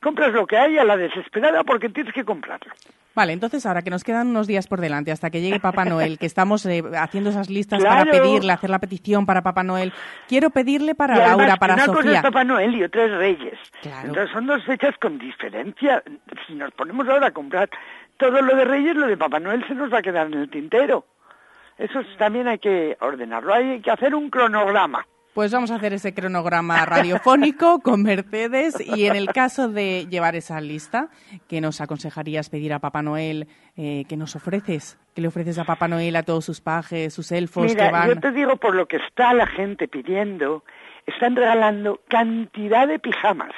[0.00, 2.72] Compras lo que hay a la desesperada porque tienes que comprarlo.
[3.14, 6.18] Vale, entonces ahora que nos quedan unos días por delante hasta que llegue Papá Noel,
[6.18, 9.92] que estamos eh, haciendo esas listas para pedirle, hacer la petición para Papá Noel,
[10.28, 12.16] quiero pedirle para además, Laura, para una cosa Sofía.
[12.18, 13.58] es Papá Noel y otra es Reyes.
[13.82, 14.06] Claro.
[14.08, 16.00] Entonces son dos fechas con diferencia.
[16.46, 17.68] Si nos ponemos ahora a comprar
[18.18, 20.50] todo lo de Reyes, lo de Papá Noel se nos va a quedar en el
[20.50, 21.06] tintero.
[21.78, 25.06] Eso es- también hay que ordenarlo, hay que hacer un cronograma.
[25.34, 30.34] Pues vamos a hacer ese cronograma radiofónico con Mercedes y en el caso de llevar
[30.34, 31.10] esa lista,
[31.48, 33.46] ¿qué nos aconsejarías pedir a Papá Noel?
[33.76, 34.98] Eh, ¿Qué nos ofreces?
[35.14, 38.08] ¿Qué le ofreces a Papá Noel, a todos sus pajes, sus elfos Mira, que van?
[38.08, 40.64] yo te digo por lo que está la gente pidiendo,
[41.06, 43.52] están regalando cantidad de pijamas.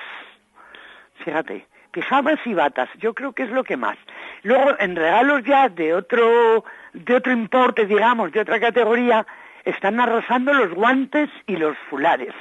[1.24, 3.97] Fíjate, pijamas y batas, yo creo que es lo que más.
[4.43, 9.27] Luego, en regalos ya de otro, de otro importe, digamos, de otra categoría,
[9.65, 12.35] están arrasando los guantes y los fulares.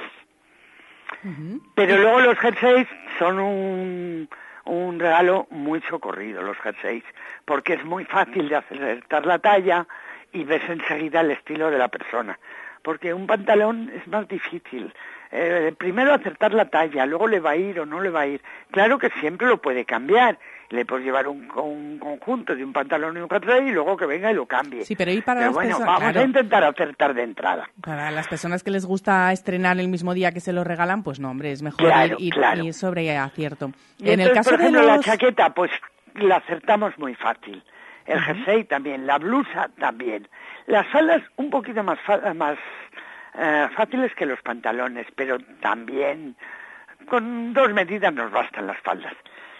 [1.74, 4.28] Pero luego los jerseys son un,
[4.64, 7.04] un regalo muy socorrido, los jerseys,
[7.44, 9.86] porque es muy fácil de acertar la talla
[10.32, 12.38] y ves enseguida el estilo de la persona.
[12.82, 14.94] Porque un pantalón es más difícil.
[15.32, 18.26] Eh, primero acertar la talla, luego le va a ir o no le va a
[18.26, 18.40] ir.
[18.72, 20.38] Claro que siempre lo puede cambiar.
[20.70, 24.06] Le puedes llevar un, un conjunto de un pantalón y un jersey y luego que
[24.06, 24.84] venga y lo cambie.
[24.84, 26.20] Sí, pero y para Pero las bueno, personas- vamos claro.
[26.20, 27.68] a intentar acertar de entrada.
[27.82, 31.18] Para las personas que les gusta estrenar el mismo día que se lo regalan, pues
[31.18, 32.62] no, hombre, es mejor Claro, ir, claro.
[32.64, 33.72] ir sobre acierto.
[33.98, 35.04] Y en el caso por de ejemplo, la los...
[35.04, 35.72] chaqueta, pues
[36.14, 37.62] la acertamos muy fácil.
[38.06, 40.28] El jersey también, la blusa también.
[40.66, 41.98] Las faldas un poquito más,
[42.36, 42.56] más
[43.34, 46.36] eh, fáciles que los pantalones, pero también
[47.06, 49.14] con dos medidas nos bastan las faldas.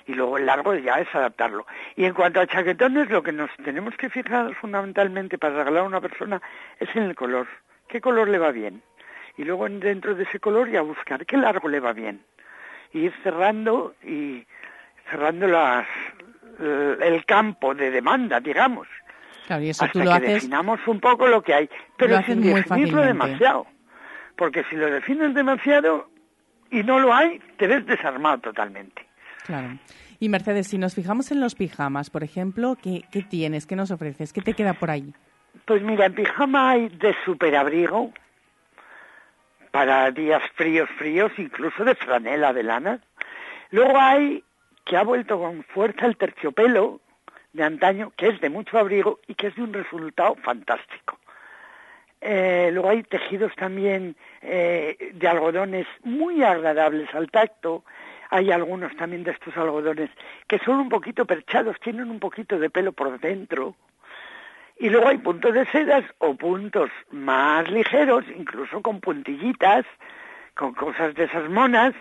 [0.07, 1.67] Y luego el largo ya es adaptarlo.
[1.95, 5.87] Y en cuanto a chaquetones, lo que nos tenemos que fijar fundamentalmente para regalar a
[5.87, 6.41] una persona
[6.79, 7.47] es en el color.
[7.89, 8.83] ¿Qué color le va bien?
[9.37, 12.23] Y luego en- dentro de ese color ya buscar qué largo le va bien
[12.93, 14.45] y ir cerrando y
[15.09, 15.87] cerrando las
[16.59, 18.87] el campo de demanda, digamos,
[19.51, 20.35] Claro, y eso hasta tú lo que haces...
[20.35, 23.67] definamos un poco lo que hay, pero sin definirlo demasiado,
[24.37, 26.09] porque si lo defines demasiado
[26.71, 29.05] y no lo hay, te ves desarmado totalmente.
[29.45, 29.77] Claro.
[30.21, 33.67] Y Mercedes, si nos fijamos en los pijamas, por ejemplo, ¿qué, qué tienes?
[33.67, 34.33] ¿Qué nos ofreces?
[34.33, 35.13] ¿Qué te queda por ahí?
[35.65, 38.13] Pues mira, en pijama hay de superabrigo
[39.73, 43.01] para días fríos, fríos, incluso de franela, de lana.
[43.73, 44.45] Luego hay
[44.85, 47.01] que ha vuelto con fuerza el terciopelo
[47.53, 51.19] de antaño, que es de mucho abrigo y que es de un resultado fantástico.
[52.21, 57.85] Eh, luego hay tejidos también eh, de algodones muy agradables al tacto.
[58.29, 60.11] Hay algunos también de estos algodones
[60.47, 63.75] que son un poquito perchados, tienen un poquito de pelo por dentro.
[64.79, 69.85] Y luego hay puntos de sedas o puntos más ligeros, incluso con puntillitas,
[70.55, 71.95] con cosas de esas monas,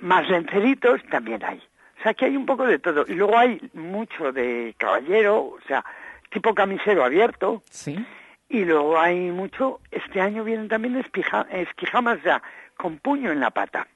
[0.00, 1.60] más lenceritos también hay.
[2.00, 3.04] O sea que hay un poco de todo.
[3.06, 5.84] Y luego hay mucho de caballero, o sea,
[6.30, 7.62] tipo camisero abierto.
[7.70, 8.02] Sí.
[8.48, 12.42] Y luego hay mucho, este año vienen también espija- esquijamas ya
[12.76, 13.86] con puño en la pata.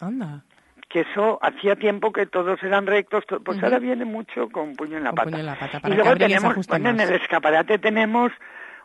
[0.00, 0.42] Anda.
[0.88, 4.96] Que eso hacía tiempo que todos eran rectos, to- pues ahora viene mucho con puño
[4.98, 5.30] en la Con pata.
[5.30, 8.32] puño en la pata, y para luego tenemos, bueno, en el escaparate tenemos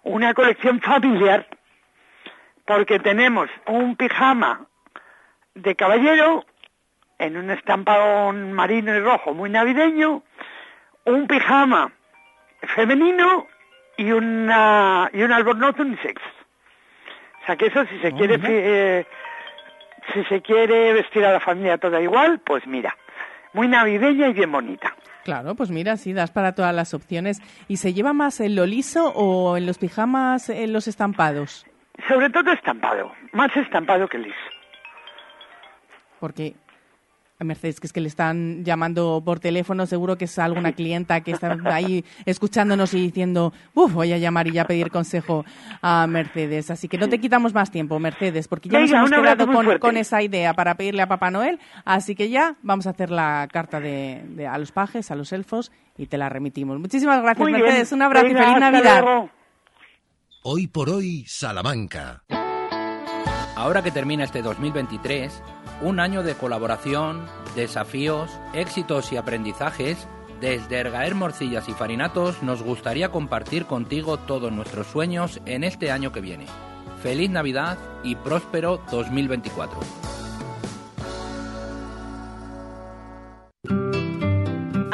[0.03, 1.47] una colección familiar,
[2.65, 4.67] porque tenemos un pijama
[5.55, 6.45] de caballero
[7.19, 10.23] en un estampado marino y rojo muy navideño,
[11.05, 11.91] un pijama
[12.75, 13.47] femenino
[13.97, 16.21] y una y un albornoz unisex.
[17.41, 19.05] O sea que eso si se Oh, quiere eh,
[20.13, 22.95] si se quiere vestir a la familia toda igual, pues mira,
[23.53, 24.95] muy navideña y bien bonita.
[25.23, 27.39] Claro, pues mira, sí, das para todas las opciones.
[27.69, 31.65] ¿Y se lleva más en lo liso o en los pijamas en los estampados?
[32.09, 34.35] Sobre todo estampado, más estampado que liso.
[36.19, 36.55] Porque,
[37.39, 41.31] Mercedes, que es que le están llamando por teléfono, seguro que es alguna clienta que
[41.31, 45.43] está ahí escuchándonos y diciendo, uff, voy a llamar y ya pedir consejo
[45.81, 46.71] a Mercedes.
[46.71, 50.21] Así que no te quitamos más tiempo, Mercedes, porque ya nos hemos quedado con, esa
[50.21, 51.59] idea para pedirle a Papá Noel.
[51.83, 55.33] Así que ya vamos a hacer la carta de, de- a los pajes, a los
[55.33, 56.79] elfos y te la remitimos.
[56.79, 57.63] Muchísimas gracias, Muy bien.
[57.65, 57.91] Mercedes.
[57.91, 59.01] Un abrazo Venga, y feliz Navidad.
[59.03, 59.29] luego.
[60.43, 62.23] Hoy por hoy, Salamanca.
[63.55, 65.41] Ahora que termina este 2023,
[65.81, 67.25] un año de colaboración,
[67.55, 70.07] desafíos, éxitos y aprendizajes,
[70.41, 76.11] desde Ergaer Morcillas y Farinatos nos gustaría compartir contigo todos nuestros sueños en este año
[76.11, 76.47] que viene.
[77.01, 80.02] Feliz Navidad y próspero 2024.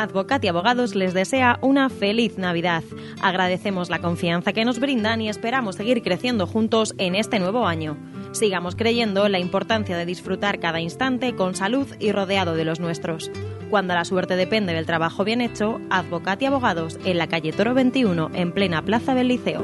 [0.10, 2.84] Advocat y Abogados les desea una feliz Navidad.
[3.22, 7.96] Agradecemos la confianza que nos brindan y esperamos seguir creciendo juntos en este nuevo año.
[8.32, 12.80] Sigamos creyendo en la importancia de disfrutar cada instante con salud y rodeado de los
[12.80, 13.30] nuestros.
[13.70, 17.76] Cuando la suerte depende del trabajo bien hecho, Advocat y Abogados en la calle Toro
[17.76, 19.64] 21, en plena Plaza del Liceo.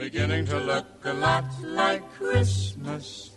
[0.00, 3.36] Beginning to look a lot like Christmas.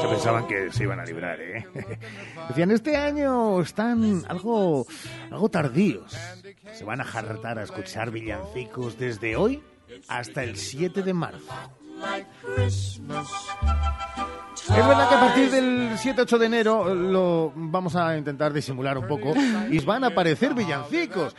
[0.00, 1.66] Se pensaban que se iban a librar, ¿eh?
[2.48, 4.86] Decían, este año están algo,
[5.30, 6.16] algo tardíos.
[6.74, 9.62] Se van a jartar a escuchar villancicos desde hoy
[10.06, 11.52] hasta el 7 de marzo.
[14.68, 19.06] Es verdad que a partir del 7-8 de enero lo vamos a intentar disimular un
[19.06, 19.32] poco
[19.70, 21.34] y van a aparecer villancicos.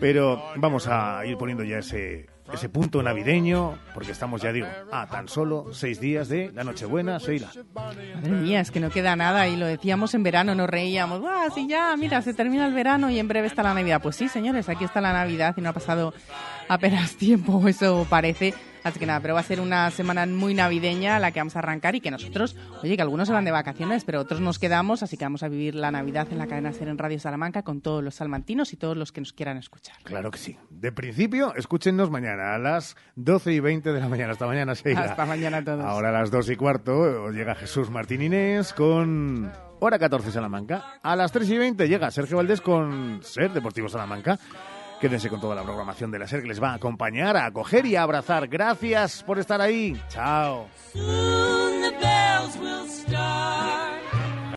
[0.00, 5.06] Pero vamos a ir poniendo ya ese, ese punto navideño, porque estamos, ya digo, a
[5.06, 7.50] tan solo seis días de la Nochebuena, Sheila.
[7.72, 11.20] Madre mía, es que no queda nada y lo decíamos en verano, nos reíamos.
[11.20, 11.96] ¡Buah, sí, ya!
[11.96, 14.00] Mira, se termina el verano y en breve está la Navidad.
[14.02, 16.12] Pues sí, señores, aquí está la Navidad y no ha pasado
[16.68, 18.54] apenas tiempo, eso parece.
[18.84, 21.60] Así que nada, pero va a ser una semana muy navideña la que vamos a
[21.60, 25.02] arrancar y que nosotros, oye, que algunos se van de vacaciones, pero otros nos quedamos,
[25.02, 27.80] así que vamos a vivir la Navidad en la cadena Ser en Radio Salamanca con
[27.80, 29.96] todos los salmantinos y todos los que nos quieran escuchar.
[30.02, 30.58] Claro que sí.
[30.70, 34.32] De principio, escúchenos mañana a las 12 y 20 de la mañana.
[34.32, 35.02] Hasta mañana, Sheila.
[35.02, 35.84] Hasta mañana a todos.
[35.84, 39.50] Ahora a las 2 y cuarto llega Jesús Martín Inés con
[39.80, 40.98] Hora 14 Salamanca.
[41.02, 44.38] A las 3 y 20 llega Sergio Valdés con Ser Deportivo Salamanca.
[45.02, 47.84] Quédense con toda la programación de la SER que les va a acompañar, a acoger
[47.86, 48.46] y a abrazar.
[48.46, 50.00] Gracias por estar ahí.
[50.08, 50.68] Chao.